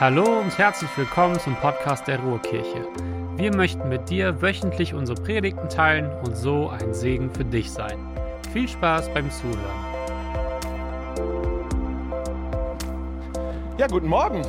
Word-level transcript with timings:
Hallo 0.00 0.40
und 0.40 0.58
herzlich 0.58 0.90
willkommen 0.96 1.38
zum 1.38 1.54
Podcast 1.54 2.08
der 2.08 2.18
Ruhrkirche. 2.18 2.84
Wir 3.36 3.54
möchten 3.54 3.88
mit 3.88 4.10
dir 4.10 4.42
wöchentlich 4.42 4.92
unsere 4.92 5.22
Predigten 5.22 5.68
teilen 5.68 6.10
und 6.24 6.36
so 6.36 6.68
ein 6.68 6.92
Segen 6.92 7.32
für 7.32 7.44
dich 7.44 7.70
sein. 7.70 7.96
Viel 8.52 8.66
Spaß 8.66 9.14
beim 9.14 9.30
Zuhören. 9.30 9.60
Ja, 13.78 13.86
guten 13.86 14.08
Morgen. 14.08 14.42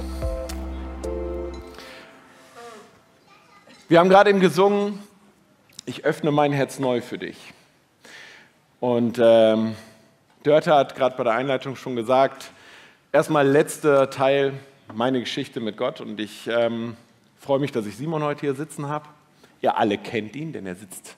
Wir 3.87 3.99
haben 3.99 4.09
gerade 4.09 4.31
eben 4.31 4.39
gesungen, 4.39 4.97
ich 5.85 6.05
öffne 6.05 6.31
mein 6.31 6.53
Herz 6.53 6.79
neu 6.79 7.01
für 7.01 7.19
dich. 7.19 7.53
Und 8.79 9.19
ähm, 9.21 9.75
Dörte 10.41 10.73
hat 10.73 10.95
gerade 10.95 11.15
bei 11.15 11.23
der 11.23 11.33
Einleitung 11.33 11.75
schon 11.75 11.95
gesagt, 11.95 12.49
erstmal 13.11 13.47
letzter 13.47 14.09
Teil 14.09 14.53
meine 14.95 15.19
Geschichte 15.19 15.59
mit 15.59 15.75
Gott 15.75 15.99
und 15.99 16.19
ich 16.21 16.47
ähm, 16.47 16.95
freue 17.37 17.59
mich, 17.59 17.73
dass 17.73 17.85
ich 17.85 17.97
Simon 17.97 18.23
heute 18.23 18.41
hier 18.41 18.55
sitzen 18.55 18.87
habe. 18.87 19.09
Ihr 19.61 19.77
alle 19.77 19.97
kennt 19.97 20.37
ihn, 20.37 20.53
denn 20.53 20.65
er 20.65 20.75
sitzt, 20.75 21.17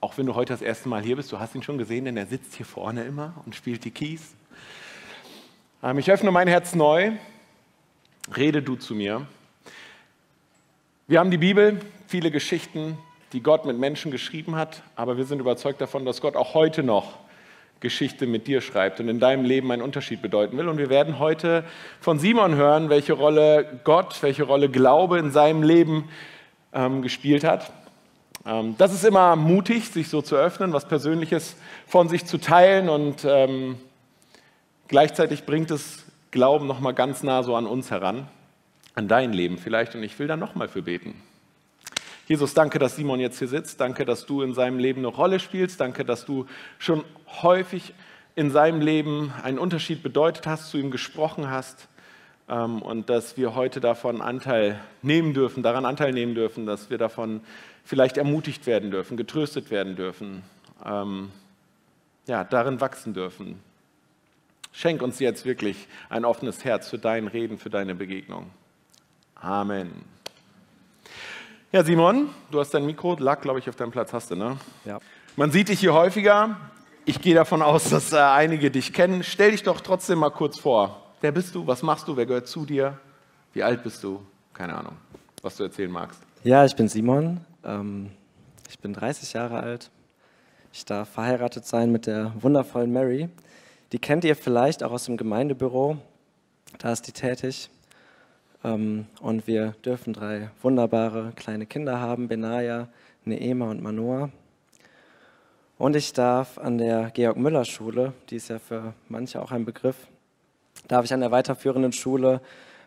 auch 0.00 0.16
wenn 0.16 0.24
du 0.24 0.34
heute 0.34 0.54
das 0.54 0.62
erste 0.62 0.88
Mal 0.88 1.02
hier 1.02 1.16
bist, 1.16 1.30
du 1.30 1.38
hast 1.38 1.54
ihn 1.54 1.62
schon 1.62 1.76
gesehen, 1.76 2.06
denn 2.06 2.16
er 2.16 2.26
sitzt 2.26 2.54
hier 2.54 2.64
vorne 2.64 3.04
immer 3.04 3.34
und 3.44 3.54
spielt 3.54 3.84
die 3.84 3.90
Keys. 3.90 4.34
Ähm, 5.82 5.98
ich 5.98 6.10
öffne 6.10 6.30
mein 6.30 6.48
Herz 6.48 6.74
neu, 6.74 7.12
rede 8.34 8.62
du 8.62 8.76
zu 8.76 8.94
mir. 8.94 9.26
Wir 11.06 11.18
haben 11.18 11.30
die 11.30 11.38
Bibel, 11.38 11.80
viele 12.06 12.30
Geschichten, 12.30 12.96
die 13.34 13.42
Gott 13.42 13.66
mit 13.66 13.78
Menschen 13.78 14.10
geschrieben 14.10 14.56
hat, 14.56 14.82
aber 14.96 15.18
wir 15.18 15.26
sind 15.26 15.38
überzeugt 15.38 15.82
davon, 15.82 16.06
dass 16.06 16.22
Gott 16.22 16.34
auch 16.34 16.54
heute 16.54 16.82
noch 16.82 17.18
Geschichte 17.82 18.26
mit 18.26 18.46
dir 18.46 18.62
schreibt 18.62 19.00
und 19.00 19.08
in 19.08 19.20
deinem 19.20 19.44
Leben 19.44 19.70
einen 19.70 19.82
Unterschied 19.82 20.22
bedeuten 20.22 20.56
will. 20.56 20.68
Und 20.68 20.78
wir 20.78 20.88
werden 20.88 21.18
heute 21.18 21.64
von 22.00 22.18
Simon 22.18 22.54
hören, 22.54 22.88
welche 22.88 23.12
Rolle 23.12 23.80
Gott, 23.84 24.22
welche 24.22 24.44
Rolle 24.44 24.70
Glaube 24.70 25.18
in 25.18 25.30
seinem 25.30 25.62
Leben 25.62 26.08
ähm, 26.72 27.02
gespielt 27.02 27.44
hat. 27.44 27.70
Ähm, 28.46 28.76
das 28.78 28.94
ist 28.94 29.04
immer 29.04 29.36
mutig, 29.36 29.90
sich 29.90 30.08
so 30.08 30.22
zu 30.22 30.36
öffnen, 30.36 30.72
was 30.72 30.88
Persönliches 30.88 31.56
von 31.86 32.08
sich 32.08 32.24
zu 32.24 32.38
teilen 32.38 32.88
und 32.88 33.26
ähm, 33.28 33.76
gleichzeitig 34.88 35.44
bringt 35.44 35.70
es 35.70 36.06
Glauben 36.30 36.66
nochmal 36.66 36.94
ganz 36.94 37.22
nah 37.22 37.42
so 37.42 37.54
an 37.56 37.66
uns 37.66 37.90
heran, 37.90 38.26
an 38.94 39.06
dein 39.06 39.34
Leben 39.34 39.58
vielleicht. 39.58 39.94
Und 39.94 40.02
ich 40.02 40.18
will 40.18 40.26
da 40.26 40.36
nochmal 40.38 40.68
für 40.68 40.80
beten. 40.80 41.14
Jesus, 42.32 42.54
danke, 42.54 42.78
dass 42.78 42.96
Simon 42.96 43.20
jetzt 43.20 43.40
hier 43.40 43.48
sitzt. 43.48 43.78
Danke, 43.78 44.06
dass 44.06 44.24
du 44.24 44.40
in 44.40 44.54
seinem 44.54 44.78
Leben 44.78 45.00
eine 45.00 45.08
Rolle 45.08 45.38
spielst. 45.38 45.78
Danke, 45.82 46.02
dass 46.02 46.24
du 46.24 46.46
schon 46.78 47.04
häufig 47.42 47.92
in 48.36 48.50
seinem 48.50 48.80
Leben 48.80 49.34
einen 49.42 49.58
Unterschied 49.58 50.02
bedeutet 50.02 50.46
hast, 50.46 50.70
zu 50.70 50.78
ihm 50.78 50.90
gesprochen 50.90 51.50
hast 51.50 51.88
ähm, 52.48 52.80
und 52.80 53.10
dass 53.10 53.36
wir 53.36 53.54
heute 53.54 53.80
davon 53.80 54.22
Anteil 54.22 54.80
nehmen 55.02 55.34
dürfen, 55.34 55.62
daran 55.62 55.84
Anteil 55.84 56.12
nehmen 56.12 56.34
dürfen, 56.34 56.64
dass 56.64 56.88
wir 56.88 56.96
davon 56.96 57.42
vielleicht 57.84 58.16
ermutigt 58.16 58.66
werden 58.66 58.90
dürfen, 58.90 59.18
getröstet 59.18 59.70
werden 59.70 59.94
dürfen, 59.94 60.42
ähm, 60.86 61.32
ja, 62.26 62.44
darin 62.44 62.80
wachsen 62.80 63.12
dürfen. 63.12 63.60
Schenk 64.72 65.02
uns 65.02 65.18
jetzt 65.18 65.44
wirklich 65.44 65.86
ein 66.08 66.24
offenes 66.24 66.64
Herz 66.64 66.88
für 66.88 66.96
dein 66.96 67.26
Reden, 67.26 67.58
für 67.58 67.68
deine 67.68 67.94
Begegnung. 67.94 68.50
Amen. 69.34 70.21
Ja, 71.74 71.82
Simon, 71.82 72.28
du 72.50 72.60
hast 72.60 72.74
dein 72.74 72.84
Mikro, 72.84 73.16
lag, 73.18 73.40
glaube 73.40 73.58
ich, 73.58 73.66
auf 73.66 73.76
deinem 73.76 73.92
Platz, 73.92 74.12
hast 74.12 74.30
du, 74.30 74.36
ne? 74.36 74.58
Ja. 74.84 74.98
Man 75.36 75.50
sieht 75.50 75.70
dich 75.70 75.80
hier 75.80 75.94
häufiger. 75.94 76.58
Ich 77.06 77.22
gehe 77.22 77.34
davon 77.34 77.62
aus, 77.62 77.88
dass 77.88 78.12
äh, 78.12 78.18
einige 78.18 78.70
dich 78.70 78.92
kennen. 78.92 79.22
Stell 79.22 79.52
dich 79.52 79.62
doch 79.62 79.80
trotzdem 79.80 80.18
mal 80.18 80.28
kurz 80.28 80.58
vor. 80.58 81.02
Wer 81.22 81.32
bist 81.32 81.54
du? 81.54 81.66
Was 81.66 81.82
machst 81.82 82.06
du? 82.08 82.14
Wer 82.14 82.26
gehört 82.26 82.46
zu 82.46 82.66
dir? 82.66 82.98
Wie 83.54 83.62
alt 83.62 83.82
bist 83.82 84.04
du? 84.04 84.20
Keine 84.52 84.74
Ahnung, 84.76 84.98
was 85.40 85.56
du 85.56 85.62
erzählen 85.62 85.90
magst. 85.90 86.20
Ja, 86.44 86.62
ich 86.66 86.76
bin 86.76 86.88
Simon. 86.88 87.40
Ähm, 87.64 88.10
ich 88.68 88.78
bin 88.78 88.92
30 88.92 89.32
Jahre 89.32 89.60
alt. 89.60 89.90
Ich 90.74 90.84
darf 90.84 91.08
verheiratet 91.08 91.64
sein 91.64 91.90
mit 91.90 92.06
der 92.06 92.34
wundervollen 92.38 92.92
Mary. 92.92 93.30
Die 93.92 93.98
kennt 93.98 94.24
ihr 94.24 94.36
vielleicht 94.36 94.82
auch 94.82 94.92
aus 94.92 95.06
dem 95.06 95.16
Gemeindebüro. 95.16 95.96
Da 96.76 96.92
ist 96.92 97.06
die 97.06 97.12
tätig. 97.12 97.70
Ähm, 98.64 99.06
und 99.20 99.46
wir 99.46 99.74
dürfen 99.84 100.12
drei 100.12 100.50
wunderbare 100.62 101.32
kleine 101.36 101.66
Kinder 101.66 102.00
haben, 102.00 102.28
Benaya, 102.28 102.88
Neema 103.24 103.70
und 103.70 103.82
Manoa. 103.82 104.30
Und 105.78 105.96
ich 105.96 106.12
darf 106.12 106.58
an 106.58 106.78
der 106.78 107.10
Georg-Müller-Schule, 107.10 108.12
die 108.30 108.36
ist 108.36 108.48
ja 108.48 108.58
für 108.58 108.94
manche 109.08 109.42
auch 109.42 109.50
ein 109.50 109.64
Begriff, 109.64 109.96
darf 110.86 111.04
ich 111.04 111.12
an 111.12 111.20
der 111.20 111.30
weiterführenden 111.30 111.92
Schule 111.92 112.40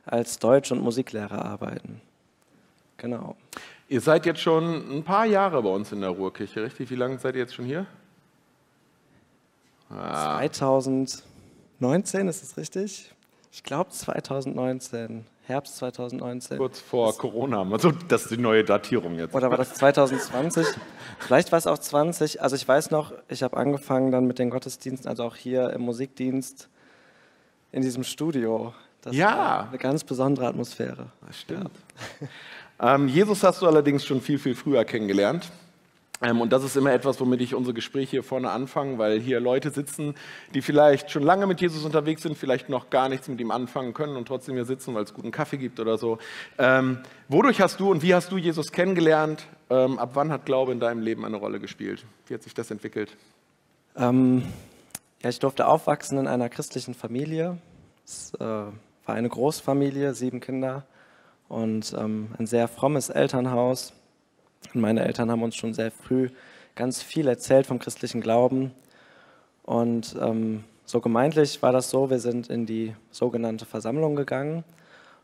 als 0.05 0.39
Deutsch- 0.39 0.71
und 0.71 0.81
Musiklehrer 0.81 1.43
arbeiten. 1.43 2.01
Genau. 2.97 3.35
Ihr 3.89 4.01
seid 4.01 4.25
jetzt 4.25 4.39
schon 4.39 4.97
ein 4.97 5.03
paar 5.03 5.25
Jahre 5.25 5.61
bei 5.61 5.69
uns 5.69 5.91
in 5.91 6.01
der 6.01 6.09
Ruhrkirche, 6.09 6.63
richtig? 6.63 6.89
Wie 6.89 6.95
lange 6.95 7.19
seid 7.19 7.35
ihr 7.35 7.41
jetzt 7.41 7.55
schon 7.55 7.65
hier? 7.65 7.85
Ah. 9.89 10.39
2019, 10.39 12.27
ist 12.27 12.43
es 12.43 12.57
richtig? 12.57 13.13
Ich 13.51 13.63
glaube 13.63 13.91
2019. 13.91 15.25
Herbst 15.47 15.77
2019. 15.77 16.57
Kurz 16.57 16.79
vor 16.79 17.15
Corona, 17.17 17.61
also 17.71 17.91
das 18.07 18.23
ist 18.23 18.31
die 18.31 18.37
neue 18.37 18.63
Datierung 18.63 19.15
jetzt. 19.19 19.35
Oder 19.35 19.49
war 19.51 19.57
das 19.57 19.73
2020? 19.75 20.65
Vielleicht 21.19 21.51
war 21.51 21.59
es 21.59 21.67
auch 21.67 21.77
20. 21.77 22.41
Also 22.41 22.55
ich 22.55 22.67
weiß 22.67 22.91
noch, 22.91 23.13
ich 23.29 23.43
habe 23.43 23.55
angefangen 23.57 24.11
dann 24.11 24.25
mit 24.25 24.39
den 24.39 24.49
Gottesdiensten, 24.49 25.07
also 25.07 25.23
auch 25.23 25.35
hier 25.35 25.69
im 25.71 25.81
Musikdienst 25.81 26.69
in 27.71 27.81
diesem 27.81 28.03
Studio. 28.03 28.73
Das 29.01 29.15
ja. 29.15 29.67
eine 29.69 29.77
ganz 29.77 30.03
besondere 30.03 30.47
Atmosphäre. 30.47 31.11
Das 31.27 31.39
stimmt. 31.39 31.71
Ja. 32.19 32.95
Ähm, 32.95 33.07
Jesus 33.07 33.43
hast 33.43 33.61
du 33.61 33.67
allerdings 33.67 34.05
schon 34.05 34.19
viel, 34.19 34.37
viel 34.37 34.55
früher 34.55 34.83
kennengelernt. 34.83 35.49
Ähm, 36.21 36.41
und 36.41 36.53
das 36.53 36.63
ist 36.63 36.77
immer 36.77 36.93
etwas, 36.93 37.19
womit 37.19 37.41
ich 37.41 37.55
unsere 37.55 37.73
Gespräche 37.73 38.11
hier 38.11 38.23
vorne 38.23 38.49
anfange, 38.49 38.97
weil 38.97 39.19
hier 39.19 39.39
Leute 39.39 39.71
sitzen, 39.71 40.15
die 40.53 40.61
vielleicht 40.61 41.11
schon 41.11 41.23
lange 41.23 41.45
mit 41.45 41.59
Jesus 41.59 41.83
unterwegs 41.83 42.21
sind, 42.21 42.37
vielleicht 42.37 42.69
noch 42.69 42.89
gar 42.89 43.09
nichts 43.09 43.27
mit 43.27 43.39
ihm 43.41 43.51
anfangen 43.51 43.93
können 43.93 44.15
und 44.15 44.27
trotzdem 44.27 44.55
hier 44.55 44.65
sitzen, 44.65 44.95
weil 44.95 45.03
es 45.03 45.13
guten 45.13 45.31
Kaffee 45.31 45.57
gibt 45.57 45.79
oder 45.79 45.97
so. 45.97 46.17
Ähm, 46.57 46.99
wodurch 47.27 47.61
hast 47.61 47.79
du 47.79 47.91
und 47.91 48.01
wie 48.01 48.15
hast 48.15 48.31
du 48.31 48.37
Jesus 48.37 48.71
kennengelernt? 48.71 49.45
Ähm, 49.69 49.99
ab 49.99 50.11
wann 50.13 50.31
hat 50.31 50.45
Glaube 50.45 50.71
in 50.71 50.79
deinem 50.79 51.01
Leben 51.01 51.25
eine 51.25 51.37
Rolle 51.37 51.59
gespielt? 51.59 52.05
Wie 52.27 52.33
hat 52.33 52.43
sich 52.43 52.53
das 52.53 52.71
entwickelt? 52.71 53.15
Ähm, 53.97 54.43
ja, 55.21 55.29
ich 55.29 55.39
durfte 55.39 55.67
aufwachsen 55.67 56.17
in 56.17 56.27
einer 56.27 56.49
christlichen 56.49 56.93
Familie. 56.93 57.57
Es 58.05 58.33
äh, 58.35 58.39
war 58.39 58.73
eine 59.05 59.29
Großfamilie, 59.29 60.13
sieben 60.13 60.39
Kinder 60.39 60.85
und 61.47 61.93
ähm, 61.97 62.29
ein 62.37 62.45
sehr 62.45 62.67
frommes 62.67 63.09
Elternhaus. 63.09 63.93
Und 64.73 64.81
meine 64.81 65.03
Eltern 65.05 65.31
haben 65.31 65.43
uns 65.43 65.55
schon 65.55 65.73
sehr 65.73 65.91
früh 65.91 66.29
ganz 66.75 67.01
viel 67.01 67.27
erzählt 67.27 67.67
vom 67.67 67.79
christlichen 67.79 68.21
Glauben. 68.21 68.71
Und 69.63 70.15
ähm, 70.21 70.63
so 70.85 71.01
gemeintlich 71.01 71.61
war 71.63 71.71
das 71.71 71.89
so, 71.89 72.09
wir 72.09 72.19
sind 72.19 72.49
in 72.49 72.65
die 72.65 72.95
sogenannte 73.09 73.65
Versammlung 73.65 74.15
gegangen 74.15 74.63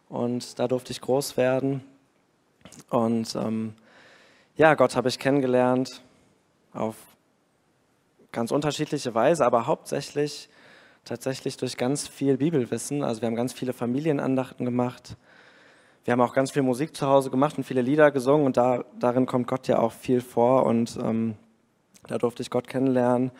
und 0.10 0.58
da 0.58 0.68
durfte 0.68 0.92
ich 0.92 1.02
groß 1.02 1.38
werden. 1.38 1.84
Und 2.90 3.36
ähm, 3.36 3.74
ja, 4.56 4.74
Gott 4.74 4.96
habe 4.96 5.10
ich 5.10 5.20
kennengelernt 5.20 6.02
auf 6.74 6.96
ganz 8.32 8.52
unterschiedliche 8.52 9.14
Weise, 9.14 9.46
aber 9.46 9.68
hauptsächlich 9.68 10.50
tatsächlich 11.06 11.58
durch 11.58 11.78
ganz 11.78 12.08
viel 12.08 12.38
Bibelwissen. 12.38 13.04
Also 13.04 13.22
wir 13.22 13.28
haben 13.28 13.36
ganz 13.36 13.54
viele 13.54 13.74
Familienandachten 13.74 14.66
gemacht 14.66 15.18
wir 16.04 16.14
haben 16.14 16.22
auch 16.22 16.34
ganz 16.34 16.52
viel 16.52 16.64
Musik 16.64 16.96
zu 16.96 17.06
Hause 17.08 17.30
gemacht 17.30 17.58
und 17.58 17.64
viele 17.64 17.82
Lieder 17.82 18.12
gesungen 18.12 18.46
und 18.46 18.58
da, 18.58 18.84
darin 19.00 19.26
kommt 19.26 19.48
Gott 19.48 19.68
ja 19.68 19.80
auch 19.80 19.92
viel 19.92 20.22
vor 20.22 20.66
und 20.66 20.98
ähm, 21.02 21.36
da 22.08 22.18
durfte 22.18 22.42
ich 22.42 22.50
Gott 22.50 22.68
kennenlernen. 22.68 23.32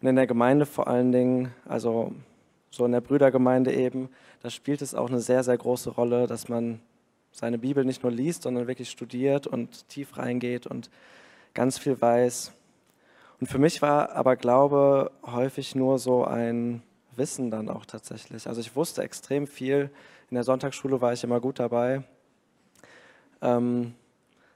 Und 0.00 0.08
in 0.08 0.16
der 0.16 0.26
Gemeinde 0.26 0.66
vor 0.66 0.88
allen 0.88 1.12
Dingen, 1.12 1.52
also 1.66 2.12
so 2.70 2.84
in 2.84 2.92
der 2.92 3.00
Brüdergemeinde 3.00 3.72
eben, 3.72 4.10
da 4.42 4.50
spielt 4.50 4.82
es 4.82 4.94
auch 4.94 5.08
eine 5.08 5.20
sehr, 5.20 5.44
sehr 5.44 5.56
große 5.56 5.90
Rolle, 5.90 6.26
dass 6.26 6.48
man 6.48 6.80
seine 7.30 7.58
Bibel 7.58 7.84
nicht 7.84 8.02
nur 8.02 8.12
liest, 8.12 8.42
sondern 8.42 8.66
wirklich 8.66 8.90
studiert 8.90 9.46
und 9.46 9.88
tief 9.88 10.18
reingeht 10.18 10.66
und 10.66 10.90
ganz 11.54 11.78
viel 11.78 12.00
weiß. 12.00 12.52
Und 13.40 13.46
für 13.46 13.58
mich 13.58 13.80
war 13.80 14.12
aber 14.12 14.36
Glaube 14.36 15.12
häufig 15.24 15.74
nur 15.74 15.98
so 15.98 16.24
ein 16.24 16.82
Wissen 17.16 17.50
dann 17.50 17.68
auch 17.68 17.86
tatsächlich. 17.86 18.46
Also 18.46 18.60
ich 18.60 18.76
wusste 18.76 19.02
extrem 19.02 19.46
viel, 19.46 19.90
in 20.32 20.36
der 20.36 20.44
Sonntagsschule 20.44 21.02
war 21.02 21.12
ich 21.12 21.22
immer 21.24 21.40
gut 21.40 21.58
dabei. 21.58 22.04
Ähm, 23.42 23.94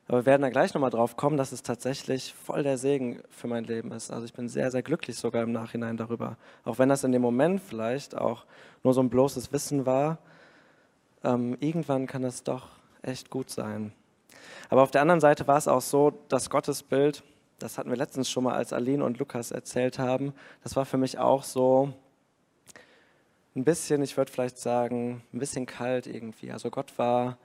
aber 0.08 0.20
wir 0.20 0.24
werden 0.24 0.40
da 0.40 0.48
gleich 0.48 0.72
nochmal 0.72 0.88
drauf 0.88 1.18
kommen, 1.18 1.36
dass 1.36 1.52
es 1.52 1.62
tatsächlich 1.62 2.32
voll 2.32 2.62
der 2.62 2.78
Segen 2.78 3.20
für 3.28 3.46
mein 3.46 3.64
Leben 3.64 3.92
ist. 3.92 4.10
Also 4.10 4.24
ich 4.24 4.32
bin 4.32 4.48
sehr, 4.48 4.70
sehr 4.70 4.82
glücklich 4.82 5.18
sogar 5.18 5.42
im 5.42 5.52
Nachhinein 5.52 5.98
darüber. 5.98 6.38
Auch 6.64 6.78
wenn 6.78 6.88
das 6.88 7.04
in 7.04 7.12
dem 7.12 7.20
Moment 7.20 7.60
vielleicht 7.60 8.16
auch 8.16 8.46
nur 8.84 8.94
so 8.94 9.02
ein 9.02 9.10
bloßes 9.10 9.52
Wissen 9.52 9.84
war, 9.84 10.16
ähm, 11.22 11.58
irgendwann 11.60 12.06
kann 12.06 12.24
es 12.24 12.42
doch 12.42 12.68
echt 13.02 13.28
gut 13.28 13.50
sein. 13.50 13.92
Aber 14.70 14.82
auf 14.82 14.90
der 14.90 15.02
anderen 15.02 15.20
Seite 15.20 15.46
war 15.46 15.58
es 15.58 15.68
auch 15.68 15.82
so, 15.82 16.10
dass 16.28 16.48
Gottesbild, 16.48 17.22
das 17.58 17.76
hatten 17.76 17.90
wir 17.90 17.98
letztens 17.98 18.30
schon 18.30 18.44
mal, 18.44 18.54
als 18.54 18.72
Aline 18.72 19.04
und 19.04 19.18
Lukas 19.18 19.50
erzählt 19.50 19.98
haben, 19.98 20.32
das 20.62 20.74
war 20.74 20.86
für 20.86 20.96
mich 20.96 21.18
auch 21.18 21.42
so 21.42 21.92
ein 23.56 23.64
bisschen, 23.64 24.02
ich 24.02 24.16
würde 24.16 24.30
vielleicht 24.30 24.58
sagen, 24.58 25.22
ein 25.32 25.38
bisschen 25.38 25.66
kalt 25.66 26.06
irgendwie. 26.06 26.52
Also 26.52 26.70
Gott 26.70 26.98
war, 26.98 27.38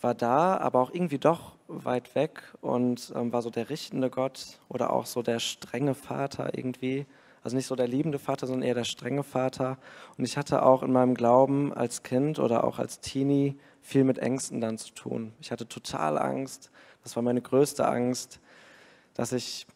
war 0.00 0.14
da, 0.14 0.56
aber 0.58 0.80
auch 0.80 0.92
irgendwie 0.92 1.18
doch 1.18 1.52
weit 1.68 2.14
weg 2.14 2.42
und 2.60 3.12
ähm, 3.14 3.32
war 3.32 3.40
so 3.40 3.50
der 3.50 3.70
richtende 3.70 4.10
Gott 4.10 4.58
oder 4.68 4.92
auch 4.92 5.06
so 5.06 5.22
der 5.22 5.38
strenge 5.38 5.94
Vater 5.94 6.58
irgendwie. 6.58 7.06
Also 7.42 7.56
nicht 7.56 7.66
so 7.66 7.76
der 7.76 7.88
liebende 7.88 8.18
Vater, 8.18 8.46
sondern 8.46 8.66
eher 8.66 8.74
der 8.74 8.84
strenge 8.84 9.22
Vater. 9.22 9.78
Und 10.18 10.24
ich 10.24 10.36
hatte 10.36 10.62
auch 10.62 10.82
in 10.82 10.92
meinem 10.92 11.14
Glauben 11.14 11.72
als 11.72 12.02
Kind 12.02 12.38
oder 12.38 12.64
auch 12.64 12.78
als 12.78 13.00
Teenie 13.00 13.56
viel 13.82 14.04
mit 14.04 14.18
Ängsten 14.18 14.60
dann 14.60 14.78
zu 14.78 14.94
tun. 14.94 15.32
Ich 15.40 15.52
hatte 15.52 15.68
total 15.68 16.18
Angst. 16.18 16.70
Das 17.02 17.16
war 17.16 17.22
meine 17.22 17.42
größte 17.42 17.86
Angst, 17.86 18.40
dass 19.12 19.32
ich 19.32 19.66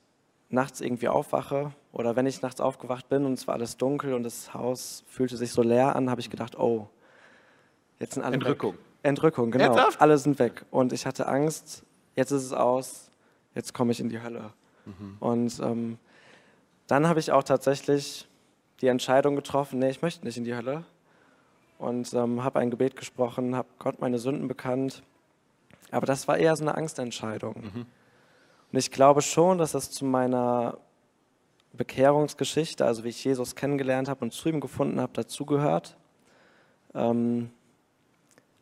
nachts 0.50 0.80
irgendwie 0.80 1.08
aufwache 1.08 1.72
oder 1.92 2.16
wenn 2.16 2.26
ich 2.26 2.42
nachts 2.42 2.60
aufgewacht 2.60 3.08
bin 3.08 3.24
und 3.24 3.34
es 3.34 3.46
war 3.46 3.54
alles 3.54 3.76
dunkel 3.76 4.14
und 4.14 4.22
das 4.22 4.54
Haus 4.54 5.04
fühlte 5.06 5.36
sich 5.36 5.52
so 5.52 5.62
leer 5.62 5.94
an, 5.94 6.10
habe 6.10 6.20
ich 6.20 6.30
gedacht, 6.30 6.58
oh, 6.58 6.88
jetzt 7.98 8.14
sind 8.14 8.22
alle 8.22 8.34
Entrückung. 8.34 8.74
Weg. 8.74 8.80
Entrückung, 9.02 9.50
genau. 9.50 9.64
Ernsthaft? 9.64 10.00
Alle 10.00 10.18
sind 10.18 10.38
weg. 10.38 10.64
Und 10.70 10.92
ich 10.92 11.06
hatte 11.06 11.26
Angst, 11.26 11.84
jetzt 12.16 12.30
ist 12.30 12.44
es 12.44 12.52
aus, 12.52 13.10
jetzt 13.54 13.74
komme 13.74 13.92
ich 13.92 14.00
in 14.00 14.08
die 14.08 14.22
Hölle. 14.22 14.52
Und 15.20 15.60
ähm, 15.60 15.98
dann 16.86 17.06
habe 17.06 17.20
ich 17.20 17.30
auch 17.30 17.42
tatsächlich 17.42 18.26
die 18.80 18.86
Entscheidung 18.86 19.36
getroffen, 19.36 19.78
nee, 19.80 19.90
ich 19.90 20.00
möchte 20.02 20.24
nicht 20.24 20.38
in 20.38 20.44
die 20.44 20.54
Hölle. 20.54 20.84
Und 21.78 22.12
ähm, 22.14 22.42
habe 22.42 22.58
ein 22.58 22.70
Gebet 22.70 22.96
gesprochen, 22.96 23.54
habe 23.54 23.68
Gott 23.78 24.00
meine 24.00 24.18
Sünden 24.18 24.48
bekannt. 24.48 25.02
Aber 25.90 26.06
das 26.06 26.26
war 26.26 26.38
eher 26.38 26.56
so 26.56 26.64
eine 26.64 26.74
Angstentscheidung. 26.74 27.86
Und 28.72 28.78
ich 28.78 28.90
glaube 28.90 29.22
schon, 29.22 29.58
dass 29.58 29.72
das 29.72 29.90
zu 29.90 30.04
meiner 30.04 30.78
Bekehrungsgeschichte, 31.72 32.84
also 32.84 33.04
wie 33.04 33.08
ich 33.08 33.24
Jesus 33.24 33.54
kennengelernt 33.54 34.08
habe 34.08 34.24
und 34.24 34.32
zu 34.32 34.48
ihm 34.48 34.60
gefunden 34.60 35.00
habe, 35.00 35.12
dazugehört. 35.14 35.96
Ähm, 36.94 37.50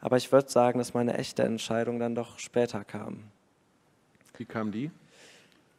aber 0.00 0.16
ich 0.16 0.30
würde 0.30 0.48
sagen, 0.48 0.78
dass 0.78 0.94
meine 0.94 1.14
echte 1.16 1.42
Entscheidung 1.42 1.98
dann 1.98 2.14
doch 2.14 2.38
später 2.38 2.84
kam. 2.84 3.24
Wie 4.36 4.44
kam 4.44 4.70
die? 4.70 4.90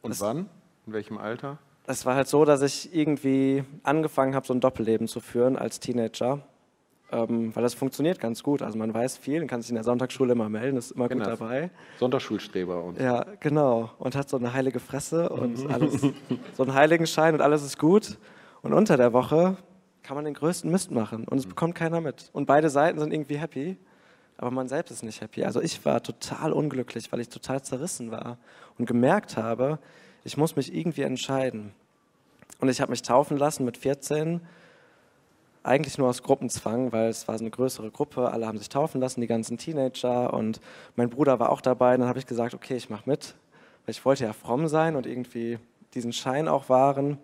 Und 0.02 0.10
Das- 0.10 0.20
wann? 0.20 0.48
In 0.86 0.92
welchem 0.92 1.18
Alter? 1.18 1.58
Es 1.86 2.04
war 2.04 2.14
halt 2.16 2.28
so, 2.28 2.44
dass 2.44 2.60
ich 2.60 2.94
irgendwie 2.94 3.64
angefangen 3.82 4.34
habe, 4.34 4.46
so 4.46 4.52
ein 4.52 4.60
Doppelleben 4.60 5.08
zu 5.08 5.20
führen 5.20 5.56
als 5.56 5.80
Teenager. 5.80 6.40
Ähm, 7.10 7.54
weil 7.56 7.62
das 7.62 7.72
funktioniert 7.72 8.20
ganz 8.20 8.42
gut. 8.42 8.60
Also 8.60 8.76
man 8.76 8.92
weiß 8.92 9.16
viel, 9.16 9.46
kann 9.46 9.62
sich 9.62 9.70
in 9.70 9.76
der 9.76 9.84
Sonntagsschule 9.84 10.32
immer 10.32 10.48
melden, 10.50 10.76
ist 10.76 10.90
immer 10.90 11.08
Genau. 11.08 11.24
gut 11.24 11.40
dabei. 11.40 11.70
Sonntagsschulstreber 11.98 12.84
und 12.84 13.00
Ja, 13.00 13.24
genau. 13.40 13.90
Und 13.98 14.14
hat 14.14 14.28
so 14.28 14.36
eine 14.36 14.52
heilige 14.52 14.78
Fresse 14.78 15.30
und 15.30 15.70
alles, 15.70 16.02
so 16.54 16.62
einen 16.64 16.74
Heiligenschein 16.74 17.32
und 17.34 17.40
alles 17.40 17.62
ist 17.62 17.78
gut. 17.78 18.18
Und 18.60 18.74
unter 18.74 18.96
der 18.98 19.12
Woche 19.14 19.56
kann 20.02 20.16
man 20.16 20.26
den 20.26 20.34
größten 20.34 20.70
Mist 20.70 20.90
machen 20.90 21.24
und 21.26 21.38
es 21.38 21.46
bekommt 21.46 21.74
keiner 21.74 22.00
mit. 22.02 22.28
Und 22.34 22.46
beide 22.46 22.68
Seiten 22.68 22.98
sind 22.98 23.12
irgendwie 23.12 23.38
happy, 23.38 23.78
aber 24.36 24.50
man 24.50 24.68
selbst 24.68 24.90
ist 24.90 25.02
nicht 25.02 25.20
happy. 25.22 25.44
Also 25.44 25.62
ich 25.62 25.84
war 25.86 26.02
total 26.02 26.52
unglücklich, 26.52 27.10
weil 27.10 27.20
ich 27.20 27.30
total 27.30 27.62
zerrissen 27.62 28.10
war 28.10 28.36
und 28.78 28.84
gemerkt 28.86 29.36
habe, 29.38 29.78
ich 30.24 30.36
muss 30.36 30.56
mich 30.56 30.74
irgendwie 30.74 31.02
entscheiden. 31.02 31.72
Und 32.60 32.68
ich 32.68 32.80
habe 32.82 32.90
mich 32.90 33.00
taufen 33.02 33.38
lassen 33.38 33.64
mit 33.64 33.78
14, 33.78 34.40
eigentlich 35.68 35.98
nur 35.98 36.08
aus 36.08 36.22
Gruppenzwang, 36.22 36.92
weil 36.92 37.08
es 37.08 37.28
war 37.28 37.38
so 37.38 37.44
eine 37.44 37.50
größere 37.50 37.90
Gruppe, 37.90 38.30
alle 38.30 38.46
haben 38.46 38.58
sich 38.58 38.68
taufen 38.68 39.00
lassen, 39.00 39.20
die 39.20 39.26
ganzen 39.26 39.58
Teenager. 39.58 40.32
Und 40.32 40.60
mein 40.96 41.10
Bruder 41.10 41.38
war 41.38 41.50
auch 41.50 41.60
dabei. 41.60 41.96
Dann 41.96 42.08
habe 42.08 42.18
ich 42.18 42.26
gesagt, 42.26 42.54
okay, 42.54 42.76
ich 42.76 42.90
mache 42.90 43.08
mit, 43.08 43.34
weil 43.84 43.90
ich 43.90 44.04
wollte 44.04 44.24
ja 44.24 44.32
fromm 44.32 44.68
sein 44.68 44.96
und 44.96 45.06
irgendwie 45.06 45.58
diesen 45.94 46.12
Schein 46.12 46.48
auch 46.48 46.68
wahren. 46.68 47.18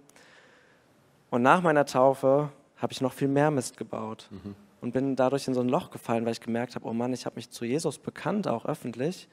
Und 1.31 1.43
nach 1.43 1.62
meiner 1.62 1.87
Taufe 1.87 2.50
habe 2.76 2.93
ich 2.93 3.00
noch 3.00 3.12
viel 3.12 3.29
mehr 3.29 3.50
Mist 3.50 3.76
gebaut. 3.76 4.29
Und 4.81 4.93
bin 4.93 5.17
dadurch 5.17 5.49
in 5.49 5.55
so 5.55 5.61
ein 5.61 5.69
Loch 5.69 5.91
gefallen, 5.91 6.26
weil 6.26 6.32
ich 6.32 6.41
gemerkt 6.41 6.75
habe, 6.75 6.87
oh 6.87 6.93
Mann, 6.93 7.12
ich 7.14 7.25
habe 7.25 7.37
mich 7.37 7.50
zu 7.50 7.64
Jesus 7.64 7.99
bekannt, 7.99 8.46
auch 8.46 8.67
öffentlich, 8.67 9.29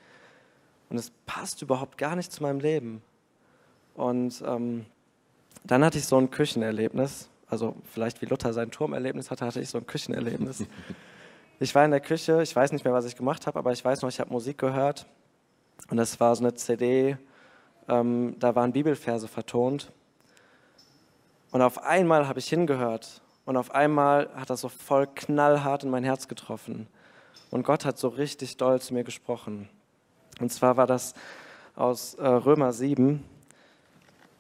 und 0.92 0.98
es 0.98 1.12
passt 1.26 1.62
überhaupt 1.62 1.98
gar 1.98 2.18
nicht 2.18 2.32
zu 2.34 2.44
meinem 2.44 2.60
Leben. 2.60 3.02
Und 3.96 4.44
ähm, 4.46 4.86
dann 5.64 5.86
hatte 5.86 5.98
ich 5.98 6.06
so 6.06 6.18
ein 6.18 6.30
Küchenerlebnis, 6.30 7.30
also 7.52 7.76
vielleicht 7.92 8.22
wie 8.22 8.26
Luther 8.26 8.54
sein 8.54 8.72
Turmerlebnis 8.72 9.30
hatte, 9.30 9.46
hatte 9.46 9.60
ich 9.60 9.70
so 9.70 9.78
ein 9.78 9.86
Küchenerlebnis. 9.86 10.66
Ich 11.64 11.76
war 11.76 11.86
in 11.86 11.92
der 11.92 12.00
Küche, 12.00 12.42
ich 12.42 12.56
weiß 12.56 12.72
nicht 12.72 12.86
mehr, 12.86 12.94
was 12.96 13.06
ich 13.06 13.16
gemacht 13.16 13.46
habe, 13.46 13.60
aber 13.60 13.72
ich 13.72 13.86
weiß 13.86 14.02
noch, 14.02 14.10
ich 14.10 14.20
habe 14.20 14.32
Musik 14.32 14.58
gehört 14.58 15.06
und 15.92 15.98
das 15.98 16.20
war 16.20 16.36
so 16.36 16.44
eine 16.44 16.56
CD, 16.56 17.18
ähm, 17.88 18.36
da 18.40 18.56
waren 18.56 18.72
Bibelverse 18.72 19.28
vertont. 19.28 19.92
Und 21.52 21.62
auf 21.62 21.84
einmal 21.84 22.28
habe 22.28 22.40
ich 22.40 22.48
hingehört 22.48 23.22
und 23.46 23.58
auf 23.58 23.76
einmal 23.76 24.32
hat 24.34 24.50
das 24.50 24.62
so 24.62 24.70
voll 24.70 25.06
knallhart 25.06 25.84
in 25.84 25.92
mein 25.92 26.04
Herz 26.04 26.28
getroffen. 26.28 26.88
Und 27.52 27.62
Gott 27.62 27.86
hat 27.86 28.00
so 28.00 28.08
richtig 28.08 28.58
doll 28.58 28.82
zu 28.82 28.96
mir 28.96 29.04
gesprochen. 29.04 29.70
Und 30.40 30.52
zwar 30.52 30.78
war 30.78 30.88
das 30.88 31.14
aus 31.76 32.16
äh, 32.16 32.26
Römer 32.26 32.74
7. 32.74 33.24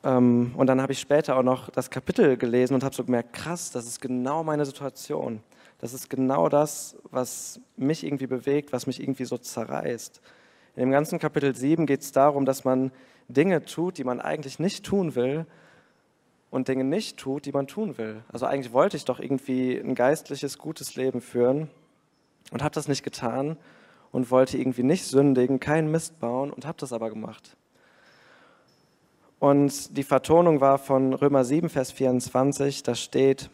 Ähm, 0.03 0.53
und 0.55 0.67
dann 0.67 0.81
habe 0.81 0.93
ich 0.93 0.99
später 0.99 1.37
auch 1.37 1.43
noch 1.43 1.69
das 1.69 1.89
Kapitel 1.89 2.37
gelesen 2.37 2.73
und 2.73 2.83
habe 2.83 2.95
so 2.95 3.03
gemerkt, 3.03 3.33
krass, 3.33 3.71
das 3.71 3.85
ist 3.85 4.01
genau 4.01 4.43
meine 4.43 4.65
Situation. 4.65 5.41
Das 5.79 5.93
ist 5.93 6.09
genau 6.09 6.49
das, 6.49 6.95
was 7.09 7.59
mich 7.75 8.05
irgendwie 8.05 8.27
bewegt, 8.27 8.71
was 8.71 8.87
mich 8.87 9.01
irgendwie 9.01 9.25
so 9.25 9.37
zerreißt. 9.37 10.21
In 10.75 10.81
dem 10.81 10.91
ganzen 10.91 11.19
Kapitel 11.19 11.55
7 11.55 11.85
geht 11.85 12.01
es 12.01 12.11
darum, 12.11 12.45
dass 12.45 12.63
man 12.63 12.91
Dinge 13.27 13.63
tut, 13.65 13.97
die 13.97 14.03
man 14.03 14.21
eigentlich 14.21 14.59
nicht 14.59 14.85
tun 14.85 15.15
will 15.15 15.45
und 16.49 16.67
Dinge 16.67 16.83
nicht 16.83 17.17
tut, 17.17 17.45
die 17.45 17.51
man 17.51 17.67
tun 17.67 17.97
will. 17.97 18.23
Also 18.31 18.45
eigentlich 18.45 18.73
wollte 18.73 18.97
ich 18.97 19.05
doch 19.05 19.19
irgendwie 19.19 19.77
ein 19.77 19.95
geistliches, 19.95 20.57
gutes 20.57 20.95
Leben 20.95 21.21
führen 21.21 21.69
und 22.51 22.63
habe 22.63 22.75
das 22.75 22.87
nicht 22.87 23.03
getan 23.03 23.57
und 24.11 24.31
wollte 24.31 24.57
irgendwie 24.57 24.83
nicht 24.83 25.05
sündigen, 25.05 25.59
keinen 25.59 25.89
Mist 25.89 26.19
bauen 26.19 26.51
und 26.51 26.65
habe 26.65 26.77
das 26.77 26.93
aber 26.93 27.09
gemacht. 27.09 27.57
Und 29.41 29.97
die 29.97 30.03
Vertonung 30.03 30.61
war 30.61 30.77
von 30.77 31.15
Römer 31.15 31.43
7, 31.43 31.67
Vers 31.67 31.91
24, 31.91 32.83
da 32.83 32.93
steht, 32.93 33.49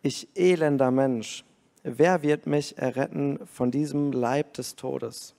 ich 0.00 0.28
elender 0.34 0.90
Mensch, 0.90 1.44
wer 1.82 2.22
wird 2.22 2.46
mich 2.46 2.78
erretten 2.78 3.38
von 3.52 3.70
diesem 3.70 4.12
Leib 4.12 4.54
des 4.54 4.74
Todes? 4.74 5.34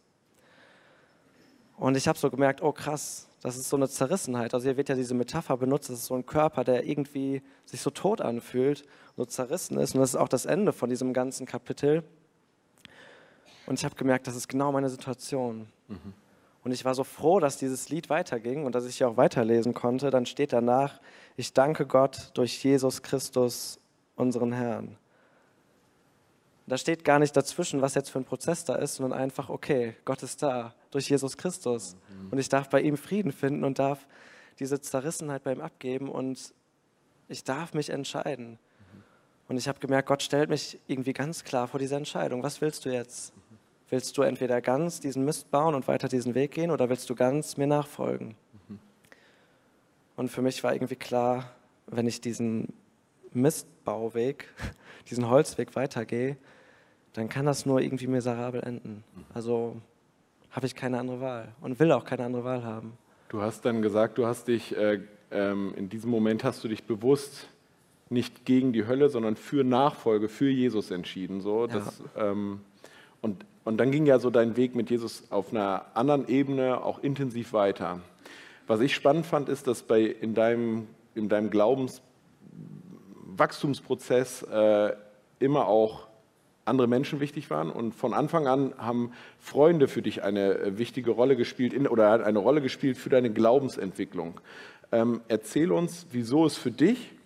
Und 1.77 1.97
ich 1.97 2.07
habe 2.07 2.19
so 2.19 2.29
gemerkt, 2.29 2.61
oh 2.61 2.71
krass, 2.71 3.27
das 3.41 3.57
ist 3.57 3.69
so 3.69 3.75
eine 3.75 3.89
Zerrissenheit. 3.89 4.53
Also 4.53 4.65
hier 4.65 4.77
wird 4.77 4.89
ja 4.89 4.93
diese 4.95 5.15
Metapher 5.15 5.57
benutzt, 5.57 5.89
das 5.89 5.97
ist 5.97 6.05
so 6.05 6.13
ein 6.13 6.27
Körper, 6.27 6.63
der 6.63 6.85
irgendwie 6.85 7.41
sich 7.65 7.81
so 7.81 7.89
tot 7.89 8.21
anfühlt, 8.21 8.83
so 9.15 9.25
zerrissen 9.25 9.79
ist. 9.79 9.95
Und 9.95 10.01
das 10.01 10.11
ist 10.11 10.15
auch 10.15 10.29
das 10.29 10.45
Ende 10.45 10.73
von 10.73 10.91
diesem 10.91 11.13
ganzen 11.13 11.47
Kapitel. 11.47 12.03
Und 13.65 13.79
ich 13.79 13.83
habe 13.83 13.95
gemerkt, 13.95 14.27
das 14.27 14.35
ist 14.35 14.47
genau 14.47 14.71
meine 14.71 14.91
Situation. 14.91 15.65
Und 16.67 16.73
ich 16.73 16.83
war 16.83 16.93
so 16.95 17.05
froh, 17.05 17.39
dass 17.39 17.55
dieses 17.55 17.87
Lied 17.87 18.09
weiterging 18.09 18.65
und 18.65 18.75
dass 18.75 18.85
ich 18.85 18.97
hier 18.97 19.07
auch 19.07 19.15
weiterlesen 19.15 19.73
konnte. 19.73 20.09
Dann 20.09 20.25
steht 20.25 20.51
danach, 20.51 20.99
ich 21.37 21.53
danke 21.53 21.85
Gott 21.85 22.31
durch 22.33 22.61
Jesus 22.61 23.01
Christus, 23.03 23.79
unseren 24.17 24.51
Herrn. 24.51 24.97
Da 26.65 26.77
steht 26.77 27.05
gar 27.05 27.19
nicht 27.19 27.37
dazwischen, 27.37 27.81
was 27.81 27.95
jetzt 27.95 28.09
für 28.09 28.19
ein 28.19 28.25
Prozess 28.25 28.65
da 28.65 28.75
ist, 28.75 28.95
sondern 28.95 29.17
einfach, 29.17 29.47
okay, 29.47 29.95
Gott 30.03 30.23
ist 30.23 30.43
da 30.43 30.73
durch 30.91 31.09
Jesus 31.09 31.37
Christus. 31.37 31.95
Und 32.31 32.37
ich 32.37 32.49
darf 32.49 32.69
bei 32.69 32.81
ihm 32.81 32.97
Frieden 32.97 33.31
finden 33.31 33.63
und 33.63 33.79
darf 33.79 34.05
diese 34.59 34.81
Zerrissenheit 34.81 35.45
bei 35.45 35.53
ihm 35.53 35.61
abgeben 35.61 36.09
und 36.09 36.53
ich 37.29 37.45
darf 37.45 37.75
mich 37.75 37.91
entscheiden. 37.91 38.59
Und 39.47 39.55
ich 39.55 39.69
habe 39.69 39.79
gemerkt, 39.79 40.09
Gott 40.09 40.21
stellt 40.21 40.49
mich 40.49 40.77
irgendwie 40.87 41.13
ganz 41.13 41.45
klar 41.45 41.69
vor 41.69 41.79
diese 41.79 41.95
Entscheidung. 41.95 42.43
Was 42.43 42.59
willst 42.59 42.83
du 42.83 42.89
jetzt? 42.89 43.31
Willst 43.89 44.17
du 44.17 44.21
entweder 44.21 44.61
ganz 44.61 44.99
diesen 44.99 45.23
Mist 45.23 45.49
bauen 45.49 45.73
und 45.73 45.87
weiter 45.87 46.09
diesen 46.09 46.35
Weg 46.35 46.51
gehen 46.51 46.71
oder 46.71 46.89
willst 46.89 47.09
du 47.09 47.15
ganz 47.15 47.57
mir 47.57 47.67
nachfolgen? 47.67 48.35
Und 50.17 50.29
für 50.29 50.41
mich 50.41 50.63
war 50.63 50.73
irgendwie 50.73 50.95
klar, 50.95 51.51
wenn 51.85 52.07
ich 52.07 52.19
diesen 52.19 52.73
Mistbauweg, 53.33 54.49
diesen 55.09 55.29
Holzweg 55.29 55.75
weitergehe, 55.75 56.35
dann 57.13 57.29
kann 57.29 57.45
das 57.45 57.65
nur 57.65 57.81
irgendwie 57.81 58.07
miserabel 58.07 58.61
enden. 58.61 59.03
Also 59.33 59.77
habe 60.51 60.65
ich 60.65 60.75
keine 60.75 60.99
andere 60.99 61.21
Wahl 61.21 61.47
und 61.61 61.79
will 61.79 61.91
auch 61.91 62.03
keine 62.03 62.25
andere 62.25 62.43
Wahl 62.43 62.63
haben. 62.63 62.93
Du 63.29 63.41
hast 63.41 63.63
dann 63.63 63.81
gesagt, 63.81 64.17
du 64.17 64.25
hast 64.25 64.47
dich, 64.47 64.75
äh, 64.75 64.99
ähm, 65.31 65.73
in 65.75 65.89
diesem 65.89 66.09
Moment 66.09 66.43
hast 66.43 66.63
du 66.63 66.67
dich 66.67 66.83
bewusst 66.83 67.47
nicht 68.09 68.45
gegen 68.45 68.73
die 68.73 68.87
Hölle, 68.87 69.09
sondern 69.09 69.35
für 69.35 69.63
Nachfolge, 69.63 70.29
für 70.29 70.49
Jesus 70.49 70.91
entschieden. 70.91 71.41
So, 71.41 71.67
das, 71.67 72.01
ähm, 72.15 72.61
und, 73.21 73.45
und 73.67 73.77
dann 73.77 73.91
ging 73.91 74.05
ja 74.05 74.17
so 74.17 74.29
dein 74.29 74.55
Weg 74.55 74.75
mit 74.75 74.89
Jesus 74.89 75.23
auf 75.29 75.51
einer 75.51 75.87
anderen 75.93 76.29
Ebene 76.29 76.85
auch 76.85 76.99
intensiv 76.99 77.51
weiter. 77.51 77.99
Was 78.65 78.79
ich 78.79 78.95
spannend 78.95 79.25
fand, 79.25 79.49
ist, 79.49 79.67
dass 79.67 79.83
bei, 79.83 80.03
in 80.03 80.33
deinem, 80.33 80.87
in 81.15 81.27
deinem 81.27 81.49
Glaubenswachstumsprozess 81.49 84.43
äh, 84.43 84.93
immer 85.39 85.67
auch 85.67 86.07
andere 86.63 86.87
Menschen 86.87 87.19
wichtig 87.19 87.49
waren 87.49 87.69
und 87.69 87.93
von 87.93 88.13
Anfang 88.13 88.47
an 88.47 88.73
haben 88.77 89.11
Freunde 89.37 89.89
für 89.89 90.01
dich 90.01 90.23
eine 90.23 90.59
äh, 90.59 90.77
wichtige 90.77 91.11
Rolle 91.11 91.35
gespielt 91.35 91.73
in, 91.73 91.89
oder 91.89 92.25
eine 92.25 92.39
Rolle 92.39 92.61
gespielt 92.61 92.95
für 92.95 93.09
deine 93.09 93.31
Glaubensentwicklung. 93.31 94.39
Ähm, 94.93 95.19
erzähl 95.27 95.73
uns, 95.73 96.07
wieso 96.11 96.45
es 96.45 96.55
für 96.55 96.71
dich 96.71 97.16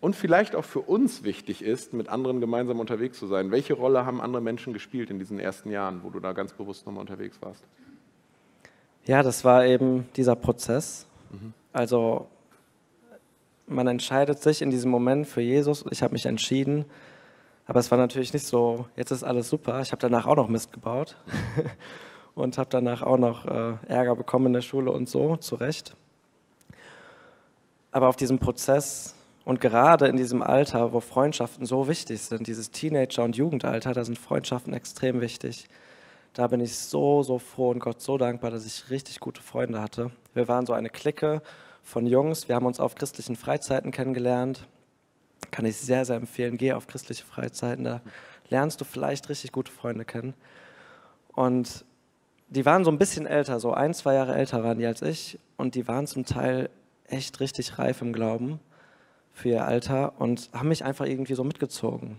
und 0.00 0.14
vielleicht 0.14 0.54
auch 0.54 0.64
für 0.64 0.80
uns 0.80 1.24
wichtig 1.24 1.62
ist, 1.62 1.92
mit 1.92 2.08
anderen 2.08 2.40
gemeinsam 2.40 2.78
unterwegs 2.78 3.18
zu 3.18 3.26
sein. 3.26 3.50
Welche 3.50 3.74
Rolle 3.74 4.06
haben 4.06 4.20
andere 4.20 4.42
Menschen 4.42 4.72
gespielt 4.72 5.10
in 5.10 5.18
diesen 5.18 5.40
ersten 5.40 5.70
Jahren, 5.70 6.02
wo 6.04 6.10
du 6.10 6.20
da 6.20 6.32
ganz 6.32 6.52
bewusst 6.52 6.86
nochmal 6.86 7.00
unterwegs 7.00 7.38
warst? 7.40 7.64
Ja, 9.04 9.22
das 9.22 9.44
war 9.44 9.66
eben 9.66 10.08
dieser 10.14 10.36
Prozess. 10.36 11.06
Mhm. 11.30 11.52
Also 11.72 12.28
man 13.66 13.86
entscheidet 13.86 14.40
sich 14.40 14.62
in 14.62 14.70
diesem 14.70 14.90
Moment 14.90 15.26
für 15.26 15.40
Jesus. 15.40 15.84
Ich 15.90 16.02
habe 16.02 16.12
mich 16.12 16.26
entschieden, 16.26 16.84
aber 17.66 17.80
es 17.80 17.90
war 17.90 17.98
natürlich 17.98 18.32
nicht 18.32 18.46
so, 18.46 18.86
jetzt 18.96 19.10
ist 19.10 19.24
alles 19.24 19.48
super. 19.48 19.80
Ich 19.80 19.92
habe 19.92 20.00
danach 20.00 20.26
auch 20.26 20.36
noch 20.36 20.48
Mist 20.48 20.72
gebaut 20.72 21.16
und 22.34 22.56
habe 22.56 22.70
danach 22.70 23.02
auch 23.02 23.18
noch 23.18 23.46
äh, 23.46 23.74
Ärger 23.88 24.14
bekommen 24.14 24.46
in 24.46 24.52
der 24.54 24.62
Schule 24.62 24.92
und 24.92 25.08
so, 25.08 25.36
zu 25.36 25.56
Recht. 25.56 25.94
Aber 27.90 28.08
auf 28.08 28.16
diesem 28.16 28.38
Prozess 28.38 29.14
und 29.48 29.62
gerade 29.62 30.08
in 30.08 30.18
diesem 30.18 30.42
Alter, 30.42 30.92
wo 30.92 31.00
Freundschaften 31.00 31.64
so 31.64 31.88
wichtig 31.88 32.20
sind, 32.20 32.46
dieses 32.46 32.70
Teenager- 32.70 33.24
und 33.24 33.34
Jugendalter, 33.34 33.94
da 33.94 34.04
sind 34.04 34.18
Freundschaften 34.18 34.74
extrem 34.74 35.22
wichtig. 35.22 35.68
Da 36.34 36.48
bin 36.48 36.60
ich 36.60 36.76
so, 36.76 37.22
so 37.22 37.38
froh 37.38 37.70
und 37.70 37.78
Gott 37.78 38.02
so 38.02 38.18
dankbar, 38.18 38.50
dass 38.50 38.66
ich 38.66 38.90
richtig 38.90 39.20
gute 39.20 39.40
Freunde 39.40 39.80
hatte. 39.80 40.10
Wir 40.34 40.48
waren 40.48 40.66
so 40.66 40.74
eine 40.74 40.90
Clique 40.90 41.40
von 41.82 42.04
Jungs. 42.06 42.46
Wir 42.48 42.56
haben 42.56 42.66
uns 42.66 42.78
auf 42.78 42.94
christlichen 42.94 43.36
Freizeiten 43.36 43.90
kennengelernt. 43.90 44.66
Kann 45.50 45.64
ich 45.64 45.78
sehr, 45.78 46.04
sehr 46.04 46.16
empfehlen. 46.16 46.58
Geh 46.58 46.74
auf 46.74 46.86
christliche 46.86 47.24
Freizeiten, 47.24 47.84
da 47.84 48.02
lernst 48.50 48.82
du 48.82 48.84
vielleicht 48.84 49.30
richtig 49.30 49.50
gute 49.50 49.72
Freunde 49.72 50.04
kennen. 50.04 50.34
Und 51.32 51.86
die 52.50 52.66
waren 52.66 52.84
so 52.84 52.90
ein 52.90 52.98
bisschen 52.98 53.24
älter, 53.24 53.60
so 53.60 53.72
ein, 53.72 53.94
zwei 53.94 54.12
Jahre 54.12 54.34
älter 54.34 54.62
waren 54.62 54.76
die 54.76 54.84
als 54.84 55.00
ich. 55.00 55.38
Und 55.56 55.74
die 55.74 55.88
waren 55.88 56.06
zum 56.06 56.26
Teil 56.26 56.68
echt 57.06 57.40
richtig 57.40 57.78
reif 57.78 58.02
im 58.02 58.12
Glauben 58.12 58.60
für 59.38 59.48
ihr 59.48 59.64
Alter 59.64 60.20
und 60.20 60.50
haben 60.52 60.68
mich 60.68 60.84
einfach 60.84 61.06
irgendwie 61.06 61.34
so 61.34 61.44
mitgezogen. 61.44 62.18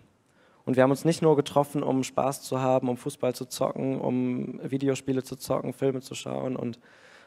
Und 0.65 0.75
wir 0.75 0.83
haben 0.83 0.91
uns 0.91 1.05
nicht 1.05 1.21
nur 1.21 1.35
getroffen, 1.35 1.83
um 1.83 2.03
Spaß 2.03 2.43
zu 2.43 2.59
haben, 2.59 2.89
um 2.89 2.97
Fußball 2.97 3.33
zu 3.33 3.45
zocken, 3.45 3.99
um 3.99 4.59
Videospiele 4.63 5.23
zu 5.23 5.35
zocken, 5.35 5.73
Filme 5.73 6.01
zu 6.01 6.15
schauen 6.15 6.55
und 6.55 6.79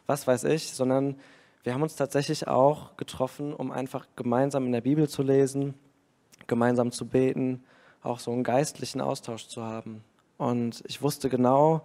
was 0.06 0.26
weiß 0.26 0.44
ich, 0.44 0.72
sondern 0.72 1.16
wir 1.62 1.75
haben 1.75 1.82
uns 1.82 1.94
tatsächlich 1.94 2.49
auch 2.49 2.96
getroffen, 2.96 3.54
um 3.54 3.70
einfach 3.70 4.06
gemeinsam 4.16 4.66
in 4.66 4.72
der 4.72 4.80
Bibel 4.80 5.08
zu 5.08 5.22
lesen, 5.22 5.75
gemeinsam 6.49 6.90
zu 6.90 7.06
beten, 7.06 7.62
auch 8.02 8.18
so 8.18 8.32
einen 8.32 8.42
geistlichen 8.42 9.00
Austausch 9.00 9.46
zu 9.46 9.62
haben. 9.62 10.02
Und 10.38 10.82
ich 10.88 11.02
wusste 11.02 11.28
genau, 11.28 11.82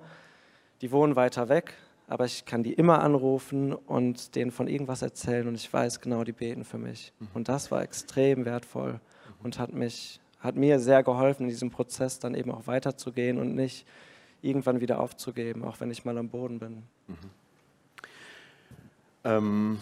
die 0.82 0.92
wohnen 0.92 1.16
weiter 1.16 1.48
weg, 1.50 1.76
aber 2.08 2.26
ich 2.26 2.46
kann 2.46 2.64
die 2.64 2.74
immer 2.74 3.02
anrufen 3.04 3.74
und 3.74 4.36
denen 4.36 4.52
von 4.52 4.68
irgendwas 4.68 5.02
erzählen 5.02 5.48
und 5.48 5.56
ich 5.56 5.72
weiß 5.72 6.00
genau, 6.00 6.24
die 6.24 6.32
beten 6.32 6.64
für 6.64 6.78
mich. 6.78 7.12
Mhm. 7.20 7.28
Und 7.34 7.50
das 7.50 7.70
war 7.70 7.84
extrem 7.84 8.46
wertvoll 8.46 9.00
und 9.44 9.60
hat 9.60 9.74
mich, 9.74 10.22
hat 10.40 10.56
mir 10.56 10.80
sehr 10.80 11.04
geholfen, 11.04 11.44
in 11.44 11.50
diesem 11.50 11.70
Prozess 11.70 12.20
dann 12.20 12.34
eben 12.34 12.52
auch 12.52 12.66
weiterzugehen 12.66 13.38
und 13.38 13.56
nicht 13.56 13.86
irgendwann 14.42 14.80
wieder 14.80 15.00
aufzugeben, 15.02 15.64
auch 15.66 15.80
wenn 15.82 15.92
ich 15.92 16.06
mal 16.06 16.18
am 16.18 16.30
Boden 16.30 16.60
bin. 16.60 16.84
Mhm. 17.08 17.16
Ähm, 19.26 19.80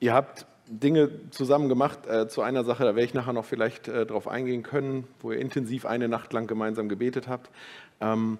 ihr 0.00 0.12
habt 0.12 0.46
Dinge 0.66 1.30
zusammen 1.30 1.68
gemacht. 1.68 2.06
Äh, 2.06 2.28
zu 2.28 2.42
einer 2.42 2.64
Sache, 2.64 2.82
da 2.82 2.90
werde 2.90 3.04
ich 3.04 3.14
nachher 3.14 3.32
noch 3.32 3.44
vielleicht 3.44 3.88
äh, 3.88 4.04
drauf 4.04 4.26
eingehen 4.26 4.62
können, 4.62 5.06
wo 5.20 5.30
ihr 5.30 5.38
intensiv 5.38 5.86
eine 5.86 6.08
Nacht 6.08 6.32
lang 6.32 6.46
gemeinsam 6.46 6.88
gebetet 6.88 7.28
habt. 7.28 7.50
Ähm, 8.00 8.38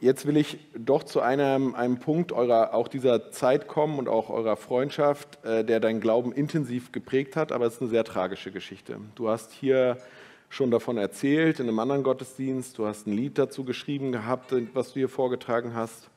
jetzt 0.00 0.26
will 0.26 0.36
ich 0.36 0.58
doch 0.76 1.04
zu 1.04 1.20
einem, 1.20 1.74
einem 1.74 1.98
Punkt 1.98 2.32
eurer, 2.32 2.74
auch 2.74 2.88
dieser 2.88 3.30
Zeit 3.30 3.68
kommen 3.68 3.98
und 3.98 4.08
auch 4.08 4.30
eurer 4.30 4.56
Freundschaft, 4.56 5.44
äh, 5.44 5.64
der 5.64 5.80
deinen 5.80 6.00
Glauben 6.00 6.32
intensiv 6.32 6.92
geprägt 6.92 7.36
hat, 7.36 7.52
aber 7.52 7.66
es 7.66 7.74
ist 7.74 7.82
eine 7.82 7.90
sehr 7.90 8.04
tragische 8.04 8.52
Geschichte. 8.52 8.98
Du 9.14 9.28
hast 9.28 9.52
hier 9.52 9.98
schon 10.48 10.70
davon 10.70 10.96
erzählt 10.96 11.60
in 11.60 11.68
einem 11.68 11.78
anderen 11.78 12.02
Gottesdienst, 12.02 12.78
du 12.78 12.86
hast 12.86 13.06
ein 13.06 13.12
Lied 13.12 13.38
dazu 13.38 13.64
geschrieben 13.64 14.12
gehabt, 14.12 14.54
was 14.74 14.88
du 14.92 15.00
hier 15.00 15.08
vorgetragen 15.08 15.74
hast. 15.74 16.08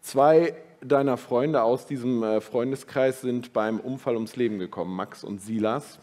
Zwei 0.00 0.54
deiner 0.80 1.16
Freunde 1.16 1.62
aus 1.62 1.86
diesem 1.86 2.22
äh, 2.22 2.40
Freundeskreis 2.40 3.22
sind 3.22 3.52
beim 3.52 3.80
Unfall 3.80 4.14
ums 4.16 4.36
Leben 4.36 4.58
gekommen, 4.58 4.94
Max 4.94 5.24
und 5.24 5.40
Silas. 5.40 5.98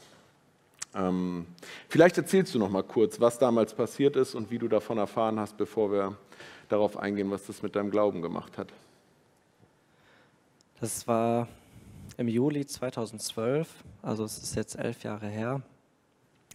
Ähm, 0.96 1.46
vielleicht 1.88 2.17
erzählst 2.17 2.53
du 2.55 2.60
noch 2.60 2.70
mal 2.70 2.84
kurz, 2.84 3.20
was 3.20 3.38
damals 3.38 3.74
passiert 3.74 4.15
ist 4.15 4.36
und 4.36 4.51
wie 4.51 4.58
du 4.58 4.67
davon 4.67 4.98
erfahren 4.98 5.39
hast, 5.39 5.58
bevor 5.58 5.91
wir 5.91 6.17
darauf 6.71 6.97
eingehen, 6.97 7.31
was 7.31 7.45
das 7.45 7.61
mit 7.61 7.75
deinem 7.75 7.91
Glauben 7.91 8.21
gemacht 8.21 8.57
hat. 8.57 8.71
Das 10.79 11.07
war 11.07 11.47
im 12.17 12.27
Juli 12.27 12.65
2012, 12.65 13.67
also 14.01 14.23
es 14.23 14.37
ist 14.37 14.55
jetzt 14.55 14.75
elf 14.77 15.03
Jahre 15.03 15.27
her. 15.27 15.61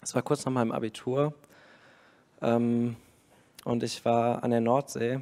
Es 0.03 0.15
war 0.15 0.23
kurz 0.23 0.45
nach 0.45 0.53
meinem 0.53 0.73
Abitur 0.73 1.35
ähm, 2.43 2.97
und 3.65 3.83
ich 3.83 4.05
war 4.05 4.43
an 4.43 4.51
der 4.51 4.61
Nordsee, 4.61 5.21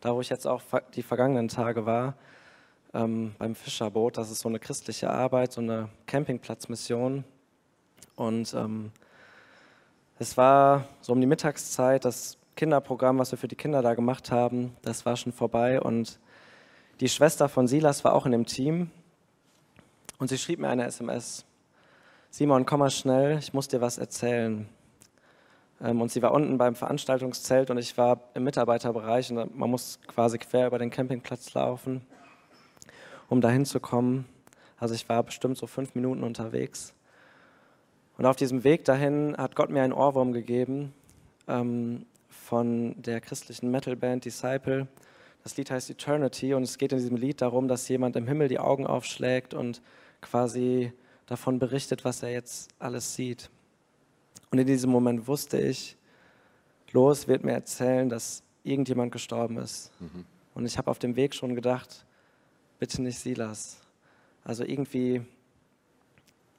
da 0.00 0.14
wo 0.14 0.20
ich 0.20 0.28
jetzt 0.28 0.46
auch 0.46 0.62
die 0.94 1.02
vergangenen 1.02 1.48
Tage 1.48 1.86
war, 1.86 2.14
ähm, 2.94 3.34
beim 3.38 3.54
Fischerboot. 3.54 4.16
Das 4.16 4.30
ist 4.30 4.40
so 4.40 4.48
eine 4.48 4.58
christliche 4.58 5.10
Arbeit, 5.10 5.52
so 5.52 5.60
eine 5.60 5.88
Campingplatzmission. 6.06 7.24
Und 8.16 8.54
ähm, 8.54 8.92
es 10.18 10.36
war 10.36 10.88
so 11.00 11.12
um 11.12 11.20
die 11.20 11.26
Mittagszeit, 11.26 12.04
das 12.04 12.38
Kinderprogramm, 12.58 13.18
was 13.18 13.30
wir 13.30 13.38
für 13.38 13.48
die 13.48 13.56
Kinder 13.56 13.80
da 13.80 13.94
gemacht 13.94 14.30
haben, 14.30 14.76
das 14.82 15.06
war 15.06 15.16
schon 15.16 15.32
vorbei. 15.32 15.80
Und 15.80 16.18
die 17.00 17.08
Schwester 17.08 17.48
von 17.48 17.66
Silas 17.66 18.04
war 18.04 18.12
auch 18.12 18.26
in 18.26 18.32
dem 18.32 18.44
Team. 18.44 18.90
Und 20.18 20.28
sie 20.28 20.36
schrieb 20.36 20.58
mir 20.58 20.68
eine 20.68 20.84
SMS. 20.84 21.46
Simon, 22.28 22.66
komm 22.66 22.80
mal 22.80 22.90
schnell, 22.90 23.38
ich 23.38 23.54
muss 23.54 23.68
dir 23.68 23.80
was 23.80 23.96
erzählen. 23.96 24.68
Ähm, 25.80 26.02
und 26.02 26.10
sie 26.10 26.20
war 26.20 26.32
unten 26.32 26.58
beim 26.58 26.74
Veranstaltungszelt 26.74 27.70
und 27.70 27.78
ich 27.78 27.96
war 27.96 28.20
im 28.34 28.44
Mitarbeiterbereich 28.44 29.30
und 29.32 29.56
man 29.56 29.70
muss 29.70 29.98
quasi 30.06 30.36
quer 30.36 30.66
über 30.66 30.78
den 30.78 30.90
Campingplatz 30.90 31.54
laufen 31.54 32.02
um 33.28 33.40
dahin 33.40 33.64
zu 33.64 33.80
kommen. 33.80 34.26
Also 34.78 34.94
ich 34.94 35.08
war 35.08 35.22
bestimmt 35.22 35.56
so 35.56 35.66
fünf 35.66 35.94
Minuten 35.94 36.22
unterwegs. 36.22 36.94
Und 38.16 38.26
auf 38.26 38.36
diesem 38.36 38.64
Weg 38.64 38.84
dahin 38.84 39.36
hat 39.36 39.54
Gott 39.54 39.70
mir 39.70 39.82
einen 39.82 39.92
Ohrwurm 39.92 40.32
gegeben 40.32 40.92
ähm, 41.46 42.06
von 42.48 42.94
der 43.02 43.20
christlichen 43.20 43.70
Metalband 43.70 44.24
Disciple. 44.24 44.88
Das 45.42 45.58
Lied 45.58 45.70
heißt 45.70 45.90
Eternity 45.90 46.54
und 46.54 46.62
es 46.62 46.78
geht 46.78 46.92
in 46.92 46.98
diesem 46.98 47.16
Lied 47.16 47.42
darum, 47.42 47.68
dass 47.68 47.86
jemand 47.88 48.16
im 48.16 48.26
Himmel 48.26 48.48
die 48.48 48.58
Augen 48.58 48.86
aufschlägt 48.86 49.52
und 49.52 49.82
quasi 50.22 50.94
davon 51.26 51.58
berichtet, 51.58 52.06
was 52.06 52.22
er 52.22 52.30
jetzt 52.30 52.70
alles 52.78 53.14
sieht. 53.14 53.50
Und 54.50 54.58
in 54.58 54.66
diesem 54.66 54.90
Moment 54.90 55.28
wusste 55.28 55.60
ich, 55.60 55.98
los 56.92 57.28
wird 57.28 57.44
mir 57.44 57.52
erzählen, 57.52 58.08
dass 58.08 58.42
irgendjemand 58.64 59.12
gestorben 59.12 59.58
ist. 59.58 59.90
Mhm. 60.00 60.24
Und 60.54 60.64
ich 60.64 60.78
habe 60.78 60.90
auf 60.90 60.98
dem 60.98 61.16
Weg 61.16 61.34
schon 61.34 61.54
gedacht, 61.54 62.06
bitte 62.78 63.02
nicht 63.02 63.18
Silas. 63.18 63.78
Also 64.42 64.64
irgendwie, 64.64 65.20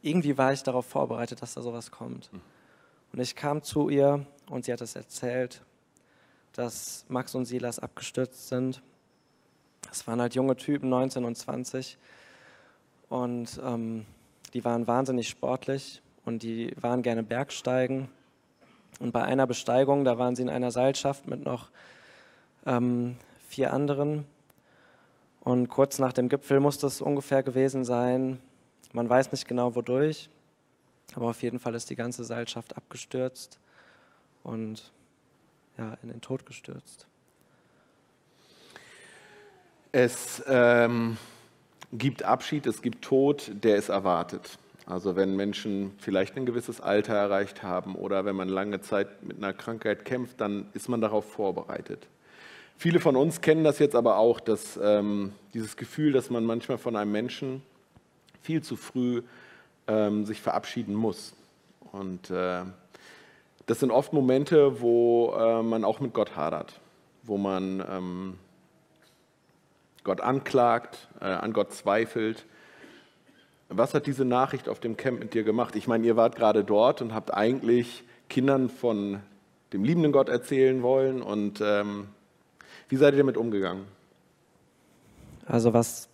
irgendwie 0.03 0.37
war 0.37 0.53
ich 0.53 0.61
darauf 0.61 0.85
vorbereitet, 0.85 1.41
dass 1.41 1.55
da 1.55 1.63
sowas 1.63 1.89
kommt. 1.89 2.31
Hm. 2.31 2.41
Und 3.11 3.19
ich 3.19 3.35
kam 3.35 3.63
zu 3.63 3.89
ihr 3.89 4.23
und 4.47 4.65
sie 4.65 4.71
hat 4.71 4.81
es 4.81 4.95
erzählt, 4.95 5.63
dass 6.53 7.05
Max 7.07 7.35
und 7.35 7.45
Silas 7.45 7.79
abgestürzt 7.79 8.47
sind. 8.47 8.81
Es 9.91 10.05
waren 10.07 10.21
halt 10.21 10.35
junge 10.35 10.55
Typen, 10.55 10.89
19 10.89 11.25
und 11.25 11.35
20. 11.35 11.97
Und 13.09 13.59
ähm, 13.63 14.05
die 14.53 14.63
waren 14.63 14.87
wahnsinnig 14.87 15.29
sportlich 15.29 16.01
und 16.25 16.43
die 16.43 16.73
waren 16.79 17.01
gerne 17.01 17.23
Bergsteigen. 17.23 18.09
Und 18.99 19.11
bei 19.11 19.23
einer 19.23 19.47
Besteigung, 19.47 20.03
da 20.03 20.17
waren 20.17 20.35
sie 20.35 20.41
in 20.41 20.49
einer 20.49 20.71
Seilschaft 20.71 21.27
mit 21.27 21.43
noch 21.43 21.69
ähm, 22.65 23.17
vier 23.47 23.73
anderen. 23.73 24.25
Und 25.41 25.69
kurz 25.69 25.99
nach 25.99 26.13
dem 26.13 26.29
Gipfel 26.29 26.59
muss 26.59 26.77
das 26.77 27.01
ungefähr 27.01 27.43
gewesen 27.43 27.85
sein. 27.85 28.39
Man 28.91 29.09
weiß 29.09 29.31
nicht 29.31 29.47
genau 29.47 29.75
wodurch, 29.75 30.29
aber 31.15 31.27
auf 31.29 31.41
jeden 31.41 31.59
Fall 31.59 31.75
ist 31.75 31.89
die 31.89 31.95
ganze 31.95 32.23
Seilschaft 32.23 32.75
abgestürzt 32.75 33.59
und 34.43 34.91
ja, 35.79 35.97
in 36.03 36.09
den 36.09 36.21
Tod 36.21 36.45
gestürzt. 36.45 37.07
Es 39.91 40.43
ähm, 40.47 41.17
gibt 41.93 42.23
Abschied, 42.23 42.67
es 42.67 42.81
gibt 42.81 43.03
Tod, 43.03 43.51
der 43.63 43.77
ist 43.77 43.89
erwartet. 43.89 44.59
Also 44.85 45.15
wenn 45.15 45.35
Menschen 45.35 45.93
vielleicht 45.99 46.35
ein 46.35 46.45
gewisses 46.45 46.81
Alter 46.81 47.13
erreicht 47.13 47.63
haben 47.63 47.95
oder 47.95 48.25
wenn 48.25 48.35
man 48.35 48.49
lange 48.49 48.81
Zeit 48.81 49.23
mit 49.23 49.37
einer 49.37 49.53
Krankheit 49.53 50.03
kämpft, 50.03 50.41
dann 50.41 50.67
ist 50.73 50.89
man 50.89 50.99
darauf 51.01 51.31
vorbereitet. 51.31 52.07
Viele 52.77 52.99
von 52.99 53.15
uns 53.15 53.41
kennen 53.41 53.63
das 53.63 53.79
jetzt 53.79 53.95
aber 53.95 54.17
auch, 54.17 54.39
dass 54.39 54.79
ähm, 54.81 55.33
dieses 55.53 55.77
Gefühl, 55.77 56.11
dass 56.11 56.29
man 56.29 56.45
manchmal 56.45 56.77
von 56.77 56.95
einem 56.95 57.11
Menschen 57.11 57.61
viel 58.41 58.63
zu 58.63 58.75
früh 58.75 59.21
ähm, 59.87 60.25
sich 60.25 60.41
verabschieden 60.41 60.95
muss. 60.95 61.33
Und 61.91 62.29
äh, 62.31 62.63
das 63.69 63.79
sind 63.79 63.91
oft 63.91 64.13
Momente, 64.13 64.81
wo 64.81 65.31
äh, 65.37 65.61
man 65.61 65.85
auch 65.85 65.99
mit 65.99 66.11
Gott 66.11 66.35
hadert, 66.35 66.79
wo 67.21 67.37
man 67.37 67.85
ähm, 67.87 68.39
Gott 70.03 70.21
anklagt, 70.21 71.07
äh, 71.21 71.25
an 71.25 71.53
Gott 71.53 71.71
zweifelt. 71.73 72.47
was 73.69 73.93
hat 73.93 74.07
diese 74.07 74.25
Nachricht 74.25 74.67
auf 74.69 74.79
dem 74.79 74.97
Camp 74.97 75.19
mit 75.19 75.35
dir 75.35 75.43
gemacht? 75.43 75.75
Ich 75.75 75.87
meine, 75.87 76.07
ihr 76.07 76.15
wart 76.15 76.35
gerade 76.35 76.63
dort 76.63 77.03
und 77.03 77.13
habt 77.13 77.31
eigentlich 77.31 78.03
Kindern 78.27 78.69
von 78.69 79.19
dem 79.71 79.83
liebenden 79.83 80.11
Gott 80.11 80.29
erzählen 80.29 80.81
wollen. 80.81 81.21
Und 81.21 81.61
ähm, 81.61 82.07
wie 82.87 82.95
seid 82.95 83.13
ihr 83.13 83.19
damit 83.19 83.37
umgegangen? 83.37 83.85
Also 85.45 85.73
was 85.73 86.09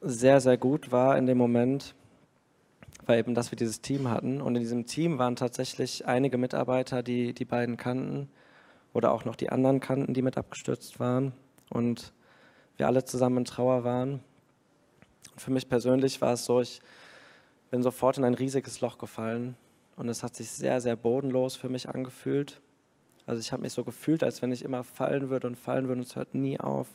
sehr, 0.00 0.40
sehr 0.40 0.56
gut 0.56 0.90
war 0.90 1.16
in 1.16 1.26
dem 1.26 1.38
Moment, 1.38 1.94
war 3.08 3.16
eben, 3.16 3.34
dass 3.34 3.50
wir 3.50 3.56
dieses 3.56 3.80
Team 3.80 4.08
hatten. 4.08 4.40
Und 4.40 4.56
in 4.56 4.62
diesem 4.62 4.86
Team 4.86 5.18
waren 5.18 5.36
tatsächlich 5.36 6.06
einige 6.06 6.38
Mitarbeiter, 6.38 7.02
die 7.02 7.32
die 7.32 7.44
beiden 7.44 7.76
kannten 7.76 8.28
oder 8.92 9.12
auch 9.12 9.24
noch 9.24 9.36
die 9.36 9.50
anderen 9.50 9.80
kannten, 9.80 10.14
die 10.14 10.22
mit 10.22 10.38
abgestürzt 10.38 11.00
waren. 11.00 11.32
Und 11.70 12.12
wir 12.76 12.86
alle 12.86 13.04
zusammen 13.04 13.38
in 13.38 13.44
Trauer 13.44 13.84
waren. 13.84 14.20
Und 15.32 15.40
für 15.40 15.50
mich 15.50 15.68
persönlich 15.68 16.20
war 16.20 16.34
es 16.34 16.44
so, 16.44 16.60
ich 16.60 16.80
bin 17.70 17.82
sofort 17.82 18.18
in 18.18 18.24
ein 18.24 18.34
riesiges 18.34 18.80
Loch 18.80 18.98
gefallen 18.98 19.56
und 19.96 20.08
es 20.08 20.22
hat 20.22 20.34
sich 20.36 20.50
sehr, 20.50 20.80
sehr 20.80 20.96
bodenlos 20.96 21.56
für 21.56 21.68
mich 21.68 21.88
angefühlt. 21.88 22.60
Also 23.26 23.40
ich 23.40 23.52
habe 23.52 23.62
mich 23.62 23.72
so 23.72 23.84
gefühlt, 23.84 24.22
als 24.22 24.42
wenn 24.42 24.52
ich 24.52 24.64
immer 24.64 24.84
fallen 24.84 25.30
würde 25.30 25.46
und 25.46 25.56
fallen 25.56 25.88
würde 25.88 26.00
und 26.00 26.06
es 26.06 26.16
hört 26.16 26.34
nie 26.34 26.60
auf. 26.60 26.88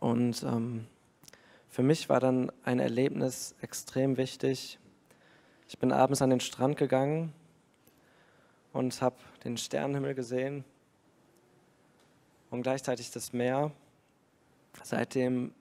Und 0.00 0.42
ähm, 0.44 0.86
für 1.68 1.82
mich 1.82 2.08
war 2.08 2.20
dann 2.20 2.50
ein 2.64 2.80
Erlebnis 2.80 3.54
extrem 3.60 4.16
wichtig. 4.16 4.78
Ich 5.68 5.78
bin 5.78 5.92
abends 5.92 6.22
an 6.22 6.30
den 6.30 6.40
Strand 6.40 6.76
gegangen 6.76 7.32
und 8.72 9.00
habe 9.02 9.16
den 9.44 9.56
Sternenhimmel 9.56 10.14
gesehen 10.14 10.64
und 12.50 12.62
gleichzeitig 12.62 13.10
das 13.10 13.32
Meer. 13.32 13.70
Seitdem 14.82 15.52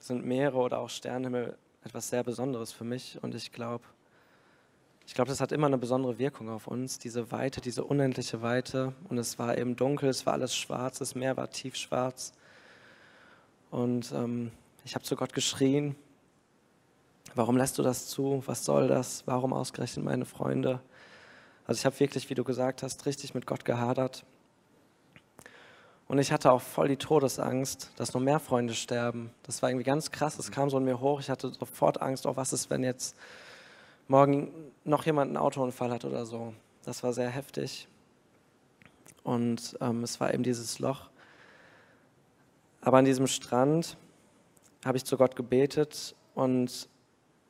sind 0.00 0.24
Meere 0.24 0.56
oder 0.56 0.78
auch 0.80 0.90
Sternenhimmel 0.90 1.56
etwas 1.84 2.08
sehr 2.08 2.24
Besonderes 2.24 2.72
für 2.72 2.84
mich 2.84 3.18
und 3.22 3.34
ich 3.34 3.52
glaube, 3.52 3.84
ich 5.06 5.14
glaube, 5.14 5.28
das 5.28 5.40
hat 5.40 5.52
immer 5.52 5.66
eine 5.66 5.78
besondere 5.78 6.18
Wirkung 6.18 6.48
auf 6.48 6.66
uns, 6.66 6.98
diese 6.98 7.30
Weite, 7.30 7.60
diese 7.60 7.84
unendliche 7.84 8.40
Weite. 8.40 8.94
Und 9.08 9.18
es 9.18 9.38
war 9.38 9.58
eben 9.58 9.76
dunkel, 9.76 10.08
es 10.08 10.24
war 10.24 10.32
alles 10.32 10.56
schwarz, 10.56 10.98
das 10.98 11.14
Meer 11.14 11.36
war 11.36 11.50
tiefschwarz. 11.50 12.32
Und 13.70 14.12
ähm, 14.12 14.50
ich 14.84 14.94
habe 14.94 15.04
zu 15.04 15.16
Gott 15.16 15.32
geschrien, 15.32 15.96
warum 17.34 17.56
lässt 17.56 17.78
du 17.78 17.82
das 17.82 18.06
zu? 18.06 18.42
Was 18.46 18.64
soll 18.64 18.88
das? 18.88 19.22
Warum 19.26 19.52
ausgerechnet 19.52 20.04
meine 20.04 20.26
Freunde? 20.26 20.80
Also 21.66 21.78
ich 21.80 21.86
habe 21.86 21.98
wirklich, 21.98 22.28
wie 22.28 22.34
du 22.34 22.44
gesagt 22.44 22.82
hast, 22.82 23.06
richtig 23.06 23.34
mit 23.34 23.46
Gott 23.46 23.64
gehadert. 23.64 24.24
Und 26.06 26.18
ich 26.18 26.32
hatte 26.32 26.52
auch 26.52 26.60
voll 26.60 26.88
die 26.88 26.98
Todesangst, 26.98 27.90
dass 27.96 28.12
noch 28.12 28.20
mehr 28.20 28.38
Freunde 28.38 28.74
sterben. 28.74 29.30
Das 29.42 29.62
war 29.62 29.70
irgendwie 29.70 29.86
ganz 29.86 30.10
krass. 30.10 30.38
Es 30.38 30.50
kam 30.50 30.68
so 30.68 30.76
in 30.76 30.84
mir 30.84 31.00
hoch. 31.00 31.20
Ich 31.20 31.30
hatte 31.30 31.48
sofort 31.48 32.02
Angst, 32.02 32.26
oh, 32.26 32.36
was 32.36 32.52
ist, 32.52 32.68
wenn 32.68 32.84
jetzt 32.84 33.16
morgen 34.06 34.52
noch 34.84 35.06
jemand 35.06 35.30
einen 35.30 35.38
Autounfall 35.38 35.90
hat 35.90 36.04
oder 36.04 36.26
so. 36.26 36.52
Das 36.84 37.02
war 37.02 37.14
sehr 37.14 37.30
heftig. 37.30 37.88
Und 39.22 39.78
ähm, 39.80 40.02
es 40.04 40.20
war 40.20 40.34
eben 40.34 40.42
dieses 40.42 40.78
Loch. 40.78 41.08
Aber 42.82 42.98
an 42.98 43.06
diesem 43.06 43.26
Strand 43.26 43.96
habe 44.84 44.96
ich 44.96 45.04
zu 45.04 45.16
Gott 45.16 45.36
gebetet 45.36 46.14
und 46.34 46.88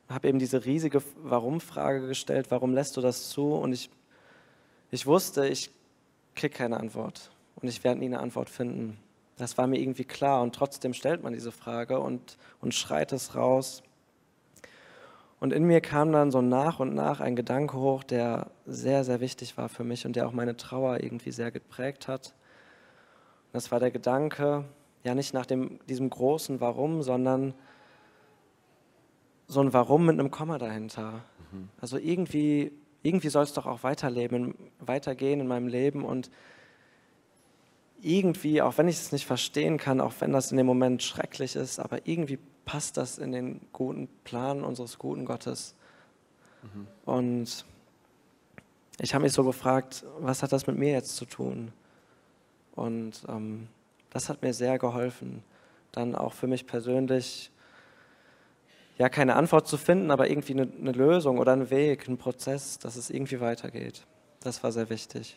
habe 0.09 0.27
eben 0.27 0.39
diese 0.39 0.65
riesige 0.65 1.01
Warum-Frage 1.23 2.07
gestellt, 2.07 2.47
warum 2.49 2.73
lässt 2.73 2.95
du 2.97 3.01
das 3.01 3.29
zu? 3.29 3.53
Und 3.53 3.73
ich, 3.73 3.89
ich 4.91 5.05
wusste, 5.05 5.47
ich 5.47 5.71
kriege 6.35 6.55
keine 6.55 6.79
Antwort 6.79 7.31
und 7.55 7.67
ich 7.67 7.83
werde 7.83 7.99
nie 7.99 8.05
eine 8.05 8.19
Antwort 8.19 8.49
finden. 8.49 8.97
Das 9.37 9.57
war 9.57 9.67
mir 9.67 9.79
irgendwie 9.79 10.05
klar 10.05 10.41
und 10.41 10.55
trotzdem 10.55 10.93
stellt 10.93 11.23
man 11.23 11.33
diese 11.33 11.51
Frage 11.51 11.99
und, 11.99 12.37
und 12.61 12.73
schreit 12.73 13.11
es 13.11 13.35
raus. 13.35 13.83
Und 15.39 15.51
in 15.51 15.65
mir 15.65 15.81
kam 15.81 16.11
dann 16.11 16.31
so 16.31 16.41
nach 16.41 16.79
und 16.79 16.93
nach 16.93 17.19
ein 17.19 17.35
Gedanke 17.35 17.77
hoch, 17.77 18.03
der 18.03 18.51
sehr, 18.65 19.03
sehr 19.03 19.19
wichtig 19.19 19.57
war 19.57 19.67
für 19.67 19.83
mich 19.83 20.05
und 20.05 20.15
der 20.15 20.27
auch 20.27 20.31
meine 20.31 20.55
Trauer 20.55 21.03
irgendwie 21.03 21.31
sehr 21.31 21.51
geprägt 21.51 22.07
hat. 22.07 22.27
Und 22.27 23.53
das 23.53 23.71
war 23.71 23.79
der 23.79 23.91
Gedanke, 23.91 24.65
ja 25.05 25.15
nicht 25.15 25.33
nach 25.33 25.45
dem, 25.45 25.79
diesem 25.87 26.09
großen 26.09 26.59
Warum, 26.59 27.03
sondern 27.03 27.53
so 29.47 29.61
ein 29.61 29.71
Warum 29.71 30.05
mit 30.05 30.19
einem 30.19 30.31
Komma 30.31 30.57
dahinter. 30.57 31.23
Mhm. 31.51 31.69
Also 31.79 31.97
irgendwie, 31.97 32.71
irgendwie 33.03 33.29
soll 33.29 33.43
es 33.43 33.53
doch 33.53 33.67
auch 33.67 33.83
weiterleben, 33.83 34.55
weitergehen 34.79 35.39
in 35.39 35.47
meinem 35.47 35.67
Leben 35.67 36.03
und 36.03 36.31
irgendwie, 38.01 38.61
auch 38.61 38.77
wenn 38.77 38.87
ich 38.87 38.97
es 38.97 39.11
nicht 39.11 39.25
verstehen 39.25 39.77
kann, 39.77 40.01
auch 40.01 40.13
wenn 40.19 40.31
das 40.31 40.51
in 40.51 40.57
dem 40.57 40.65
Moment 40.65 41.01
schrecklich 41.01 41.55
ist, 41.55 41.79
aber 41.79 42.07
irgendwie 42.07 42.39
passt 42.65 42.97
das 42.97 43.17
in 43.17 43.31
den 43.31 43.61
guten 43.71 44.07
Plan 44.23 44.63
unseres 44.63 44.97
guten 44.97 45.25
Gottes. 45.25 45.75
Mhm. 46.63 46.87
Und 47.05 47.65
ich 48.99 49.13
habe 49.13 49.23
mich 49.23 49.33
so 49.33 49.43
gefragt, 49.43 50.03
was 50.19 50.41
hat 50.41 50.51
das 50.51 50.67
mit 50.67 50.77
mir 50.77 50.91
jetzt 50.91 51.15
zu 51.15 51.25
tun? 51.25 51.71
Und 52.75 53.23
ähm, 53.27 53.67
das 54.15 54.29
hat 54.29 54.43
mir 54.43 54.53
sehr 54.53 54.79
geholfen, 54.79 55.43
dann 55.91 56.15
auch 56.15 56.31
für 56.31 56.47
mich 56.47 56.65
persönlich, 56.65 57.51
ja, 58.97 59.09
keine 59.09 59.35
Antwort 59.35 59.67
zu 59.67 59.75
finden, 59.75 60.09
aber 60.09 60.29
irgendwie 60.29 60.53
eine, 60.53 60.69
eine 60.79 60.93
Lösung 60.93 61.37
oder 61.37 61.51
einen 61.51 61.69
Weg, 61.69 62.07
einen 62.07 62.17
Prozess, 62.17 62.79
dass 62.79 62.95
es 62.95 63.09
irgendwie 63.09 63.41
weitergeht. 63.41 64.05
Das 64.39 64.63
war 64.63 64.71
sehr 64.71 64.89
wichtig. 64.89 65.35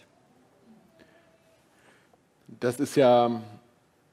Das 2.46 2.78
ist 2.78 2.94
ja 2.94 3.42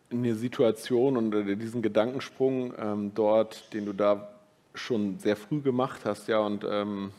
eine 0.10 0.34
Situation 0.34 1.16
und 1.16 1.60
diesen 1.60 1.84
Gedankensprung 1.84 2.74
ähm, 2.80 3.12
dort, 3.14 3.72
den 3.72 3.86
du 3.86 3.94
da 3.94 4.30
schon 4.74 5.20
sehr 5.20 5.36
früh 5.36 5.62
gemacht 5.62 6.06
hast, 6.06 6.28
ja, 6.28 6.40
und 6.40 6.66
ähm, 6.68 7.12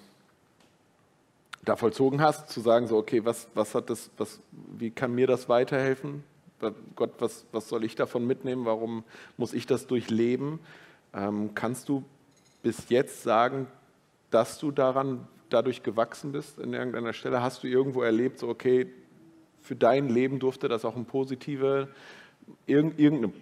da 1.65 1.77
vollzogen 1.77 2.21
hast, 2.21 2.49
zu 2.49 2.61
sagen, 2.61 2.89
so, 2.89 2.97
okay, 2.97 3.25
was, 3.25 3.47
was 3.55 3.73
hat 3.77 3.89
das, 3.89 4.11
was, 4.19 4.41
wie 4.51 4.91
kann 4.91 5.15
mir 5.15 5.29
das 5.29 5.49
weiterhelfen? 5.49 6.25
Gott, 6.95 7.13
was, 7.19 7.47
was 7.53 7.69
soll 7.69 7.85
ich 7.85 7.95
davon 7.95 8.27
mitnehmen? 8.27 8.65
Warum 8.65 9.05
muss 9.37 9.53
ich 9.53 9.67
das 9.67 9.87
durchleben? 9.87 10.61
Ähm, 11.13 11.55
kannst 11.55 11.89
du 11.89 12.05
bis 12.63 12.89
jetzt 12.89 13.23
sagen, 13.23 13.67
dass 14.31 14.59
du 14.59 14.71
daran 14.71 15.27
dadurch 15.51 15.83
gewachsen 15.83 16.33
bist 16.33 16.59
in 16.59 16.73
irgendeiner 16.73 17.13
Stelle? 17.13 17.43
Hast 17.43 17.63
du 17.63 17.69
irgendwo 17.69 18.03
erlebt, 18.03 18.39
so 18.39 18.49
okay, 18.49 18.87
für 19.61 19.77
dein 19.77 20.09
Leben 20.09 20.39
durfte 20.39 20.69
das 20.69 20.85
auch 20.85 20.97
ein 20.97 21.07
positive, 21.07 21.89
irgendeine, 22.67 23.33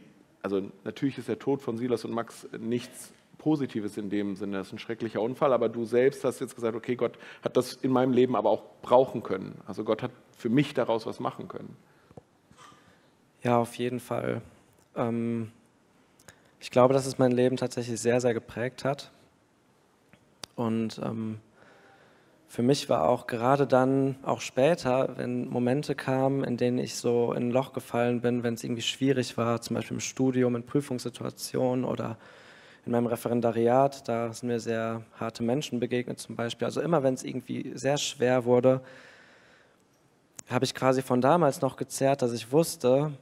also 0.43 0.71
natürlich 0.85 1.19
ist 1.19 1.29
der 1.29 1.39
Tod 1.39 1.63
von 1.63 1.77
Silas 1.77 2.05
und 2.05 2.13
Max 2.13 2.49
nichts 2.59 3.13
Positives 3.39 3.99
in 3.99 4.09
dem 4.09 4.37
Sinne, 4.37 4.57
das 4.57 4.69
ist 4.69 4.73
ein 4.73 4.79
schrecklicher 4.79 5.21
Unfall, 5.21 5.53
aber 5.53 5.69
du 5.69 5.85
selbst 5.85 6.25
hast 6.25 6.41
jetzt 6.41 6.55
gesagt, 6.55 6.75
okay, 6.75 6.97
Gott 6.97 7.19
hat 7.43 7.57
das 7.57 7.75
in 7.75 7.93
meinem 7.93 8.13
Leben 8.13 8.37
aber 8.37 8.49
auch 8.49 8.63
brauchen 8.81 9.23
können. 9.23 9.61
Also 9.67 9.85
Gott 9.85 10.03
hat 10.03 10.13
für 10.37 10.49
mich 10.49 10.73
daraus 10.73 11.05
was 11.05 11.21
machen 11.21 11.47
können. 11.47 11.77
Ja, 13.45 13.59
auf 13.59 13.75
jeden 13.75 14.01
Fall. 14.01 14.41
Ähm, 14.97 15.53
ich 16.61 16.71
glaube, 16.71 16.95
dass 16.95 17.05
es 17.05 17.19
mein 17.19 17.31
Leben 17.31 17.59
tatsächlich 17.59 18.01
sehr, 18.01 18.19
sehr 18.23 18.33
geprägt 18.33 18.87
hat. 18.87 19.11
Und 20.57 20.99
ähm, 21.05 21.41
für 22.49 22.63
mich 22.63 22.89
war 22.89 23.07
auch 23.07 23.27
gerade 23.27 23.67
dann, 23.67 24.17
auch 24.23 24.41
später, 24.41 25.19
wenn 25.19 25.47
Momente 25.51 25.95
kamen, 25.95 26.43
in 26.43 26.57
denen 26.57 26.79
ich 26.79 26.95
so 26.95 27.35
in 27.35 27.49
ein 27.49 27.51
Loch 27.51 27.75
gefallen 27.75 28.23
bin, 28.23 28.45
wenn 28.45 28.55
es 28.55 28.65
irgendwie 28.65 28.81
schwierig 28.81 29.37
war, 29.37 29.61
zum 29.61 29.77
Beispiel 29.77 29.97
im 29.97 30.01
Studium, 30.01 30.57
in 30.57 30.65
Prüfungssituationen 30.65 31.85
oder 31.85 32.17
in 32.87 32.93
meinem 32.93 33.09
Referendariat, 33.09 34.09
da 34.09 34.33
sind 34.33 34.49
mir 34.49 34.61
sehr 34.61 35.03
harte 35.21 35.43
Menschen 35.43 35.81
begegnet 35.81 36.19
zum 36.19 36.35
Beispiel. 36.35 36.65
Also 36.65 36.81
immer, 36.81 37.03
wenn 37.03 37.13
es 37.13 37.25
irgendwie 37.25 37.73
sehr 37.75 37.99
schwer 37.99 38.47
wurde, 38.47 38.81
habe 40.49 40.65
ich 40.65 40.75
quasi 40.75 41.03
von 41.03 41.21
damals 41.21 41.61
noch 41.61 41.77
gezerrt, 41.77 42.23
dass 42.23 42.33
ich 42.33 42.51
wusste, 42.53 43.13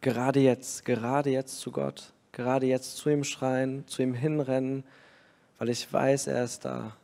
gerade 0.00 0.40
jetzt, 0.40 0.84
gerade 0.84 1.30
jetzt 1.30 1.58
zu 1.60 1.70
Gott, 1.70 2.12
gerade 2.32 2.66
jetzt 2.66 2.96
zu 2.96 3.10
ihm 3.10 3.24
schreien, 3.24 3.86
zu 3.86 4.02
ihm 4.02 4.14
hinrennen, 4.14 4.84
weil 5.58 5.68
ich 5.68 5.92
weiß, 5.92 6.28
er 6.28 6.44
ist 6.44 6.64
da. 6.64 6.96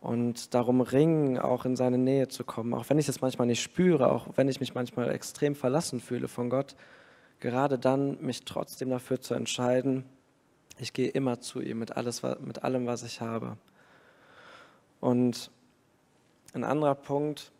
Und 0.00 0.54
darum 0.54 0.82
ringen, 0.82 1.38
auch 1.38 1.64
in 1.64 1.74
seine 1.74 1.98
Nähe 1.98 2.28
zu 2.28 2.44
kommen, 2.44 2.74
auch 2.74 2.88
wenn 2.90 2.98
ich 2.98 3.08
es 3.08 3.20
manchmal 3.22 3.48
nicht 3.48 3.62
spüre, 3.62 4.12
auch 4.12 4.28
wenn 4.36 4.48
ich 4.48 4.60
mich 4.60 4.74
manchmal 4.74 5.10
extrem 5.10 5.56
verlassen 5.56 6.00
fühle 6.00 6.28
von 6.28 6.48
Gott, 6.48 6.76
gerade 7.40 7.78
dann 7.78 8.20
mich 8.20 8.44
trotzdem 8.44 8.90
dafür 8.90 9.20
zu 9.20 9.34
entscheiden, 9.34 10.04
ich 10.78 10.92
gehe 10.92 11.08
immer 11.08 11.40
zu 11.40 11.60
ihm 11.60 11.78
mit, 11.78 11.96
alles, 11.96 12.22
mit 12.40 12.62
allem, 12.62 12.86
was 12.86 13.02
ich 13.02 13.20
habe. 13.20 13.56
Und 15.00 15.50
ein 16.52 16.64
anderer 16.64 16.94
Punkt, 16.94 17.50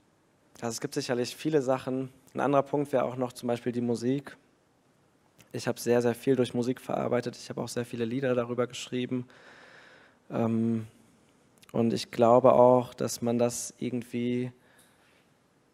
also 0.61 0.69
es 0.69 0.81
gibt 0.81 0.95
sicherlich 0.95 1.35
viele 1.35 1.63
Sachen, 1.63 2.11
ein 2.37 2.41
anderer 2.41 2.63
Punkt 2.63 2.93
wäre 2.93 3.05
auch 3.05 3.17
noch 3.17 3.33
zum 3.33 3.47
Beispiel 3.47 3.73
die 3.73 3.81
Musik. 3.81 4.37
Ich 5.53 5.67
habe 5.67 5.81
sehr, 5.81 6.03
sehr 6.03 6.15
viel 6.15 6.37
durch 6.37 6.53
Musik 6.53 6.81
verarbeitet, 6.81 7.37
ich 7.37 7.49
habe 7.49 7.63
auch 7.63 7.69
sehr 7.69 7.87
viele 7.87 8.05
Lieder 8.05 8.35
darüber 8.35 8.67
geschrieben. 8.67 9.27
Ähm, 10.31 10.87
und 11.73 11.93
ich 11.93 12.11
glaube 12.11 12.53
auch, 12.53 12.95
dass 12.95 13.23
man 13.23 13.39
das 13.39 13.75
irgendwie 13.79 14.53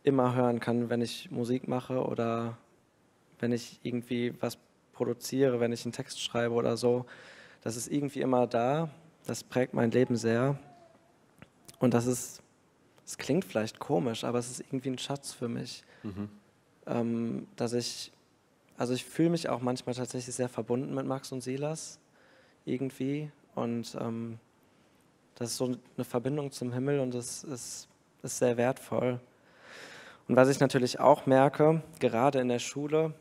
immer 0.05 0.35
hören 0.35 0.61
kann, 0.61 0.88
wenn 0.88 1.01
ich 1.01 1.31
Musik 1.31 1.68
mache 1.68 2.05
oder 2.05 2.57
wenn 3.40 3.53
ich 3.53 3.81
irgendwie 3.83 4.35
was 4.40 4.59
produziere, 4.92 5.59
wenn 5.59 5.72
ich 5.72 5.85
einen 5.85 5.92
Text 5.92 6.20
schreibe 6.20 6.55
oder 6.55 6.77
so, 6.77 7.07
das 7.62 7.77
ist 7.77 7.90
irgendwie 7.90 8.20
immer 8.20 8.46
da, 8.46 8.88
das 9.27 9.42
prägt 9.42 9.75
mein 9.75 9.90
Leben 9.90 10.16
sehr. 10.16 10.59
Und 11.79 11.94
das 11.94 12.07
ist, 12.07 12.40
es 13.05 13.18
klingt 13.18 13.44
vielleicht 13.44 13.81
komisch, 13.81 14.22
aber 14.22 14.38
es 14.38 14.51
ist 14.51 14.61
irgendwie 14.61 14.90
ein 14.90 14.98
Schatz 14.98 15.33
für 15.33 15.48
mich, 15.48 15.85
mhm. 16.05 16.29
Ähm, 16.87 17.47
dass 17.57 17.73
ich, 17.73 18.12
also 18.77 18.95
ich 18.95 19.05
fühle 19.05 19.31
mich 19.31 19.49
auch 19.49 19.61
manchmal 19.61 19.95
tatsächlich 19.95 20.35
sehr 20.35 20.49
verbunden 20.49 20.95
mit 20.95 21.07
Max 21.07 21.33
und 21.33 21.40
Silas 21.40 21.99
irgendwie 22.64 23.31
und 23.55 23.97
ähm, 24.01 24.38
das 25.37 25.51
ist 25.51 25.57
so 25.57 25.77
eine 25.97 26.05
Verbindung 26.05 26.53
zum 26.53 26.73
Himmel 26.73 27.01
und 27.01 27.14
das 27.14 27.45
ist, 27.45 27.88
ist 28.23 28.38
sehr 28.38 28.57
wertvoll. 28.57 29.18
Und 30.29 30.37
was 30.37 30.49
ich 30.49 30.61
natürlich 30.61 31.01
auch 31.01 31.27
merke, 31.27 31.83
gerade 31.99 32.40
in 32.40 32.49
der 32.49 32.61
Schule, 32.61 33.14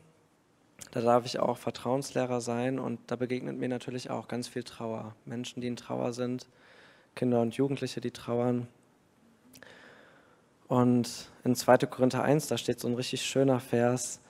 da 0.92 1.00
darf 1.00 1.26
ich 1.26 1.40
auch 1.40 1.56
Vertrauenslehrer 1.56 2.40
sein 2.40 2.78
und 2.78 3.00
da 3.06 3.16
begegnet 3.16 3.58
mir 3.58 3.68
natürlich 3.68 4.10
auch 4.10 4.28
ganz 4.28 4.46
viel 4.48 4.62
Trauer. 4.62 5.14
Menschen, 5.24 5.60
die 5.60 5.68
in 5.68 5.76
Trauer 5.76 6.12
sind, 6.12 6.46
Kinder 7.14 7.40
und 7.40 7.56
Jugendliche, 7.56 8.00
die 8.00 8.10
trauern. 8.10 8.68
Und 10.72 11.28
in 11.44 11.54
2. 11.54 11.76
Korinther 11.80 12.22
1, 12.22 12.46
da 12.46 12.56
steht 12.56 12.80
so 12.80 12.88
ein 12.88 12.94
richtig 12.94 13.26
schöner 13.26 13.60
Vers, 13.60 14.22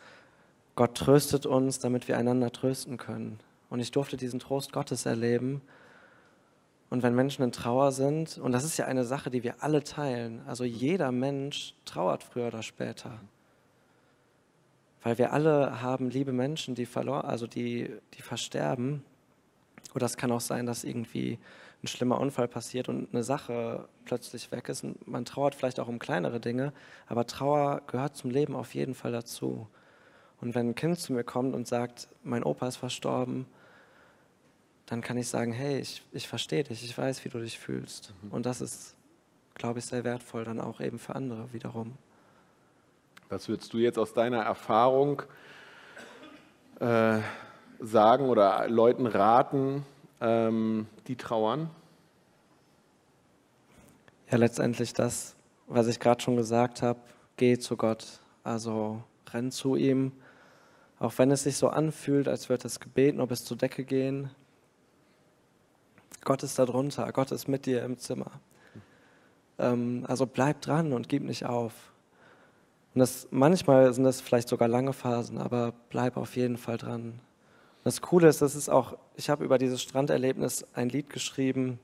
Gott 0.75 0.97
tröstet 0.97 1.47
uns, 1.47 1.79
damit 1.79 2.09
wir 2.09 2.19
einander 2.19 2.51
trösten 2.51 2.97
können. 2.97 3.39
Und 3.71 3.79
ich 3.79 3.93
durfte 3.93 4.17
diesen 4.17 4.41
Trost 4.41 4.73
Gottes 4.73 5.07
erleben. 5.07 5.63
Und 6.91 7.05
wenn 7.05 7.15
Menschen 7.15 7.45
in 7.45 7.53
Trauer 7.53 7.93
sind, 7.93 8.39
und 8.39 8.51
das 8.51 8.65
ist 8.65 8.77
ja 8.77 8.87
eine 8.87 9.05
Sache, 9.05 9.31
die 9.31 9.45
wir 9.45 9.63
alle 9.63 9.85
teilen, 9.85 10.43
also 10.45 10.65
jeder 10.65 11.13
Mensch 11.13 11.77
trauert 11.85 12.25
früher 12.25 12.49
oder 12.49 12.65
später. 12.65 13.21
Weil 15.05 15.19
wir 15.19 15.33
alle 15.33 15.81
haben 15.81 16.11
liebe 16.11 16.33
Menschen, 16.33 16.75
die 16.75 16.87
verloren, 16.87 17.25
also 17.25 17.47
die, 17.47 17.89
die 18.15 18.23
versterben. 18.23 19.05
Oder 19.95 20.07
es 20.07 20.17
kann 20.17 20.33
auch 20.33 20.41
sein, 20.41 20.67
dass 20.67 20.83
irgendwie 20.83 21.39
ein 21.83 21.89
schlimmer 21.89 22.21
Unfall 22.21 22.49
passiert 22.49 22.89
und 22.89 23.09
eine 23.13 23.25
Sache 23.25 23.89
plötzlich 24.05 24.53
weg 24.53 24.69
ist. 24.69 24.85
Und 24.85 25.07
man 25.09 25.25
trauert 25.25 25.55
vielleicht 25.55 25.81
auch 25.81 25.89
um 25.89 25.99
kleinere 25.99 26.39
Dinge, 26.39 26.73
aber 27.07 27.27
Trauer 27.27 27.83
gehört 27.87 28.17
zum 28.17 28.31
Leben 28.31 28.55
auf 28.55 28.75
jeden 28.75 28.95
Fall 28.95 29.13
dazu. 29.13 29.67
Und 30.41 30.55
wenn 30.55 30.71
ein 30.71 30.75
Kind 30.75 30.99
zu 30.99 31.13
mir 31.13 31.25
kommt 31.25 31.55
und 31.55 31.67
sagt, 31.67 32.09
mein 32.23 32.45
Opa 32.45 32.69
ist 32.69 32.77
verstorben, 32.77 33.47
dann 34.87 35.01
kann 35.01 35.17
ich 35.17 35.29
sagen, 35.29 35.53
hey, 35.53 35.79
ich, 35.79 36.03
ich 36.13 36.29
verstehe 36.29 36.65
dich, 36.65 36.85
ich 36.85 36.97
weiß, 36.97 37.25
wie 37.25 37.29
du 37.29 37.39
dich 37.39 37.59
fühlst. 37.59 38.13
Mhm. 38.23 38.33
Und 38.33 38.47
das 38.47 38.61
ist, 38.61 38.95
glaube 39.55 39.79
ich, 39.79 39.87
sehr 39.87 40.05
wertvoll 40.05 40.45
dann 40.45 40.61
auch 40.61 40.81
eben 40.81 40.99
für 40.99 41.15
andere 41.15 41.53
wiederum. 41.53 41.93
Was 43.29 43.49
würdest 43.49 43.73
du 43.73 43.79
jetzt 43.79 43.99
aus 43.99 44.13
deiner 44.13 44.43
Erfahrung 44.43 45.23
äh, 46.81 47.21
sagen 47.81 48.29
oder 48.29 48.69
Leuten 48.69 49.07
raten, 49.07 49.87
ähm, 50.23 50.87
die 51.09 51.17
trauern? 51.17 51.69
Ja, 54.31 54.39
letztendlich 54.39 54.95
das, 54.95 55.37
was 55.67 55.89
ich 55.89 56.01
gerade 56.01 56.23
schon 56.23 56.37
gesagt 56.37 56.81
habe, 56.81 57.01
geh 57.37 57.59
zu 57.59 57.77
Gott. 57.77 58.21
Also 58.45 59.03
renn 59.31 59.51
zu 59.51 59.77
ihm, 59.77 60.13
auch 60.99 61.13
wenn 61.19 61.31
es 61.31 61.43
sich 61.43 61.57
so 61.57 61.69
anfühlt, 61.69 62.29
als 62.29 62.49
würde 62.49 62.67
es 62.67 62.81
gebeten, 62.81 63.21
ob 63.21 63.31
es 63.31 63.45
zur 63.45 63.57
Decke 63.57 63.85
gehen. 63.85 64.31
Gott 66.25 66.43
ist 66.43 66.59
da 66.59 66.65
drunter, 66.65 67.11
Gott 67.13 67.33
ist 67.33 67.49
mit 67.49 67.67
dir 67.67 67.83
im 67.83 67.99
Zimmer. 67.99 68.31
Ähm, 69.59 70.05
also 70.07 70.27
bleib 70.27 70.61
dran 70.61 70.93
und 70.93 71.09
gib 71.09 71.25
nicht 71.25 71.47
auf. 71.47 71.93
Und 72.95 73.01
das, 73.01 73.27
manchmal 73.31 73.93
sind 73.93 74.05
das 74.05 74.21
vielleicht 74.21 74.49
sogar 74.49 74.69
lange 74.69 74.93
Phasen, 74.93 75.39
aber 75.39 75.73
bleib 75.89 76.17
auf 76.17 76.37
jeden 76.37 76.59
Fall 76.59 76.77
dran. 76.77 77.21
Das 77.85 78.01
Coole 78.01 78.29
ist, 78.29 78.43
das 78.43 78.55
ist 78.55 78.69
auch, 78.69 78.97
ich 79.17 79.29
habe 79.29 79.45
über 79.45 79.59
dieses 79.59 79.83
Stranderlebnis 79.83 80.65
ein 80.75 80.89
Lied 80.89 81.11
geschrieben, 81.11 81.79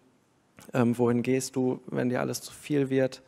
ähm, 0.72 0.96
wohin 0.98 1.22
gehst 1.22 1.56
du, 1.56 1.80
wenn 1.86 2.08
dir 2.08 2.20
alles 2.20 2.40
zu 2.40 2.52
viel 2.52 2.90
wird. 2.90 3.22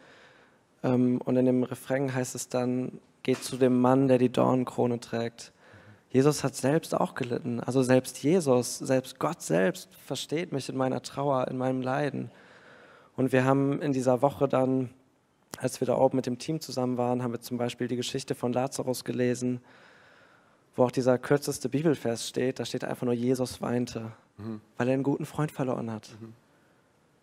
Ähm, 0.83 1.21
und 1.25 1.37
in 1.37 1.47
dem 1.47 1.63
Refrain 1.63 2.15
heißt 2.15 2.35
es 2.35 2.49
dann, 2.49 3.01
geh 3.23 3.35
zu 3.35 3.57
dem 3.57 3.81
Mann, 3.81 4.09
der 4.09 4.19
die 4.19 4.31
Dornenkrone 4.31 5.01
trägt. 5.01 5.53
Jesus 6.11 6.43
hat 6.43 6.57
selbst 6.57 6.95
auch 6.95 7.15
gelitten. 7.15 7.61
Also 7.61 7.83
selbst 7.83 8.23
Jesus, 8.23 8.79
selbst 8.79 9.19
Gott 9.19 9.43
selbst 9.43 9.89
versteht 10.07 10.53
mich 10.53 10.69
in 10.69 10.77
meiner 10.77 11.03
Trauer, 11.03 11.49
in 11.49 11.59
meinem 11.59 11.83
Leiden. 11.83 12.31
Und 13.17 13.33
wir 13.33 13.45
haben 13.45 13.81
in 13.83 13.93
dieser 13.93 14.23
Woche 14.23 14.49
dann 14.49 14.91
als 15.59 15.81
wir 15.81 15.87
da 15.87 15.97
oben 15.97 16.17
mit 16.17 16.27
dem 16.27 16.39
Team 16.39 16.61
zusammen 16.61 16.97
waren, 16.97 17.23
haben 17.23 17.33
wir 17.33 17.41
zum 17.41 17.59
Beispiel 17.59 17.89
die 17.89 17.97
Geschichte 17.97 18.35
von 18.35 18.53
Lazarus 18.53 19.05
gelesen, 19.05 19.61
wo 20.77 20.85
auch 20.85 20.91
dieser 20.91 21.19
kürzeste 21.19 21.69
Bibelvers 21.69 22.29
steht. 22.29 22.59
Da 22.59 22.65
steht 22.65 22.85
einfach 22.85 23.05
nur, 23.05 23.15
Jesus 23.15 23.61
weinte, 23.61 24.13
mhm. 24.39 24.61
weil 24.77 24.89
er 24.89 24.95
einen 24.95 25.03
guten 25.03 25.27
Freund 25.27 25.53
verloren 25.53 25.91
hat. 25.91 26.11
Mhm. 26.21 26.33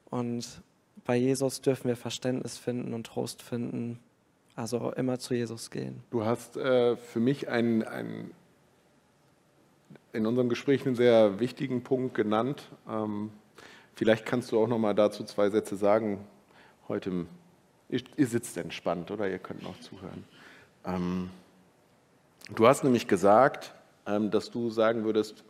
Und 0.10 0.62
bei 1.06 1.16
Jesus 1.16 1.62
dürfen 1.62 1.88
wir 1.88 1.96
Verständnis 1.96 2.58
finden 2.58 2.94
und 2.94 3.08
Trost 3.08 3.42
finden. 3.42 4.00
Also 4.56 4.92
immer 4.94 5.20
zu 5.20 5.36
Jesus 5.36 5.70
gehen. 5.70 6.02
Du 6.10 6.26
hast 6.26 6.58
äh, 6.58 6.98
für 6.98 7.20
mich 7.20 7.48
einen, 7.48 7.84
einen, 7.84 8.32
in 10.14 10.26
unserem 10.26 10.50
Gespräch 10.50 10.86
einen 10.86 10.96
sehr 10.96 11.40
wichtigen 11.40 11.84
Punkt 11.84 12.16
genannt. 12.16 12.64
Ähm, 12.90 13.30
vielleicht 13.94 14.26
kannst 14.26 14.52
du 14.52 14.60
auch 14.60 14.68
noch 14.68 14.80
mal 14.80 14.96
dazu 14.96 15.24
zwei 15.26 15.52
Sätze 15.52 15.76
sagen 15.76 16.26
heute 16.88 17.28
Ihr, 17.90 18.02
ihr 18.18 18.28
sitzt 18.28 18.58
entspannt, 18.58 19.12
oder? 19.12 19.30
Ihr 19.30 19.40
könnt 19.40 19.64
noch 19.64 19.80
zuhören. 19.80 20.26
Ähm, 20.86 21.30
du 22.56 22.68
hast 22.68 22.84
nämlich 22.84 23.08
gesagt, 23.08 23.74
ähm, 24.06 24.32
dass 24.32 24.52
du 24.52 24.70
sagen 24.70 25.04
würdest, 25.04 25.44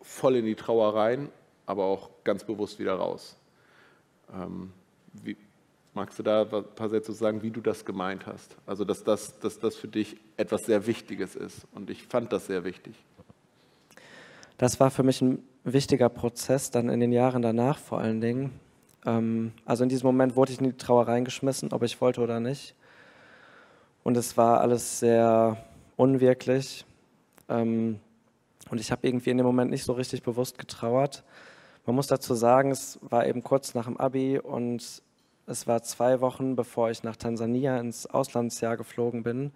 voll 0.00 0.36
in 0.36 0.44
die 0.44 0.54
Trauer 0.54 0.94
rein, 0.94 1.28
aber 1.66 1.84
auch 1.84 2.10
ganz 2.24 2.44
bewusst 2.44 2.78
wieder 2.78 2.94
raus. 2.94 3.36
Ähm, 4.32 4.72
wie, 5.12 5.36
magst 5.94 6.18
du 6.18 6.22
da 6.22 6.42
ein 6.42 6.64
paar 6.74 6.88
Sätze 6.88 7.12
sagen, 7.12 7.42
wie 7.42 7.50
du 7.50 7.60
das 7.60 7.84
gemeint 7.84 8.26
hast? 8.26 8.56
Also, 8.66 8.84
dass 8.84 9.04
das, 9.04 9.38
dass 9.40 9.58
das 9.58 9.76
für 9.76 9.88
dich 9.88 10.16
etwas 10.36 10.62
sehr 10.62 10.86
Wichtiges 10.86 11.34
ist. 11.34 11.66
Und 11.74 11.90
ich 11.90 12.04
fand 12.04 12.32
das 12.32 12.46
sehr 12.46 12.64
wichtig. 12.64 12.94
Das 14.58 14.80
war 14.80 14.90
für 14.90 15.02
mich 15.02 15.20
ein 15.20 15.42
wichtiger 15.64 16.08
Prozess, 16.08 16.70
dann 16.70 16.88
in 16.88 17.00
den 17.00 17.12
Jahren 17.12 17.42
danach 17.42 17.78
vor 17.78 17.98
allen 17.98 18.20
Dingen. 18.20 18.58
Ähm, 19.04 19.52
also 19.64 19.82
in 19.82 19.88
diesem 19.88 20.06
Moment 20.06 20.36
wurde 20.36 20.52
ich 20.52 20.58
in 20.58 20.64
die 20.64 20.76
Trauer 20.76 21.08
reingeschmissen, 21.08 21.72
ob 21.72 21.82
ich 21.82 22.00
wollte 22.00 22.20
oder 22.20 22.40
nicht. 22.40 22.74
Und 24.04 24.16
es 24.16 24.36
war 24.36 24.60
alles 24.60 25.00
sehr 25.00 25.64
unwirklich. 25.98 26.86
Ähm, 27.50 28.00
und 28.70 28.80
ich 28.80 28.90
habe 28.90 29.06
irgendwie 29.06 29.30
in 29.30 29.36
dem 29.36 29.46
Moment 29.46 29.70
nicht 29.70 29.84
so 29.84 29.92
richtig 29.92 30.22
bewusst 30.22 30.56
getrauert. 30.56 31.24
Man 31.84 31.94
muss 31.94 32.06
dazu 32.06 32.34
sagen, 32.34 32.70
es 32.70 32.98
war 33.02 33.26
eben 33.26 33.42
kurz 33.42 33.74
nach 33.74 33.84
dem 33.84 33.98
Abi 33.98 34.38
und 34.38 35.02
es 35.46 35.66
war 35.66 35.82
zwei 35.82 36.20
Wochen, 36.20 36.56
bevor 36.56 36.90
ich 36.90 37.02
nach 37.02 37.16
Tansania 37.16 37.78
ins 37.78 38.06
Auslandsjahr 38.06 38.76
geflogen 38.76 39.22
bin. 39.22 39.52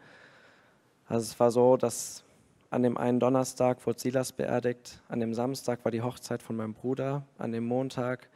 Also 1.06 1.24
es 1.24 1.38
war 1.38 1.50
so, 1.50 1.76
dass 1.76 2.24
an 2.70 2.82
dem 2.82 2.96
einen 2.96 3.20
Donnerstag 3.20 3.86
wurde 3.86 4.00
Silas 4.00 4.32
beerdigt, 4.32 5.02
an 5.08 5.20
dem 5.20 5.34
Samstag 5.34 5.84
war 5.84 5.92
die 5.92 6.00
Hochzeit 6.00 6.42
von 6.42 6.56
meinem 6.56 6.72
Bruder, 6.72 7.22
an 7.36 7.52
dem 7.52 7.66
Montag 7.66 8.30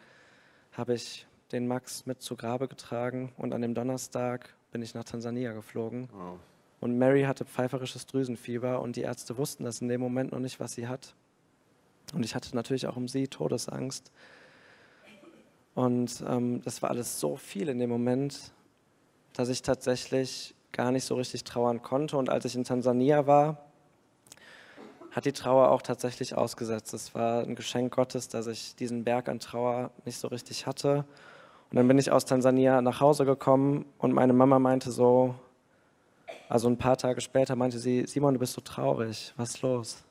habe 0.73 0.93
ich 0.93 1.27
den 1.53 1.67
Max 1.67 2.05
mit 2.05 2.21
zu 2.21 2.37
Grabe 2.37 2.69
getragen 2.69 3.33
und 3.39 3.55
an 3.55 3.63
dem 3.63 3.73
Donnerstag 3.73 4.55
bin 4.73 4.83
ich 4.83 4.95
nach 4.95 5.05
Tansania 5.05 5.55
geflogen. 5.55 6.11
Wow. 6.13 6.39
Und 6.81 6.99
Mary 6.99 7.23
hatte 7.23 7.45
pfeiferisches 7.45 8.07
Drüsenfieber 8.07 8.81
und 8.81 8.97
die 8.97 9.03
Ärzte 9.03 9.39
wussten 9.39 9.65
das 9.65 9.81
in 9.81 9.89
dem 9.89 10.01
Moment 10.01 10.33
noch 10.33 10.39
nicht, 10.39 10.61
was 10.61 10.73
sie 10.73 10.89
hat. 10.89 11.15
Und 12.13 12.25
ich 12.25 12.35
hatte 12.35 12.55
natürlich 12.55 12.87
auch 12.87 12.97
um 12.97 13.09
sie 13.09 13.29
Todesangst. 13.29 14.13
Und 15.75 16.25
ähm, 16.27 16.63
das 16.63 16.83
war 16.83 16.91
alles 16.91 17.21
so 17.21 17.37
viel 17.37 17.69
in 17.69 17.79
dem 17.79 17.91
Moment, 17.91 18.53
dass 19.33 19.49
ich 19.49 19.63
tatsächlich 19.63 20.55
gar 20.73 20.91
nicht 20.91 21.05
so 21.05 21.15
richtig 21.15 21.45
trauern 21.45 21.83
konnte. 21.83 22.17
Und 22.17 22.31
als 22.31 22.45
ich 22.45 22.55
in 22.55 22.65
Tansania 22.65 23.27
war, 23.27 23.59
hat 25.11 25.25
die 25.25 25.33
Trauer 25.33 25.71
auch 25.71 25.83
tatsächlich 25.83 26.35
ausgesetzt. 26.35 26.93
Es 26.93 27.15
war 27.15 27.43
ein 27.43 27.55
Geschenk 27.55 27.95
Gottes, 27.95 28.29
dass 28.29 28.47
ich 28.47 28.77
diesen 28.77 29.05
Berg 29.05 29.29
an 29.29 29.41
Trauer 29.41 29.91
nicht 30.05 30.19
so 30.19 30.29
richtig 30.29 30.67
hatte. 30.67 31.07
Und 31.71 31.77
dann 31.77 31.89
bin 31.89 31.99
ich 31.99 32.13
aus 32.13 32.27
Tansania 32.27 32.83
nach 32.83 33.01
Hause 33.01 33.25
gekommen 33.25 33.87
und 33.99 34.13
meine 34.13 34.35
Mama 34.35 34.59
meinte 34.59 34.91
so, 34.91 35.35
also 36.49 36.69
ein 36.69 36.79
paar 36.79 36.97
Tage 36.97 37.21
später 37.21 37.57
meinte 37.57 37.79
sie, 37.79 38.07
Simon, 38.07 38.35
du 38.35 38.41
bist 38.41 38.53
so 38.53 38.61
traurig, 38.61 39.33
was 39.37 39.51
ist 39.55 39.63
los? 39.63 40.05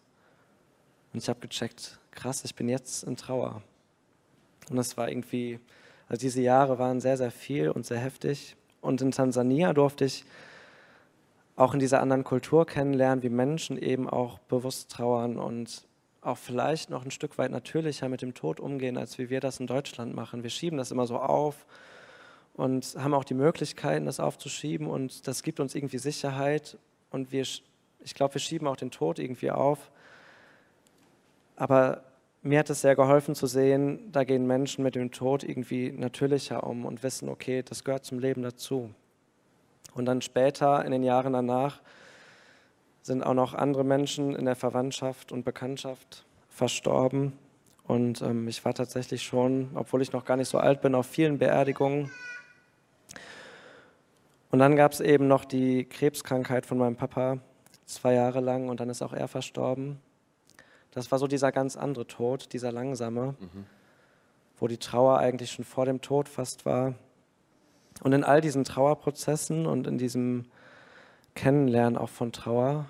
Und 1.14 1.22
ich 1.22 1.30
habe 1.30 1.40
gecheckt, 1.40 2.00
krass, 2.12 2.44
ich 2.44 2.56
bin 2.56 2.68
jetzt 2.68 3.04
in 3.04 3.16
Trauer. 3.16 3.62
Und 4.70 4.78
es 4.78 4.98
war 4.98 5.10
irgendwie, 5.10 5.60
also 6.10 6.20
diese 6.20 6.42
Jahre 6.42 6.80
waren 6.80 7.00
sehr, 7.00 7.18
sehr 7.18 7.32
viel 7.32 7.70
und 7.70 7.86
sehr 7.86 8.00
heftig. 8.00 8.56
Und 8.82 9.02
in 9.02 9.12
Tansania 9.12 9.74
durfte 9.74 10.06
ich 10.06 10.26
auch 11.56 11.74
in 11.74 11.80
dieser 11.80 12.02
anderen 12.02 12.24
Kultur 12.24 12.66
kennenlernen, 12.66 13.24
wie 13.24 13.30
Menschen 13.30 13.78
eben 13.78 14.10
auch 14.10 14.40
bewusst 14.40 14.92
trauern 14.92 15.38
und 15.38 15.86
auch 16.22 16.38
vielleicht 16.38 16.90
noch 16.90 17.06
ein 17.06 17.12
Stück 17.12 17.38
weit 17.38 17.52
natürlicher 17.52 18.10
mit 18.10 18.22
dem 18.22 18.34
Tod 18.34 18.60
umgehen, 18.60 18.98
als 18.98 19.18
wie 19.18 19.30
wir 19.30 19.40
das 19.40 19.60
in 19.60 19.68
Deutschland 19.68 20.16
machen. 20.16 20.44
Wir 20.44 20.50
schieben 20.50 20.78
das 20.78 20.92
immer 20.92 21.08
so 21.08 21.18
auf 21.18 21.66
und 22.56 22.96
haben 22.98 23.14
auch 23.14 23.24
die 23.24 23.34
Möglichkeiten, 23.34 24.06
das 24.06 24.20
aufzuschieben 24.20 24.88
und 24.88 25.28
das 25.28 25.44
gibt 25.44 25.60
uns 25.60 25.76
irgendwie 25.76 25.98
Sicherheit 25.98 26.78
und 27.12 27.32
wir, 27.32 27.44
ich 28.00 28.16
glaube, 28.16 28.36
wir 28.36 28.42
schieben 28.42 28.68
auch 28.68 28.78
den 28.78 28.92
Tod 28.92 29.20
irgendwie 29.20 29.52
auf. 29.52 29.92
Aber 31.56 32.04
mir 32.42 32.60
hat 32.60 32.70
es 32.70 32.82
sehr 32.82 32.96
geholfen 32.96 33.36
zu 33.36 33.48
sehen, 33.48 34.12
da 34.12 34.24
gehen 34.24 34.46
Menschen 34.46 34.84
mit 34.84 34.96
dem 34.96 35.12
Tod 35.12 35.44
irgendwie 35.44 35.92
natürlicher 35.92 36.64
um 36.66 36.86
und 36.86 37.04
wissen, 37.04 37.30
okay, 37.30 37.64
das 37.64 37.84
gehört 37.84 38.06
zum 38.06 38.20
Leben 38.20 38.44
dazu. 38.44 38.92
Und 39.94 40.06
dann 40.06 40.22
später, 40.22 40.84
in 40.86 40.92
den 40.92 41.04
Jahren 41.04 41.34
danach, 41.34 41.82
sind 43.02 43.24
auch 43.24 43.34
noch 43.34 43.54
andere 43.54 43.84
Menschen 43.84 44.36
in 44.36 44.46
der 44.46 44.56
Verwandtschaft 44.56 45.32
und 45.32 45.46
Bekanntschaft 45.46 46.26
verstorben. 46.50 47.34
Und 47.84 48.22
ähm, 48.22 48.48
ich 48.48 48.66
war 48.66 48.74
tatsächlich 48.74 49.24
schon, 49.24 49.70
obwohl 49.76 50.02
ich 50.02 50.12
noch 50.12 50.26
gar 50.26 50.38
nicht 50.38 50.50
so 50.50 50.58
alt 50.58 50.82
bin, 50.82 50.96
auf 50.96 51.06
vielen 51.06 51.38
Beerdigungen. 51.38 52.12
Und 54.52 54.60
dann 54.60 54.76
gab 54.76 54.94
es 54.94 55.02
eben 55.02 55.28
noch 55.28 55.46
die 55.46 55.86
Krebskrankheit 55.86 56.66
von 56.66 56.78
meinem 56.78 56.96
Papa, 56.96 57.40
zwei 57.86 58.14
Jahre 58.14 58.40
lang, 58.40 58.70
und 58.70 58.80
dann 58.80 58.90
ist 58.90 59.02
auch 59.02 59.14
er 59.14 59.28
verstorben. 59.28 60.00
Das 60.92 61.12
war 61.12 61.20
so 61.20 61.28
dieser 61.28 61.52
ganz 61.52 61.76
andere 61.76 62.08
Tod, 62.08 62.54
dieser 62.54 62.72
langsame, 62.72 63.36
mhm. 63.40 63.66
wo 64.58 64.68
die 64.68 64.78
Trauer 64.78 65.18
eigentlich 65.20 65.52
schon 65.52 65.66
vor 65.66 65.86
dem 65.86 66.02
Tod 66.02 66.30
fast 66.30 66.66
war. 66.66 66.96
Und 68.02 68.14
in 68.14 68.24
all 68.24 68.42
diesen 68.42 68.64
Trauerprozessen 68.64 69.66
und 69.66 69.88
in 69.88 69.98
diesem 69.98 70.46
Kennenlernen 71.34 71.98
auch 71.98 72.10
von 72.10 72.32
Trauer 72.32 72.86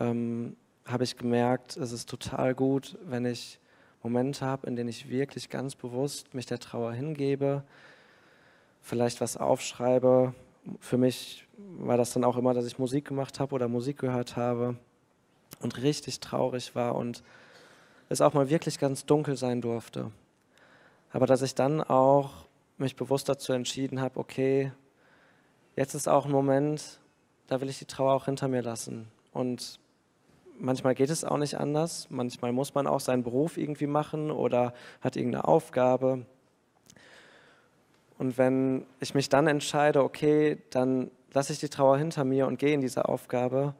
ähm, 0.00 0.56
habe 0.86 1.04
ich 1.04 1.16
gemerkt, 1.16 1.76
es 1.76 1.92
ist 1.92 2.08
total 2.08 2.54
gut, 2.54 2.98
wenn 3.04 3.24
ich 3.24 3.60
Momente 4.02 4.44
habe, 4.44 4.66
in 4.66 4.76
denen 4.76 4.88
ich 4.88 5.08
wirklich 5.08 5.48
ganz 5.50 5.74
bewusst 5.74 6.32
mich 6.32 6.46
der 6.46 6.58
Trauer 6.58 6.92
hingebe, 6.92 7.64
vielleicht 8.80 9.20
was 9.20 9.36
aufschreibe. 9.36 10.34
Für 10.80 10.98
mich 10.98 11.46
war 11.78 11.96
das 11.96 12.12
dann 12.12 12.24
auch 12.24 12.36
immer, 12.36 12.54
dass 12.54 12.66
ich 12.66 12.78
Musik 12.78 13.06
gemacht 13.06 13.40
habe 13.40 13.54
oder 13.54 13.68
Musik 13.68 13.98
gehört 13.98 14.36
habe 14.36 14.76
und 15.60 15.82
richtig 15.82 16.20
traurig 16.20 16.74
war 16.74 16.94
und 16.94 17.22
es 18.08 18.20
auch 18.20 18.34
mal 18.34 18.50
wirklich 18.50 18.78
ganz 18.78 19.06
dunkel 19.06 19.36
sein 19.36 19.60
durfte. 19.60 20.10
Aber 21.12 21.26
dass 21.26 21.42
ich 21.42 21.54
dann 21.54 21.82
auch 21.82 22.46
mich 22.78 22.96
bewusst 22.96 23.28
dazu 23.28 23.52
entschieden 23.52 24.00
habe, 24.00 24.18
okay, 24.18 24.72
jetzt 25.76 25.94
ist 25.94 26.08
auch 26.08 26.26
ein 26.26 26.32
Moment, 26.32 27.00
da 27.46 27.60
will 27.60 27.68
ich 27.68 27.78
die 27.78 27.86
Trauer 27.86 28.14
auch 28.14 28.26
hinter 28.26 28.48
mir 28.48 28.62
lassen. 28.62 29.08
Und 29.32 29.80
manchmal 30.58 30.94
geht 30.94 31.10
es 31.10 31.24
auch 31.24 31.38
nicht 31.38 31.58
anders. 31.58 32.08
Manchmal 32.10 32.52
muss 32.52 32.74
man 32.74 32.86
auch 32.86 33.00
seinen 33.00 33.22
Beruf 33.22 33.56
irgendwie 33.56 33.86
machen 33.86 34.30
oder 34.30 34.74
hat 35.00 35.16
irgendeine 35.16 35.46
Aufgabe. 35.46 36.26
Und 38.18 38.38
wenn 38.38 38.86
ich 39.00 39.14
mich 39.14 39.28
dann 39.28 39.46
entscheide, 39.46 40.02
okay, 40.02 40.58
dann 40.70 41.10
lasse 41.32 41.52
ich 41.52 41.60
die 41.60 41.68
Trauer 41.68 41.98
hinter 41.98 42.24
mir 42.24 42.46
und 42.46 42.58
gehe 42.58 42.72
in 42.72 42.80
diese 42.80 43.08
Aufgabe, 43.08 43.74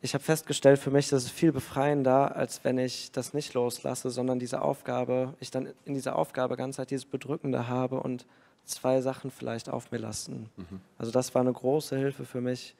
ich 0.00 0.14
habe 0.14 0.22
festgestellt 0.22 0.78
für 0.78 0.90
mich, 0.90 1.08
das 1.08 1.24
ist 1.24 1.32
viel 1.32 1.50
befreiender, 1.50 2.36
als 2.36 2.62
wenn 2.62 2.78
ich 2.78 3.10
das 3.10 3.34
nicht 3.34 3.54
loslasse, 3.54 4.10
sondern 4.10 4.38
diese 4.38 4.62
Aufgabe, 4.62 5.34
ich 5.40 5.50
dann 5.50 5.68
in 5.84 5.94
dieser 5.94 6.14
Aufgabe 6.14 6.56
ganz 6.56 6.78
halt 6.78 6.90
dieses 6.90 7.04
Bedrückende 7.04 7.68
habe 7.68 8.00
und 8.00 8.24
zwei 8.64 9.00
Sachen 9.00 9.30
vielleicht 9.30 9.68
auf 9.68 9.90
mir 9.90 9.98
lassen. 9.98 10.50
Mhm. 10.56 10.80
Also 10.98 11.10
das 11.10 11.34
war 11.34 11.40
eine 11.40 11.52
große 11.52 11.96
Hilfe 11.96 12.24
für 12.24 12.40
mich, 12.40 12.76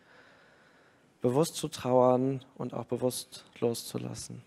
bewusst 1.21 1.57
zu 1.57 1.67
trauern 1.67 2.45
und 2.57 2.75
auch 2.75 2.85
bewusst 2.85 3.45
loszulassen. 3.59 4.43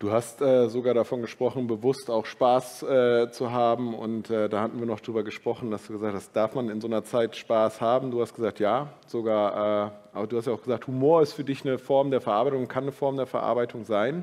Du 0.00 0.12
hast 0.12 0.40
äh, 0.40 0.68
sogar 0.68 0.94
davon 0.94 1.22
gesprochen, 1.22 1.66
bewusst 1.66 2.08
auch 2.08 2.24
Spaß 2.24 2.84
äh, 2.84 3.30
zu 3.32 3.50
haben. 3.50 3.94
Und 3.94 4.30
äh, 4.30 4.48
da 4.48 4.62
hatten 4.62 4.78
wir 4.78 4.86
noch 4.86 5.00
drüber 5.00 5.24
gesprochen, 5.24 5.72
dass 5.72 5.88
du 5.88 5.94
gesagt 5.94 6.14
hast, 6.14 6.36
darf 6.36 6.54
man 6.54 6.68
in 6.68 6.80
so 6.80 6.86
einer 6.86 7.02
Zeit 7.02 7.34
Spaß 7.34 7.80
haben? 7.80 8.12
Du 8.12 8.20
hast 8.20 8.32
gesagt, 8.32 8.60
ja. 8.60 8.92
Sogar, 9.08 9.86
äh, 9.86 10.16
aber 10.16 10.26
du 10.28 10.36
hast 10.36 10.46
ja 10.46 10.52
auch 10.52 10.62
gesagt, 10.62 10.86
Humor 10.86 11.22
ist 11.22 11.32
für 11.32 11.42
dich 11.42 11.64
eine 11.64 11.78
Form 11.78 12.12
der 12.12 12.20
Verarbeitung, 12.20 12.68
kann 12.68 12.84
eine 12.84 12.92
Form 12.92 13.16
der 13.16 13.26
Verarbeitung 13.26 13.84
sein. 13.84 14.22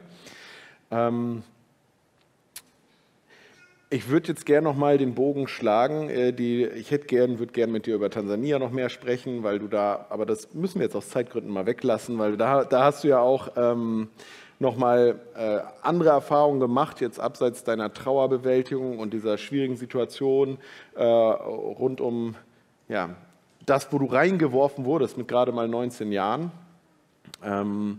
Ähm, 0.92 1.44
ich 3.90 4.08
würde 4.08 4.30
jetzt 4.30 4.46
gerne 4.46 4.70
noch 4.70 4.78
mal 4.78 4.98
den 4.98 5.14
Bogen 5.14 5.50
schlagen. 5.50 6.10
Äh, 6.10 6.32
die, 6.32 6.64
ich 6.64 6.92
hätte 6.92 7.08
gern, 7.08 7.38
würde 7.40 7.52
gerne 7.52 7.74
mit 7.74 7.86
dir 7.86 7.96
über 7.96 8.10
Tansania 8.10 8.60
noch 8.60 8.72
mehr 8.72 8.88
sprechen, 8.88 9.44
weil 9.44 9.60
du 9.60 9.68
da, 9.68 10.06
aber 10.10 10.26
das 10.26 10.54
müssen 10.54 10.80
wir 10.80 10.86
jetzt 10.86 10.96
aus 10.96 11.10
Zeitgründen 11.10 11.52
mal 11.52 11.66
weglassen, 11.66 12.18
weil 12.18 12.38
da, 12.38 12.64
da 12.64 12.86
hast 12.86 13.04
du 13.04 13.10
ja 13.10 13.20
auch 13.20 13.50
ähm, 13.58 14.08
nochmal 14.60 15.20
äh, 15.36 15.60
andere 15.82 16.10
Erfahrungen 16.10 16.60
gemacht, 16.60 17.02
jetzt 17.02 17.20
abseits 17.20 17.63
deiner 17.63 17.94
Trauerbewältigung 17.94 19.00
und 19.00 19.13
dieser 19.13 19.38
schwierigen 19.38 19.76
Situation 19.76 20.58
äh, 20.96 21.04
rund 21.04 22.02
um 22.02 22.36
ja, 22.88 23.15
das, 23.65 23.91
wo 23.91 24.00
du 24.00 24.06
reingeworfen 24.06 24.86
wurdest 24.86 25.18
mit 25.18 25.28
gerade 25.28 25.52
mal 25.52 25.68
19 25.68 26.12
Jahren. 26.12 26.52
Ähm, 27.44 27.98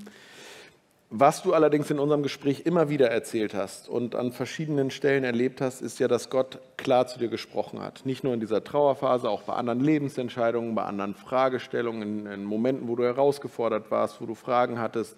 was 1.10 1.42
du 1.42 1.54
allerdings 1.54 1.88
in 1.90 2.00
unserem 2.00 2.24
Gespräch 2.24 2.62
immer 2.64 2.88
wieder 2.88 3.08
erzählt 3.08 3.54
hast 3.54 3.88
und 3.88 4.16
an 4.16 4.32
verschiedenen 4.32 4.90
Stellen 4.90 5.22
erlebt 5.22 5.60
hast, 5.60 5.80
ist 5.80 6.00
ja, 6.00 6.08
dass 6.08 6.30
Gott 6.30 6.58
klar 6.76 7.06
zu 7.06 7.20
dir 7.20 7.28
gesprochen 7.28 7.80
hat. 7.80 8.04
Nicht 8.04 8.24
nur 8.24 8.34
in 8.34 8.40
dieser 8.40 8.64
Trauerphase, 8.64 9.30
auch 9.30 9.42
bei 9.42 9.54
anderen 9.54 9.80
Lebensentscheidungen, 9.80 10.74
bei 10.74 10.82
anderen 10.82 11.14
Fragestellungen, 11.14 12.02
in, 12.02 12.26
in 12.26 12.44
Momenten, 12.44 12.88
wo 12.88 12.96
du 12.96 13.04
herausgefordert 13.04 13.88
warst, 13.92 14.20
wo 14.20 14.26
du 14.26 14.34
Fragen 14.34 14.80
hattest. 14.80 15.16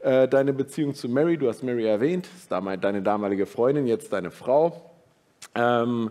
Äh, 0.00 0.28
deine 0.28 0.52
Beziehung 0.52 0.94
zu 0.94 1.08
Mary, 1.08 1.36
du 1.36 1.48
hast 1.48 1.62
Mary 1.62 1.84
erwähnt, 1.84 2.28
ist 2.36 2.52
deine 2.52 3.02
damalige 3.02 3.46
Freundin, 3.46 3.86
jetzt 3.86 4.12
deine 4.12 4.30
Frau. 4.30 4.90
Ähm, 5.54 6.10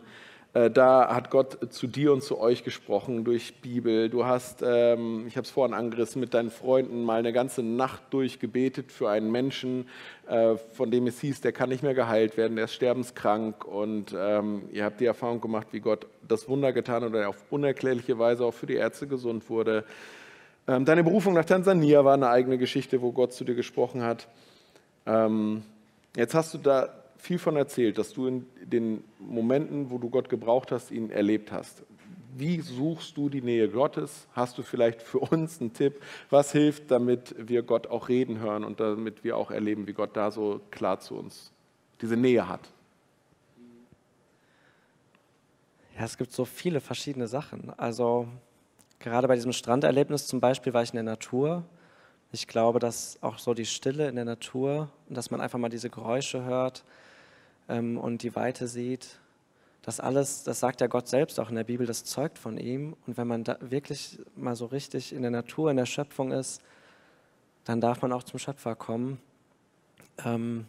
äh, 0.53 0.71
da 0.71 1.13
hat 1.13 1.29
Gott 1.29 1.71
zu 1.71 1.87
dir 1.87 2.11
und 2.11 2.23
zu 2.23 2.39
euch 2.39 2.63
gesprochen 2.63 3.23
durch 3.23 3.61
Bibel. 3.61 4.09
Du 4.09 4.25
hast, 4.25 4.63
ähm, 4.65 5.25
ich 5.27 5.37
habe 5.37 5.45
es 5.45 5.51
vorhin 5.51 5.73
angerissen, 5.73 6.19
mit 6.19 6.33
deinen 6.33 6.49
Freunden 6.49 7.03
mal 7.03 7.19
eine 7.19 7.31
ganze 7.31 7.63
Nacht 7.63 8.01
durchgebetet 8.09 8.91
für 8.91 9.09
einen 9.09 9.31
Menschen, 9.31 9.87
äh, 10.27 10.55
von 10.57 10.91
dem 10.91 11.07
es 11.07 11.21
hieß, 11.21 11.41
der 11.41 11.53
kann 11.53 11.69
nicht 11.69 11.83
mehr 11.83 11.93
geheilt 11.93 12.35
werden, 12.35 12.55
der 12.55 12.65
ist 12.65 12.73
sterbenskrank. 12.73 13.65
Und 13.65 14.15
ähm, 14.17 14.63
ihr 14.71 14.83
habt 14.83 14.99
die 14.99 15.05
Erfahrung 15.05 15.39
gemacht, 15.39 15.67
wie 15.71 15.79
Gott 15.79 16.07
das 16.27 16.49
Wunder 16.49 16.73
getan 16.73 17.03
oder 17.03 17.29
auf 17.29 17.43
unerklärliche 17.51 18.19
Weise 18.19 18.43
auch 18.43 18.53
für 18.53 18.65
die 18.65 18.75
Ärzte 18.75 19.07
gesund 19.07 19.49
wurde. 19.49 19.85
Ähm, 20.67 20.83
deine 20.83 21.03
Berufung 21.03 21.33
nach 21.33 21.45
Tansania 21.45 22.03
war 22.03 22.15
eine 22.15 22.29
eigene 22.29 22.57
Geschichte, 22.57 23.01
wo 23.01 23.11
Gott 23.13 23.33
zu 23.33 23.45
dir 23.45 23.55
gesprochen 23.55 24.03
hat. 24.03 24.27
Ähm, 25.05 25.63
jetzt 26.15 26.33
hast 26.35 26.53
du 26.53 26.57
da 26.57 26.89
viel 27.17 27.39
von 27.39 27.55
erzählt, 27.55 27.97
dass 27.97 28.13
du 28.13 28.27
in 28.27 28.45
den 28.63 29.03
Momenten, 29.17 29.89
wo 29.89 29.97
du 29.97 30.09
Gott 30.09 30.29
gebraucht 30.29 30.71
hast, 30.71 30.91
ihn 30.91 31.09
erlebt 31.09 31.51
hast. 31.51 31.83
Wie 32.35 32.59
suchst 32.61 33.17
du 33.17 33.29
die 33.29 33.41
Nähe 33.41 33.69
Gottes? 33.69 34.27
Hast 34.33 34.57
du 34.57 34.61
vielleicht 34.61 35.01
für 35.01 35.19
uns 35.19 35.59
einen 35.59 35.73
Tipp? 35.73 36.01
Was 36.29 36.51
hilft, 36.51 36.91
damit 36.91 37.33
wir 37.37 37.63
Gott 37.63 37.87
auch 37.87 38.09
reden 38.09 38.39
hören 38.39 38.63
und 38.63 38.79
damit 38.79 39.23
wir 39.23 39.37
auch 39.37 39.49
erleben, 39.49 39.87
wie 39.87 39.93
Gott 39.93 40.15
da 40.15 40.31
so 40.31 40.59
klar 40.69 40.99
zu 40.99 41.15
uns 41.15 41.51
diese 42.01 42.17
Nähe 42.17 42.47
hat? 42.47 42.61
Ja, 45.97 46.03
es 46.03 46.17
gibt 46.17 46.31
so 46.31 46.45
viele 46.45 46.79
verschiedene 46.79 47.27
Sachen. 47.27 47.73
Also 47.75 48.27
Gerade 48.99 49.27
bei 49.27 49.35
diesem 49.35 49.53
Stranderlebnis 49.53 50.27
zum 50.27 50.39
Beispiel 50.39 50.73
war 50.73 50.83
ich 50.83 50.89
in 50.89 50.95
der 50.95 51.03
Natur. 51.03 51.63
Ich 52.31 52.47
glaube, 52.47 52.79
dass 52.79 53.17
auch 53.21 53.37
so 53.37 53.53
die 53.53 53.65
Stille 53.65 54.09
in 54.09 54.15
der 54.15 54.25
Natur, 54.25 54.89
dass 55.09 55.31
man 55.31 55.39
einfach 55.39 55.59
mal 55.59 55.69
diese 55.69 55.89
Geräusche 55.89 56.43
hört 56.43 56.83
ähm, 57.69 57.97
und 57.97 58.23
die 58.23 58.35
Weite 58.35 58.67
sieht, 58.67 59.19
das 59.87 60.01
alles, 60.01 60.43
das 60.43 60.59
sagt 60.59 60.81
ja 60.81 60.87
Gott 60.87 61.07
selbst 61.07 61.39
auch 61.39 61.47
in 61.47 61.55
der 61.55 61.63
Bibel, 61.63 61.87
das 61.87 62.03
zeugt 62.03 62.37
von 62.37 62.57
ihm. 62.57 62.97
Und 63.05 63.15
wenn 63.15 63.25
man 63.25 63.45
da 63.45 63.57
wirklich 63.61 64.19
mal 64.35 64.53
so 64.53 64.65
richtig 64.65 65.13
in 65.13 65.21
der 65.21 65.31
Natur, 65.31 65.71
in 65.71 65.77
der 65.77 65.85
Schöpfung 65.85 66.33
ist, 66.33 66.61
dann 67.63 67.79
darf 67.79 68.01
man 68.01 68.11
auch 68.11 68.23
zum 68.23 68.37
Schöpfer 68.37 68.75
kommen. 68.75 69.17
Ähm, 70.25 70.65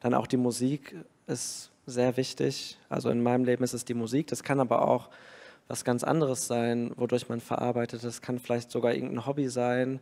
dann 0.00 0.12
auch 0.12 0.26
die 0.26 0.36
Musik 0.36 0.94
ist 1.26 1.70
sehr 1.86 2.18
wichtig. 2.18 2.78
Also 2.90 3.08
in 3.08 3.22
meinem 3.22 3.46
Leben 3.46 3.64
ist 3.64 3.72
es 3.72 3.86
die 3.86 3.94
Musik. 3.94 4.26
Das 4.26 4.42
kann 4.42 4.60
aber 4.60 4.86
auch 4.86 5.08
was 5.70 5.84
ganz 5.84 6.02
anderes 6.02 6.48
sein, 6.48 6.90
wodurch 6.96 7.28
man 7.28 7.40
verarbeitet. 7.40 8.02
Das 8.02 8.20
kann 8.20 8.40
vielleicht 8.40 8.72
sogar 8.72 8.92
irgendein 8.92 9.24
Hobby 9.24 9.48
sein. 9.48 10.00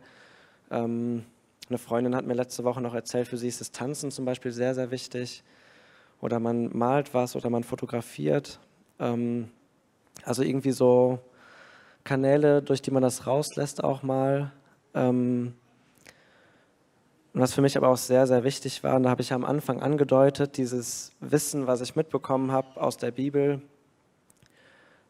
Ähm, 0.71 1.23
eine 1.69 1.77
Freundin 1.77 2.15
hat 2.15 2.25
mir 2.25 2.33
letzte 2.33 2.63
Woche 2.63 2.81
noch 2.81 2.95
erzählt, 2.95 3.27
für 3.27 3.37
sie 3.37 3.47
ist 3.47 3.61
das 3.61 3.71
Tanzen 3.71 4.09
zum 4.09 4.25
Beispiel 4.25 4.51
sehr, 4.51 4.73
sehr 4.73 4.89
wichtig. 4.89 5.43
Oder 6.21 6.39
man 6.39 6.75
malt 6.75 7.13
was 7.13 7.35
oder 7.35 7.51
man 7.51 7.63
fotografiert. 7.63 8.59
Ähm, 8.99 9.51
also 10.23 10.41
irgendwie 10.41 10.71
so 10.71 11.19
Kanäle, 12.03 12.63
durch 12.63 12.81
die 12.81 12.91
man 12.91 13.03
das 13.03 13.27
rauslässt 13.27 13.83
auch 13.83 14.01
mal. 14.01 14.51
Ähm, 14.95 15.53
und 17.33 17.41
was 17.41 17.53
für 17.53 17.61
mich 17.61 17.77
aber 17.77 17.89
auch 17.89 17.97
sehr, 17.97 18.25
sehr 18.25 18.43
wichtig 18.43 18.83
war, 18.83 18.95
und 18.95 19.03
da 19.03 19.11
habe 19.11 19.21
ich 19.21 19.33
am 19.33 19.45
Anfang 19.45 19.83
angedeutet, 19.83 20.57
dieses 20.57 21.11
Wissen, 21.19 21.67
was 21.67 21.81
ich 21.81 21.95
mitbekommen 21.95 22.51
habe 22.51 22.81
aus 22.81 22.97
der 22.97 23.11
Bibel, 23.11 23.61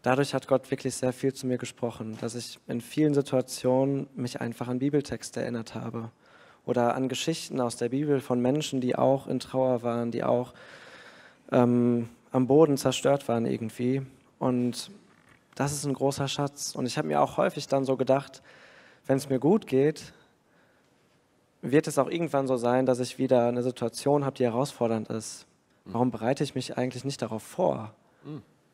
dadurch 0.01 0.33
hat 0.33 0.47
Gott 0.47 0.69
wirklich 0.71 0.95
sehr 0.95 1.13
viel 1.13 1.33
zu 1.33 1.47
mir 1.47 1.57
gesprochen, 1.57 2.17
dass 2.21 2.35
ich 2.35 2.59
in 2.67 2.81
vielen 2.81 3.13
Situationen 3.13 4.07
mich 4.15 4.41
einfach 4.41 4.67
an 4.67 4.79
Bibeltexte 4.79 5.41
erinnert 5.41 5.75
habe 5.75 6.12
oder 6.65 6.95
an 6.95 7.09
Geschichten 7.09 7.59
aus 7.62 7.77
der 7.77 7.89
Bibel 7.89 8.19
von 8.19 8.41
Menschen, 8.41 8.81
die 8.81 8.95
auch 8.95 9.27
in 9.27 9.39
Trauer 9.39 9.83
waren, 9.83 10.12
die 10.12 10.23
auch 10.23 10.53
ähm, 11.51 12.09
am 12.31 12.47
Boden 12.47 12.77
zerstört 12.77 13.27
waren 13.27 13.45
irgendwie. 13.45 14.01
Und 14.38 14.91
das 15.55 15.73
ist 15.73 15.85
ein 15.85 15.93
großer 15.93 16.27
Schatz. 16.27 16.75
Und 16.75 16.85
ich 16.85 16.97
habe 16.97 17.07
mir 17.07 17.21
auch 17.21 17.38
häufig 17.38 17.67
dann 17.67 17.85
so 17.85 17.97
gedacht, 17.97 18.41
wenn 19.07 19.17
es 19.17 19.29
mir 19.29 19.39
gut 19.39 19.67
geht, 19.67 20.13
wird 21.62 21.88
es 21.88 21.97
auch 21.97 22.09
irgendwann 22.09 22.47
so 22.47 22.55
sein, 22.55 22.85
dass 22.85 22.99
ich 22.99 23.17
wieder 23.17 23.47
eine 23.47 23.63
Situation 23.63 24.23
habe, 24.23 24.38
die 24.38 24.45
herausfordernd 24.45 25.09
ist. 25.09 25.45
Warum 25.85 26.12
bereite 26.12 26.43
ich 26.43 26.55
mich 26.55 26.77
eigentlich 26.77 27.03
nicht 27.03 27.21
darauf 27.21 27.43
vor? 27.43 27.93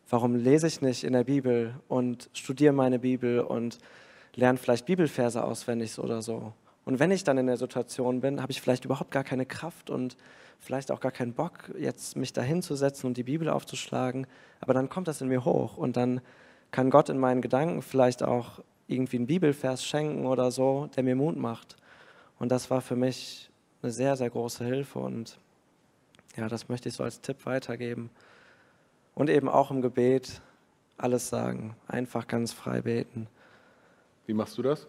Warum 0.10 0.36
lese 0.36 0.68
ich 0.68 0.82
nicht 0.82 1.04
in 1.04 1.14
der 1.14 1.24
Bibel 1.24 1.74
und 1.88 2.30
studiere 2.34 2.74
meine 2.74 3.00
Bibel 3.00 3.40
und 3.40 3.80
lerne 4.36 4.58
vielleicht 4.58 4.86
Bibelverse 4.86 5.44
auswendig 5.44 5.98
oder 5.98 6.22
so? 6.22 6.54
Und 6.86 7.00
wenn 7.00 7.10
ich 7.10 7.24
dann 7.24 7.40
in 7.40 7.48
der 7.48 7.58
Situation 7.58 8.22
bin, 8.22 8.42
habe 8.42 8.52
ich 8.52 8.62
vielleicht 8.62 8.86
überhaupt 8.86 9.10
gar 9.10 9.24
keine 9.24 9.48
Kraft 9.48 9.90
und 9.90 10.16
vielleicht 10.60 10.92
auch 10.92 11.00
gar 11.00 11.12
keinen 11.12 11.34
Bock, 11.34 11.72
jetzt 11.80 12.16
mich 12.16 12.34
da 12.34 12.42
hinzusetzen 12.42 13.08
und 13.08 13.18
die 13.18 13.24
Bibel 13.24 13.50
aufzuschlagen. 13.50 14.28
Aber 14.62 14.74
dann 14.74 14.90
kommt 14.90 15.08
das 15.08 15.22
in 15.22 15.28
mir 15.28 15.44
hoch 15.44 15.78
und 15.78 15.98
dann 15.98 16.22
kann 16.72 16.92
Gott 16.92 17.10
in 17.10 17.18
meinen 17.18 17.42
Gedanken 17.42 17.82
vielleicht 17.82 18.22
auch 18.22 18.60
irgendwie 18.88 19.18
einen 19.18 19.28
Bibelvers 19.28 19.84
schenken 19.84 20.28
oder 20.28 20.52
so, 20.52 20.88
der 20.96 21.04
mir 21.04 21.16
Mut 21.16 21.38
macht. 21.38 21.76
Und 22.38 22.52
das 22.52 22.70
war 22.70 22.82
für 22.82 22.96
mich 22.96 23.50
eine 23.82 23.92
sehr, 23.92 24.16
sehr 24.16 24.30
große 24.30 24.64
Hilfe 24.64 25.00
und 25.00 25.40
ja, 26.36 26.48
das 26.48 26.70
möchte 26.70 26.90
ich 26.90 26.96
so 26.96 27.04
als 27.04 27.22
Tipp 27.22 27.46
weitergeben. 27.46 28.10
Und 29.16 29.30
eben 29.30 29.50
auch 29.50 29.72
im 29.72 29.82
Gebet 29.82 30.42
alles 30.98 31.30
sagen, 31.30 31.76
einfach 31.88 32.28
ganz 32.28 32.54
frei 32.54 32.82
beten. 32.82 33.28
Wie 34.28 34.34
machst 34.34 34.58
du 34.58 34.62
das? 34.62 34.88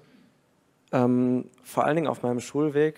Ähm, 0.93 1.47
vor 1.62 1.85
allen 1.85 1.97
Dingen 1.97 2.09
auf 2.09 2.23
meinem 2.23 2.41
Schulweg, 2.41 2.97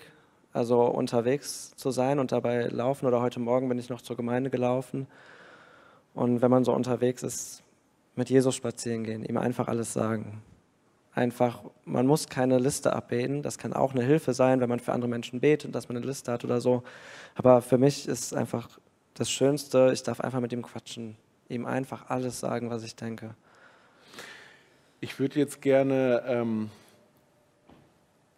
also 0.53 0.83
unterwegs 0.83 1.71
zu 1.75 1.91
sein 1.91 2.19
und 2.19 2.31
dabei 2.31 2.67
laufen. 2.67 3.05
Oder 3.05 3.21
heute 3.21 3.39
Morgen 3.39 3.69
bin 3.69 3.79
ich 3.79 3.89
noch 3.89 4.01
zur 4.01 4.17
Gemeinde 4.17 4.49
gelaufen. 4.49 5.07
Und 6.13 6.41
wenn 6.41 6.51
man 6.51 6.63
so 6.63 6.73
unterwegs 6.73 7.23
ist, 7.23 7.63
mit 8.15 8.29
Jesus 8.29 8.55
spazieren 8.55 9.03
gehen, 9.03 9.23
ihm 9.23 9.37
einfach 9.37 9.67
alles 9.67 9.93
sagen. 9.93 10.41
Einfach, 11.13 11.63
man 11.85 12.05
muss 12.05 12.27
keine 12.27 12.59
Liste 12.59 12.93
abbeten. 12.93 13.41
Das 13.41 13.57
kann 13.57 13.73
auch 13.73 13.93
eine 13.93 14.03
Hilfe 14.03 14.33
sein, 14.33 14.61
wenn 14.61 14.69
man 14.69 14.79
für 14.79 14.93
andere 14.93 15.09
Menschen 15.09 15.39
betet, 15.39 15.73
dass 15.75 15.89
man 15.89 15.97
eine 15.97 16.05
Liste 16.05 16.31
hat 16.31 16.43
oder 16.43 16.61
so. 16.61 16.83
Aber 17.35 17.61
für 17.61 17.77
mich 17.77 18.07
ist 18.07 18.33
einfach 18.33 18.79
das 19.19 19.29
Schönste, 19.29 19.91
ich 19.93 20.01
darf 20.01 20.21
einfach 20.21 20.39
mit 20.39 20.53
ihm 20.53 20.61
quatschen, 20.61 21.17
ihm 21.49 21.65
einfach 21.65 22.09
alles 22.09 22.39
sagen, 22.39 22.69
was 22.69 22.83
ich 22.83 22.95
denke. 22.95 23.35
Ich 25.01 25.19
würde 25.19 25.37
jetzt 25.37 25.61
gerne, 25.61 26.23
ähm, 26.25 26.71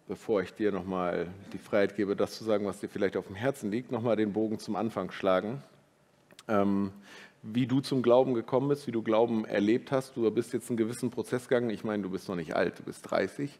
bevor 0.08 0.42
ich 0.42 0.52
dir 0.54 0.72
nochmal 0.72 1.28
die 1.52 1.58
Freiheit 1.58 1.94
gebe, 1.94 2.16
das 2.16 2.36
zu 2.36 2.42
sagen, 2.42 2.66
was 2.66 2.80
dir 2.80 2.88
vielleicht 2.88 3.16
auf 3.16 3.28
dem 3.28 3.36
Herzen 3.36 3.70
liegt, 3.70 3.92
nochmal 3.92 4.16
den 4.16 4.32
Bogen 4.32 4.58
zum 4.58 4.74
Anfang 4.74 5.12
schlagen. 5.12 5.62
Ähm, 6.48 6.90
wie 7.44 7.68
du 7.68 7.80
zum 7.80 8.02
Glauben 8.02 8.34
gekommen 8.34 8.68
bist, 8.68 8.88
wie 8.88 8.92
du 8.92 9.02
Glauben 9.02 9.44
erlebt 9.44 9.92
hast. 9.92 10.16
Du 10.16 10.28
bist 10.32 10.52
jetzt 10.52 10.68
einen 10.68 10.76
gewissen 10.76 11.10
Prozess 11.10 11.48
gegangen. 11.48 11.70
Ich 11.70 11.84
meine, 11.84 12.02
du 12.02 12.10
bist 12.10 12.28
noch 12.28 12.36
nicht 12.36 12.56
alt, 12.56 12.80
du 12.80 12.82
bist 12.82 13.08
30. 13.08 13.56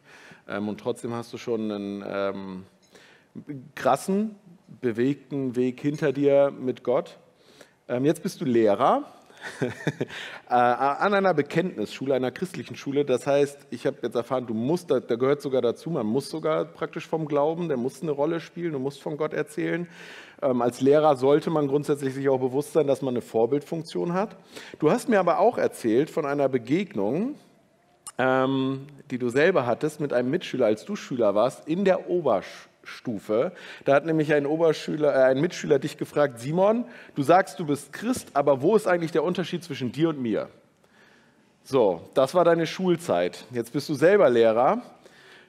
Ähm, 0.49 0.67
und 0.67 0.81
trotzdem 0.81 1.13
hast 1.13 1.31
du 1.31 1.37
schon 1.37 1.71
einen 1.71 2.03
ähm, 2.05 2.65
krassen, 3.75 4.35
bewegten 4.81 5.55
Weg 5.55 5.79
hinter 5.79 6.11
dir 6.11 6.51
mit 6.51 6.83
Gott. 6.83 7.17
Ähm, 7.87 8.05
jetzt 8.05 8.23
bist 8.23 8.41
du 8.41 8.45
Lehrer 8.45 9.03
äh, 10.49 10.53
an 10.53 11.13
einer 11.13 11.33
Bekenntnisschule, 11.33 12.13
einer 12.13 12.31
christlichen 12.31 12.75
Schule. 12.75 13.05
Das 13.05 13.27
heißt, 13.27 13.67
ich 13.71 13.85
habe 13.85 13.97
jetzt 14.01 14.15
erfahren, 14.15 14.47
du 14.47 14.53
musst, 14.53 14.89
da, 14.89 14.99
da, 14.99 15.15
gehört 15.15 15.41
sogar 15.41 15.61
dazu, 15.61 15.89
man 15.89 16.05
muss 16.05 16.29
sogar 16.29 16.65
praktisch 16.65 17.07
vom 17.07 17.25
Glauben, 17.25 17.67
der 17.67 17.77
muss 17.77 18.01
eine 18.01 18.11
Rolle 18.11 18.39
spielen, 18.39 18.73
du 18.73 18.79
musst 18.79 19.01
von 19.01 19.17
Gott 19.17 19.33
erzählen. 19.33 19.87
Ähm, 20.41 20.61
als 20.61 20.81
Lehrer 20.81 21.15
sollte 21.17 21.49
man 21.49 21.67
grundsätzlich 21.67 22.13
sich 22.13 22.29
auch 22.29 22.39
bewusst 22.39 22.73
sein, 22.73 22.87
dass 22.87 23.01
man 23.01 23.13
eine 23.13 23.21
Vorbildfunktion 23.21 24.13
hat. 24.13 24.35
Du 24.79 24.91
hast 24.91 25.09
mir 25.09 25.19
aber 25.19 25.39
auch 25.39 25.57
erzählt 25.57 26.09
von 26.09 26.25
einer 26.25 26.49
Begegnung, 26.49 27.35
ähm, 28.17 28.87
die 29.11 29.17
du 29.17 29.29
selber 29.29 29.65
hattest 29.65 29.99
mit 29.99 30.13
einem 30.13 30.29
Mitschüler, 30.29 30.67
als 30.67 30.85
du 30.85 30.95
Schüler 30.95 31.35
warst, 31.35 31.67
in 31.67 31.85
der 31.85 32.09
Oberstufe. 32.83 33.53
Da 33.85 33.95
hat 33.95 34.05
nämlich 34.05 34.33
ein, 34.33 34.45
Oberschüler, 34.45 35.15
äh, 35.15 35.23
ein 35.23 35.41
Mitschüler 35.41 35.79
dich 35.79 35.97
gefragt, 35.97 36.39
Simon, 36.39 36.85
du 37.15 37.23
sagst, 37.23 37.59
du 37.59 37.65
bist 37.65 37.93
Christ, 37.93 38.29
aber 38.33 38.61
wo 38.61 38.75
ist 38.75 38.87
eigentlich 38.87 39.11
der 39.11 39.23
Unterschied 39.23 39.63
zwischen 39.63 39.91
dir 39.91 40.09
und 40.09 40.21
mir? 40.21 40.49
So, 41.63 42.01
das 42.13 42.35
war 42.35 42.43
deine 42.43 42.67
Schulzeit. 42.67 43.45
Jetzt 43.51 43.71
bist 43.71 43.87
du 43.87 43.93
selber 43.93 44.29
Lehrer. 44.29 44.81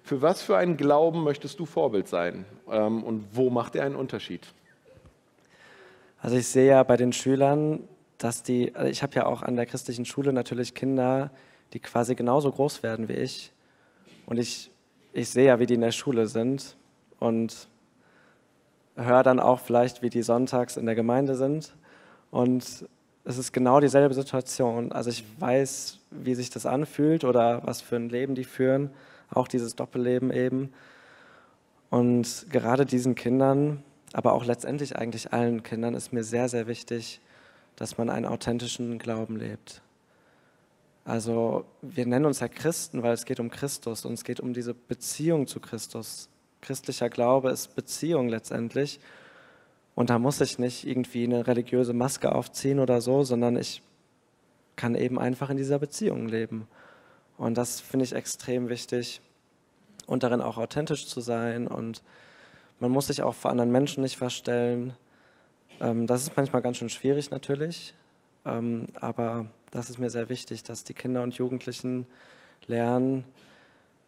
Für 0.05 0.23
was 0.23 0.43
für 0.43 0.57
einen 0.57 0.77
Glauben 0.77 1.25
möchtest 1.25 1.59
du 1.59 1.67
Vorbild 1.67 2.09
sein? 2.09 2.45
Ähm, 2.71 3.03
und 3.03 3.25
wo 3.33 3.51
macht 3.51 3.75
er 3.75 3.85
einen 3.85 3.97
Unterschied? 3.97 4.47
Also 6.21 6.37
ich 6.37 6.47
sehe 6.47 6.69
ja 6.69 6.83
bei 6.83 6.97
den 6.97 7.13
Schülern, 7.13 7.81
dass 8.19 8.43
die, 8.43 8.75
also 8.75 8.89
ich 8.89 9.03
habe 9.03 9.15
ja 9.17 9.27
auch 9.27 9.43
an 9.43 9.57
der 9.57 9.67
christlichen 9.67 10.05
Schule 10.05 10.33
natürlich 10.33 10.75
Kinder, 10.75 11.31
die 11.73 11.81
quasi 11.81 12.15
genauso 12.15 12.53
groß 12.53 12.83
werden 12.83 13.09
wie 13.09 13.15
ich. 13.15 13.53
Und 14.25 14.39
ich, 14.39 14.71
ich 15.13 15.29
sehe 15.29 15.47
ja, 15.47 15.59
wie 15.59 15.67
die 15.67 15.75
in 15.75 15.81
der 15.81 15.91
Schule 15.91 16.27
sind 16.29 16.77
und 17.21 17.69
höre 18.97 19.23
dann 19.23 19.41
auch 19.41 19.61
vielleicht, 19.61 20.03
wie 20.03 20.11
die 20.11 20.23
sonntags 20.23 20.77
in 20.77 20.87
der 20.87 20.95
Gemeinde 20.95 21.35
sind. 21.37 21.75
Und 22.31 22.87
es 23.25 23.39
ist 23.39 23.53
genau 23.53 23.81
dieselbe 23.81 24.15
Situation. 24.15 24.93
Also 24.93 25.11
ich 25.11 25.25
weiß, 25.39 25.99
wie 26.11 26.35
sich 26.35 26.51
das 26.51 26.67
anfühlt 26.67 27.25
oder 27.25 27.67
was 27.67 27.81
für 27.81 27.97
ein 27.97 28.09
Leben 28.09 28.35
die 28.35 28.45
führen, 28.45 28.91
auch 29.31 29.49
dieses 29.49 29.75
Doppelleben 29.75 30.31
eben. 30.31 30.73
Und 31.91 32.47
gerade 32.51 32.87
diesen 32.87 33.15
Kindern 33.15 33.83
aber 34.15 34.33
auch 34.33 34.45
letztendlich 34.45 34.95
eigentlich 34.95 35.33
allen 35.33 35.65
Kindern 35.65 35.95
ist 35.95 36.13
mir 36.13 36.23
sehr, 36.23 36.49
sehr 36.49 36.69
wichtig, 36.69 37.21
dass 37.75 37.99
man 37.99 38.09
einen 38.09 38.27
authentischen 38.27 39.01
Glauben 39.01 39.37
lebt. 39.37 39.83
Also 41.05 41.65
wir 41.83 42.07
nennen 42.07 42.25
uns 42.25 42.39
ja 42.39 42.47
Christen, 42.47 43.03
weil 43.03 43.13
es 43.13 43.25
geht 43.25 43.41
um 43.41 43.51
Christus 43.51 44.05
und 44.05 44.13
es 44.13 44.23
geht 44.23 44.39
um 44.39 44.55
diese 44.55 44.73
Beziehung 44.73 45.49
zu 45.49 45.59
Christus. 45.59 46.29
Christlicher 46.65 47.11
Glaube 47.11 47.51
ist 47.51 47.77
Beziehung 47.77 48.29
letztendlich. 48.29 48.99
Und 49.95 50.11
da 50.11 50.19
muss 50.19 50.41
ich 50.41 50.59
nicht 50.59 50.87
irgendwie 50.87 51.25
eine 51.25 51.47
religiöse 51.47 51.93
Maske 51.93 52.35
aufziehen 52.35 52.81
oder 52.81 53.01
so, 53.01 53.23
sondern 53.23 53.57
ich 53.57 53.83
kann 54.77 54.95
eben 54.95 55.19
einfach 55.19 55.51
in 55.51 55.57
dieser 55.57 55.79
Beziehung 55.79 56.27
leben. 56.27 56.67
Und 57.37 57.57
das 57.57 57.81
finde 57.81 58.05
ich 58.05 58.13
extrem 58.13 58.69
wichtig 58.69 59.21
und 60.07 60.23
darin 60.23 60.41
auch 60.41 60.59
authentisch 60.59 61.07
zu 61.07 61.21
sein 61.21 61.67
und 61.67 62.03
man 62.81 62.91
muss 62.91 63.07
sich 63.07 63.23
auch 63.23 63.35
vor 63.35 63.51
anderen 63.51 63.71
Menschen 63.71 64.03
nicht 64.03 64.17
verstellen. 64.17 64.95
Ähm, 65.81 66.07
das 66.07 66.23
ist 66.23 66.37
manchmal 66.37 66.63
ganz 66.63 66.79
schön 66.79 66.89
schwierig 66.89 67.31
natürlich, 67.31 67.95
ähm, 68.45 68.87
aber 69.01 69.47
das 69.71 69.91
ist 69.91 69.99
mir 69.99 70.11
sehr 70.11 70.29
wichtig, 70.29 70.63
dass 70.65 70.85
die 70.85 70.95
Kinder 70.95 71.23
und 71.23 71.35
Jugendlichen 71.35 72.07
lernen, 72.67 73.25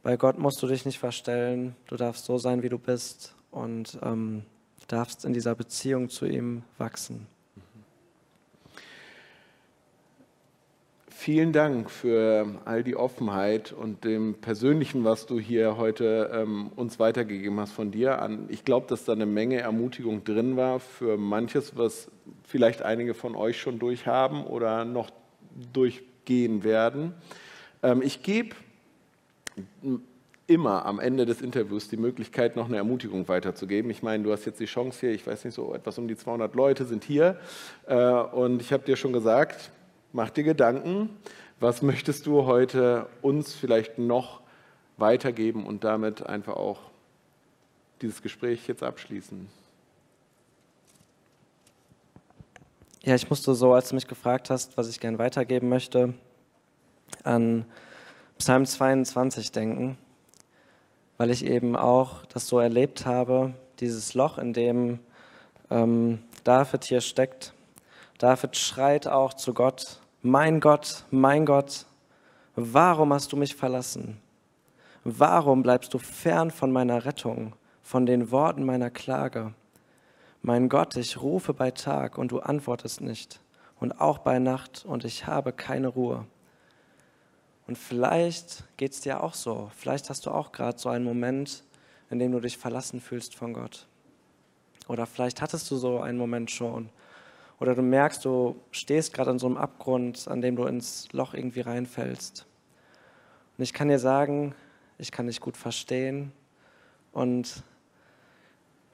bei 0.06 0.16
Gott 0.16 0.38
musst 0.38 0.62
du 0.62 0.68
dich 0.68 0.86
nicht 0.86 1.00
verstellen, 1.00 1.74
du 1.88 1.96
darfst 1.96 2.26
so 2.26 2.38
sein, 2.38 2.62
wie 2.62 2.68
du 2.68 2.78
bist 2.78 3.34
und 3.50 3.98
ähm, 4.04 4.44
darfst 4.86 5.24
in 5.24 5.32
dieser 5.32 5.56
Beziehung 5.56 6.10
zu 6.10 6.26
ihm 6.26 6.62
wachsen. 6.78 7.26
Vielen 11.08 11.52
Dank 11.52 11.90
für 11.90 12.46
all 12.66 12.84
die 12.84 12.94
Offenheit 12.94 13.72
und 13.72 14.04
dem 14.04 14.34
Persönlichen, 14.34 15.02
was 15.02 15.26
du 15.26 15.40
hier 15.40 15.76
heute 15.76 16.30
ähm, 16.32 16.70
uns 16.76 17.00
weitergegeben 17.00 17.58
hast 17.58 17.72
von 17.72 17.90
dir 17.90 18.22
an. 18.22 18.46
Ich 18.48 18.64
glaube, 18.64 18.86
dass 18.86 19.06
da 19.06 19.12
eine 19.12 19.26
Menge 19.26 19.58
Ermutigung 19.58 20.22
drin 20.22 20.56
war 20.56 20.78
für 20.78 21.16
manches, 21.16 21.76
was 21.76 22.12
vielleicht 22.44 22.80
einige 22.80 23.12
von 23.14 23.34
euch 23.34 23.60
schon 23.60 23.80
durchhaben 23.80 24.44
oder 24.44 24.84
noch 24.84 25.10
durchgehen 25.72 26.62
werden. 26.62 27.12
Ähm, 27.82 28.02
ich 28.02 28.22
gebe 28.22 28.54
immer 30.46 30.86
am 30.86 31.00
Ende 31.00 31.26
des 31.26 31.40
Interviews 31.40 31.88
die 31.88 31.96
Möglichkeit, 31.96 32.56
noch 32.56 32.66
eine 32.66 32.76
Ermutigung 32.76 33.26
weiterzugeben. 33.28 33.90
Ich 33.90 34.02
meine, 34.02 34.22
du 34.22 34.32
hast 34.32 34.44
jetzt 34.44 34.60
die 34.60 34.66
Chance 34.66 35.00
hier, 35.00 35.10
ich 35.10 35.26
weiß 35.26 35.44
nicht, 35.44 35.54
so 35.54 35.74
etwas 35.74 35.98
um 35.98 36.06
die 36.06 36.16
200 36.16 36.54
Leute 36.54 36.84
sind 36.84 37.04
hier. 37.04 37.38
Äh, 37.86 37.96
und 37.96 38.60
ich 38.60 38.72
habe 38.72 38.84
dir 38.84 38.96
schon 38.96 39.12
gesagt, 39.12 39.70
Mach 40.16 40.30
dir 40.30 40.44
Gedanken, 40.44 41.10
was 41.60 41.82
möchtest 41.82 42.24
du 42.24 42.46
heute 42.46 43.06
uns 43.20 43.52
vielleicht 43.52 43.98
noch 43.98 44.40
weitergeben 44.96 45.66
und 45.66 45.84
damit 45.84 46.24
einfach 46.24 46.56
auch 46.56 46.80
dieses 48.00 48.22
Gespräch 48.22 48.66
jetzt 48.66 48.82
abschließen. 48.82 49.46
Ja, 53.02 53.14
ich 53.14 53.28
musste 53.28 53.54
so, 53.54 53.74
als 53.74 53.90
du 53.90 53.94
mich 53.94 54.08
gefragt 54.08 54.48
hast, 54.48 54.78
was 54.78 54.88
ich 54.88 55.00
gern 55.00 55.18
weitergeben 55.18 55.68
möchte, 55.68 56.14
an 57.22 57.66
Psalm 58.38 58.66
22 58.66 59.52
denken, 59.52 59.98
weil 61.16 61.30
ich 61.30 61.44
eben 61.44 61.76
auch 61.76 62.24
das 62.26 62.46
so 62.46 62.58
erlebt 62.58 63.06
habe, 63.06 63.54
dieses 63.80 64.14
Loch, 64.14 64.38
in 64.38 64.52
dem 64.52 64.98
ähm, 65.70 66.20
David 66.44 66.84
hier 66.84 67.00
steckt. 67.00 67.54
David 68.18 68.56
schreit 68.56 69.06
auch 69.06 69.34
zu 69.34 69.54
Gott 69.54 70.00
mein 70.26 70.58
Gott, 70.58 71.04
mein 71.12 71.46
Gott, 71.46 71.86
warum 72.56 73.12
hast 73.12 73.32
du 73.32 73.36
mich 73.36 73.54
verlassen? 73.54 74.20
Warum 75.04 75.62
bleibst 75.62 75.94
du 75.94 75.98
fern 75.98 76.50
von 76.50 76.72
meiner 76.72 77.04
Rettung, 77.04 77.54
von 77.84 78.06
den 78.06 78.32
Worten 78.32 78.64
meiner 78.64 78.90
Klage? 78.90 79.54
Mein 80.42 80.68
Gott, 80.68 80.96
ich 80.96 81.22
rufe 81.22 81.54
bei 81.54 81.70
Tag 81.70 82.18
und 82.18 82.32
du 82.32 82.40
antwortest 82.40 83.02
nicht, 83.02 83.40
und 83.78 84.00
auch 84.00 84.18
bei 84.18 84.40
Nacht 84.40 84.84
und 84.84 85.04
ich 85.04 85.28
habe 85.28 85.52
keine 85.52 85.86
Ruhe. 85.86 86.24
Und 87.66 87.76
vielleicht 87.76 88.64
geht 88.76 88.92
es 88.92 89.00
dir 89.00 89.22
auch 89.22 89.34
so, 89.34 89.70
vielleicht 89.76 90.08
hast 90.08 90.26
du 90.26 90.30
auch 90.30 90.52
gerade 90.52 90.78
so 90.78 90.88
einen 90.88 91.04
Moment, 91.04 91.64
in 92.10 92.18
dem 92.18 92.32
du 92.32 92.40
dich 92.40 92.58
verlassen 92.58 93.00
fühlst 93.00 93.34
von 93.34 93.52
Gott. 93.52 93.86
Oder 94.88 95.06
vielleicht 95.06 95.42
hattest 95.42 95.70
du 95.70 95.76
so 95.76 96.00
einen 96.00 96.18
Moment 96.18 96.50
schon. 96.50 96.88
Oder 97.58 97.74
du 97.74 97.82
merkst, 97.82 98.24
du 98.24 98.56
stehst 98.70 99.12
gerade 99.12 99.30
an 99.30 99.38
so 99.38 99.46
einem 99.46 99.56
Abgrund, 99.56 100.28
an 100.28 100.40
dem 100.40 100.56
du 100.56 100.64
ins 100.66 101.10
Loch 101.12 101.34
irgendwie 101.34 101.62
reinfällst. 101.62 102.46
Und 103.56 103.64
ich 103.64 103.72
kann 103.72 103.88
dir 103.88 103.98
sagen, 103.98 104.54
ich 104.98 105.10
kann 105.10 105.26
dich 105.26 105.40
gut 105.40 105.56
verstehen. 105.56 106.32
Und 107.12 107.62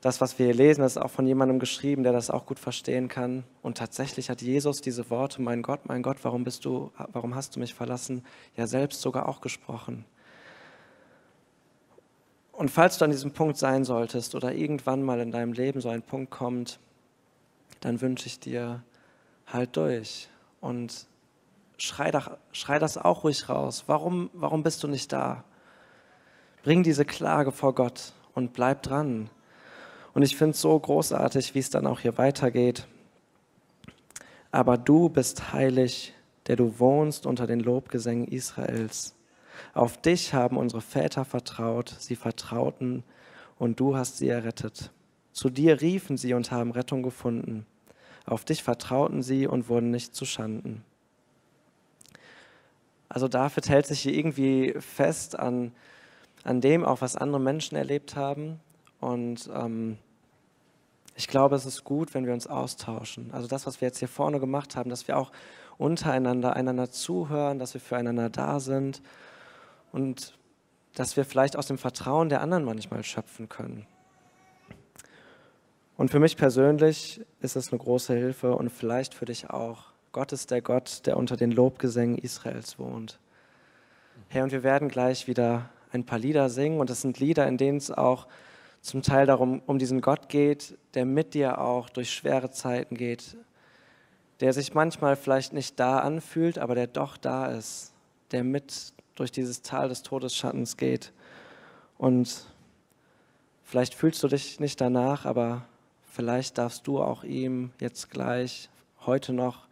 das, 0.03 0.21
was 0.21 0.39
wir 0.39 0.47
hier 0.47 0.55
lesen, 0.55 0.83
das 0.83 0.97
ist 0.97 1.03
auch 1.03 1.11
von 1.11 1.27
jemandem 1.27 1.61
geschrieben, 1.61 2.03
der 2.03 2.13
das 2.13 2.29
auch 2.29 2.45
gut 2.45 2.59
verstehen 2.59 3.09
kann. 3.09 3.45
Und 3.63 3.79
tatsächlich 3.79 4.29
hat 4.29 4.43
Jesus 4.43 4.81
diese 4.81 5.09
Worte, 5.11 5.41
mein 5.41 5.63
Gott, 5.63 5.87
mein 5.87 6.03
Gott, 6.03 6.19
warum 6.23 6.43
bist 6.43 6.65
du, 6.65 6.91
warum 7.13 7.35
hast 7.35 7.55
du 7.55 7.61
mich 7.61 7.73
verlassen, 7.73 8.25
ja 8.57 8.67
selbst 8.67 9.01
sogar 9.01 9.29
auch 9.29 9.41
gesprochen. 9.41 10.05
Und 12.51 12.71
falls 12.71 12.99
du 12.99 13.05
an 13.05 13.13
diesem 13.13 13.33
Punkt 13.33 13.57
sein 13.57 13.85
solltest 13.85 14.35
oder 14.35 14.53
irgendwann 14.53 15.03
mal 15.03 15.21
in 15.21 15.31
deinem 15.31 15.53
Leben 15.53 15.81
so 15.81 15.89
ein 15.89 16.03
Punkt 16.03 16.31
kommt, 16.33 16.81
dann 17.81 18.01
wünsche 18.01 18.27
ich 18.27 18.41
dir, 18.41 18.83
halt 19.47 19.77
durch 19.77 20.29
und 20.61 21.07
schrei, 21.79 22.11
das, 22.11 22.99
auch 22.99 23.25
ruhig 23.25 23.49
raus. 23.49 23.85
Warum, 23.87 24.31
warum 24.33 24.63
bist 24.63 24.83
du 24.83 24.89
nicht 24.89 25.13
da? 25.13 25.45
Bring 26.63 26.83
diese 26.83 27.05
Klage 27.05 27.53
vor 27.53 27.75
Gott 27.75 28.13
und 28.35 28.53
bleib 28.53 28.83
dran. 28.83 29.31
Und 30.15 30.23
ich 30.23 30.37
finde 30.37 30.53
es 30.53 30.61
so 30.61 30.79
großartig, 30.79 31.55
wie 31.55 31.59
es 31.59 31.71
dann 31.71 31.87
auch 31.87 32.01
hier 32.01 32.19
weitergeht. 32.19 32.87
Aber 34.51 34.77
du 34.77 35.09
bist 35.09 35.53
heilig, 35.53 36.13
der 36.47 36.57
du 36.57 36.79
wohnst 36.79 37.27
unter 37.27 37.47
den 37.47 37.61
Lobgesängen 37.61 38.29
Israels. 38.29 39.15
Auf 39.75 39.97
dich 39.97 40.35
haben 40.35 40.57
unsere 40.57 40.83
Väter 40.83 41.25
vertraut, 41.25 41.95
sie 41.99 42.17
vertrauten 42.17 43.05
und 43.59 43.81
du 43.81 43.97
hast 43.97 44.19
sie 44.19 44.29
errettet. 44.29 44.91
Zu 45.33 45.49
dir 45.49 45.81
riefen 45.81 46.17
sie 46.19 46.35
und 46.35 46.51
haben 46.51 46.73
Rettung 46.73 47.03
gefunden. 47.03 47.65
Auf 48.27 48.45
dich 48.45 48.63
vertrauten 48.63 49.23
sie 49.23 49.47
und 49.47 49.69
wurden 49.69 49.91
nicht 49.91 50.15
zu 50.15 50.25
Schanden. 50.25 50.85
Also 53.09 53.29
David 53.29 53.69
hält 53.69 53.87
sich 53.87 54.01
hier 54.01 54.15
irgendwie 54.15 54.75
fest 54.79 55.39
an, 55.39 55.73
an 56.45 56.61
dem, 56.61 56.85
auch 56.85 57.01
was 57.01 57.17
andere 57.17 57.41
Menschen 57.41 57.77
erlebt 57.77 58.17
haben. 58.17 58.61
Und 59.03 59.51
ähm, 59.53 59.99
ich 61.17 61.27
glaube, 61.27 61.57
es 61.57 61.67
ist 61.67 61.83
gut, 61.83 62.15
wenn 62.15 62.25
wir 62.25 62.33
uns 62.33 62.47
austauschen. 62.47 63.33
Also 63.33 63.49
das, 63.49 63.67
was 63.67 63.81
wir 63.81 63.89
jetzt 63.89 63.99
hier 63.99 64.07
vorne 64.07 64.39
gemacht 64.39 64.77
haben, 64.77 64.91
dass 64.91 65.09
wir 65.09 65.19
auch 65.19 65.33
untereinander 65.77 66.55
einander 66.55 66.89
zuhören, 66.89 67.59
dass 67.59 67.75
wir 67.75 67.81
füreinander 67.81 68.31
da 68.31 68.61
sind 68.61 69.03
und 69.91 70.39
dass 70.95 71.17
wir 71.17 71.25
vielleicht 71.25 71.57
aus 71.57 71.67
dem 71.67 71.79
Vertrauen 71.79 72.29
der 72.29 72.43
anderen 72.43 72.65
manchmal 72.65 73.03
schöpfen 73.03 73.49
können. 73.49 73.89
Und 75.97 76.13
für 76.13 76.21
mich 76.21 76.37
persönlich 76.37 77.21
ist 77.41 77.57
es 77.57 77.73
eine 77.73 77.81
große 77.81 78.15
Hilfe 78.15 78.55
und 78.55 78.71
vielleicht 78.71 79.15
für 79.15 79.25
dich 79.25 79.51
auch. 79.51 79.87
Gott 80.13 80.31
ist 80.31 80.53
der 80.53 80.63
Gott, 80.63 81.03
der 81.07 81.17
unter 81.17 81.37
den 81.37 81.51
Lobgesängen 81.51 82.19
Israels 82.19 82.79
wohnt. 82.79 83.19
Herr, 84.29 84.45
und 84.45 84.53
wir 84.53 84.63
werden 84.63 84.89
gleich 84.89 85.27
wieder 85.27 85.71
ein 85.91 86.07
paar 86.07 86.21
Lieder 86.21 86.49
singen 86.51 86.79
und 86.79 86.89
es 86.89 87.01
sind 87.01 87.19
Lieder, 87.19 87.49
in 87.49 87.59
denen 87.59 87.79
es 87.79 87.91
auch 87.91 88.29
zum 88.83 89.03
Teil 89.03 89.27
darum 89.27 89.63
um 89.67 89.79
diesen 89.79 90.01
Gott 90.01 90.29
geht, 90.29 90.77
der 90.95 91.07
mit 91.07 91.35
dir 91.35 91.61
auch 91.61 91.89
durch 91.89 92.13
schwere 92.13 92.51
Zeiten 92.51 92.97
geht, 92.97 93.37
der 94.41 94.53
sich 94.53 94.75
manchmal 94.75 95.17
vielleicht 95.17 95.53
nicht 95.53 95.79
da 95.81 96.01
anfühlt, 96.01 96.59
aber 96.59 96.75
der 96.75 96.89
doch 96.89 97.17
da 97.17 97.47
ist, 97.47 97.95
der 98.33 98.45
mit 98.45 98.93
durch 99.15 99.31
dieses 99.31 99.63
Tal 99.63 99.89
des 99.89 100.03
Todesschattens 100.03 100.77
geht. 100.77 101.13
Und 101.97 102.47
vielleicht 103.63 103.95
fühlst 103.95 104.23
du 104.23 104.29
dich 104.29 104.59
nicht 104.59 104.81
danach, 104.81 105.27
aber 105.27 105.65
vielleicht 106.11 106.59
darfst 106.59 106.87
du 106.87 107.01
auch 107.01 107.23
ihm 107.23 107.71
jetzt 107.79 108.11
gleich, 108.11 108.69
heute 109.07 109.33
noch, 109.33 109.69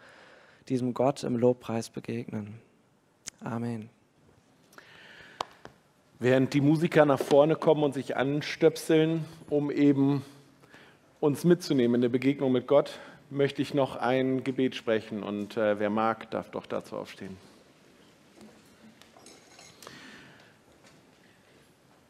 diesem 0.68 0.94
Gott 0.94 1.24
im 1.24 1.36
Lobpreis 1.36 1.90
begegnen. 1.90 2.60
Amen. 3.40 3.90
Während 6.22 6.52
die 6.52 6.60
Musiker 6.60 7.06
nach 7.06 7.18
vorne 7.18 7.56
kommen 7.56 7.82
und 7.82 7.94
sich 7.94 8.14
anstöpseln, 8.14 9.24
um 9.48 9.70
eben 9.70 10.22
uns 11.18 11.44
mitzunehmen 11.44 11.94
in 11.94 12.00
der 12.02 12.10
Begegnung 12.10 12.52
mit 12.52 12.66
Gott, 12.66 12.98
möchte 13.30 13.62
ich 13.62 13.72
noch 13.72 13.96
ein 13.96 14.44
Gebet 14.44 14.74
sprechen 14.74 15.22
und 15.22 15.56
äh, 15.56 15.78
wer 15.78 15.88
mag, 15.88 16.30
darf 16.30 16.50
doch 16.50 16.66
dazu 16.66 16.96
aufstehen. 16.96 17.38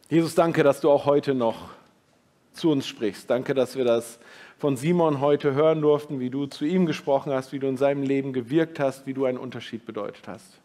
Jesus, 0.08 0.34
danke, 0.34 0.64
dass 0.64 0.80
du 0.80 0.90
auch 0.90 1.06
heute 1.06 1.32
noch 1.36 1.68
zu 2.52 2.72
uns 2.72 2.88
sprichst. 2.88 3.30
Danke, 3.30 3.54
dass 3.54 3.76
wir 3.76 3.84
das 3.84 4.18
von 4.58 4.76
Simon 4.76 5.20
heute 5.20 5.54
hören 5.54 5.80
durften, 5.82 6.18
wie 6.18 6.30
du 6.30 6.46
zu 6.46 6.64
ihm 6.64 6.84
gesprochen 6.84 7.32
hast, 7.32 7.52
wie 7.52 7.60
du 7.60 7.68
in 7.68 7.76
seinem 7.76 8.02
Leben 8.02 8.32
gewirkt 8.32 8.80
hast, 8.80 9.06
wie 9.06 9.14
du 9.14 9.24
einen 9.24 9.38
Unterschied 9.38 9.86
bedeutet 9.86 10.26
hast. 10.26 10.59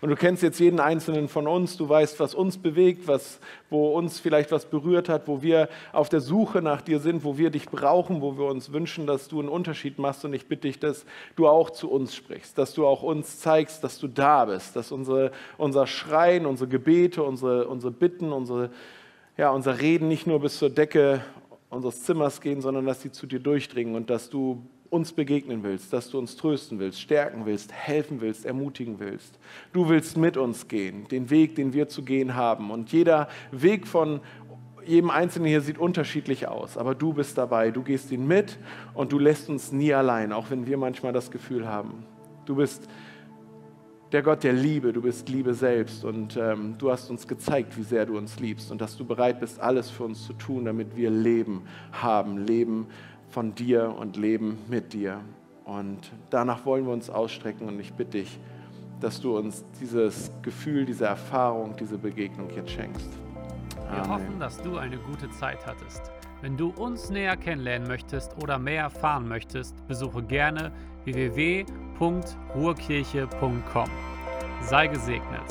Und 0.00 0.10
du 0.10 0.16
kennst 0.16 0.42
jetzt 0.42 0.58
jeden 0.60 0.80
einzelnen 0.80 1.28
von 1.28 1.46
uns, 1.46 1.76
du 1.76 1.88
weißt, 1.88 2.20
was 2.20 2.34
uns 2.34 2.58
bewegt, 2.58 3.08
was, 3.08 3.40
wo 3.68 3.96
uns 3.96 4.20
vielleicht 4.20 4.52
was 4.52 4.66
berührt 4.66 5.08
hat, 5.08 5.28
wo 5.28 5.42
wir 5.42 5.68
auf 5.92 6.08
der 6.08 6.20
Suche 6.20 6.62
nach 6.62 6.80
dir 6.82 7.00
sind, 7.00 7.24
wo 7.24 7.38
wir 7.38 7.50
dich 7.50 7.66
brauchen, 7.66 8.20
wo 8.20 8.38
wir 8.38 8.46
uns 8.46 8.72
wünschen, 8.72 9.06
dass 9.06 9.28
du 9.28 9.40
einen 9.40 9.48
Unterschied 9.48 9.98
machst. 9.98 10.24
Und 10.24 10.32
ich 10.32 10.46
bitte 10.46 10.68
dich, 10.68 10.78
dass 10.78 11.04
du 11.36 11.48
auch 11.48 11.70
zu 11.70 11.90
uns 11.90 12.14
sprichst, 12.14 12.56
dass 12.58 12.74
du 12.74 12.86
auch 12.86 13.02
uns 13.02 13.40
zeigst, 13.40 13.84
dass 13.84 13.98
du 13.98 14.08
da 14.08 14.44
bist, 14.44 14.76
dass 14.76 14.92
unsere, 14.92 15.32
unser 15.58 15.86
Schreien, 15.86 16.46
unsere 16.46 16.68
Gebete, 16.68 17.22
unsere, 17.22 17.68
unsere 17.68 17.92
Bitten, 17.92 18.32
unsere, 18.32 18.70
ja, 19.36 19.50
unser 19.50 19.80
Reden 19.80 20.08
nicht 20.08 20.26
nur 20.26 20.40
bis 20.40 20.58
zur 20.58 20.70
Decke 20.70 21.22
unseres 21.70 22.02
Zimmers 22.02 22.40
gehen, 22.40 22.60
sondern 22.60 22.84
dass 22.84 23.00
sie 23.00 23.12
zu 23.12 23.26
dir 23.26 23.40
durchdringen 23.40 23.94
und 23.94 24.10
dass 24.10 24.28
du 24.28 24.62
uns 24.90 25.12
begegnen 25.12 25.62
willst, 25.62 25.92
dass 25.92 26.10
du 26.10 26.18
uns 26.18 26.36
trösten 26.36 26.80
willst, 26.80 27.00
stärken 27.00 27.46
willst, 27.46 27.72
helfen 27.72 28.20
willst, 28.20 28.44
ermutigen 28.44 28.98
willst. 28.98 29.38
Du 29.72 29.88
willst 29.88 30.16
mit 30.16 30.36
uns 30.36 30.66
gehen, 30.66 31.06
den 31.08 31.30
Weg, 31.30 31.54
den 31.54 31.72
wir 31.72 31.88
zu 31.88 32.02
gehen 32.02 32.34
haben. 32.34 32.70
Und 32.72 32.92
jeder 32.92 33.28
Weg 33.52 33.86
von 33.86 34.20
jedem 34.84 35.10
Einzelnen 35.10 35.48
hier 35.48 35.60
sieht 35.60 35.78
unterschiedlich 35.78 36.48
aus, 36.48 36.76
aber 36.76 36.94
du 36.94 37.12
bist 37.12 37.38
dabei, 37.38 37.70
du 37.70 37.82
gehst 37.82 38.10
ihn 38.10 38.26
mit 38.26 38.58
und 38.94 39.12
du 39.12 39.18
lässt 39.18 39.48
uns 39.48 39.70
nie 39.70 39.94
allein, 39.94 40.32
auch 40.32 40.50
wenn 40.50 40.66
wir 40.66 40.76
manchmal 40.76 41.12
das 41.12 41.30
Gefühl 41.30 41.68
haben. 41.68 42.04
Du 42.46 42.56
bist 42.56 42.88
der 44.10 44.22
Gott 44.22 44.42
der 44.42 44.52
Liebe, 44.52 44.92
du 44.92 45.02
bist 45.02 45.28
Liebe 45.28 45.54
selbst 45.54 46.04
und 46.04 46.36
ähm, 46.36 46.74
du 46.78 46.90
hast 46.90 47.10
uns 47.10 47.28
gezeigt, 47.28 47.76
wie 47.76 47.84
sehr 47.84 48.06
du 48.06 48.18
uns 48.18 48.40
liebst 48.40 48.72
und 48.72 48.80
dass 48.80 48.96
du 48.96 49.04
bereit 49.04 49.38
bist, 49.38 49.60
alles 49.60 49.88
für 49.88 50.04
uns 50.04 50.26
zu 50.26 50.32
tun, 50.32 50.64
damit 50.64 50.96
wir 50.96 51.10
Leben 51.10 51.62
haben, 51.92 52.38
Leben 52.38 52.88
von 53.30 53.54
dir 53.54 53.94
und 53.96 54.16
leben 54.16 54.58
mit 54.68 54.92
dir. 54.92 55.20
Und 55.64 56.10
danach 56.30 56.66
wollen 56.66 56.86
wir 56.86 56.92
uns 56.92 57.10
ausstrecken 57.10 57.68
und 57.68 57.78
ich 57.80 57.92
bitte 57.92 58.18
dich, 58.18 58.40
dass 59.00 59.20
du 59.20 59.38
uns 59.38 59.64
dieses 59.80 60.32
Gefühl, 60.42 60.84
diese 60.84 61.06
Erfahrung, 61.06 61.74
diese 61.78 61.96
Begegnung 61.96 62.50
jetzt 62.54 62.70
schenkst. 62.70 63.08
Amen. 63.88 64.04
Wir 64.04 64.14
hoffen, 64.14 64.40
dass 64.40 64.60
du 64.60 64.76
eine 64.76 64.98
gute 64.98 65.30
Zeit 65.30 65.64
hattest. 65.66 66.10
Wenn 66.42 66.56
du 66.56 66.70
uns 66.70 67.10
näher 67.10 67.36
kennenlernen 67.36 67.86
möchtest 67.86 68.34
oder 68.42 68.58
mehr 68.58 68.84
erfahren 68.84 69.28
möchtest, 69.28 69.76
besuche 69.86 70.22
gerne 70.22 70.72
www.ruhrkirche.com. 71.04 73.90
Sei 74.62 74.86
gesegnet. 74.86 75.42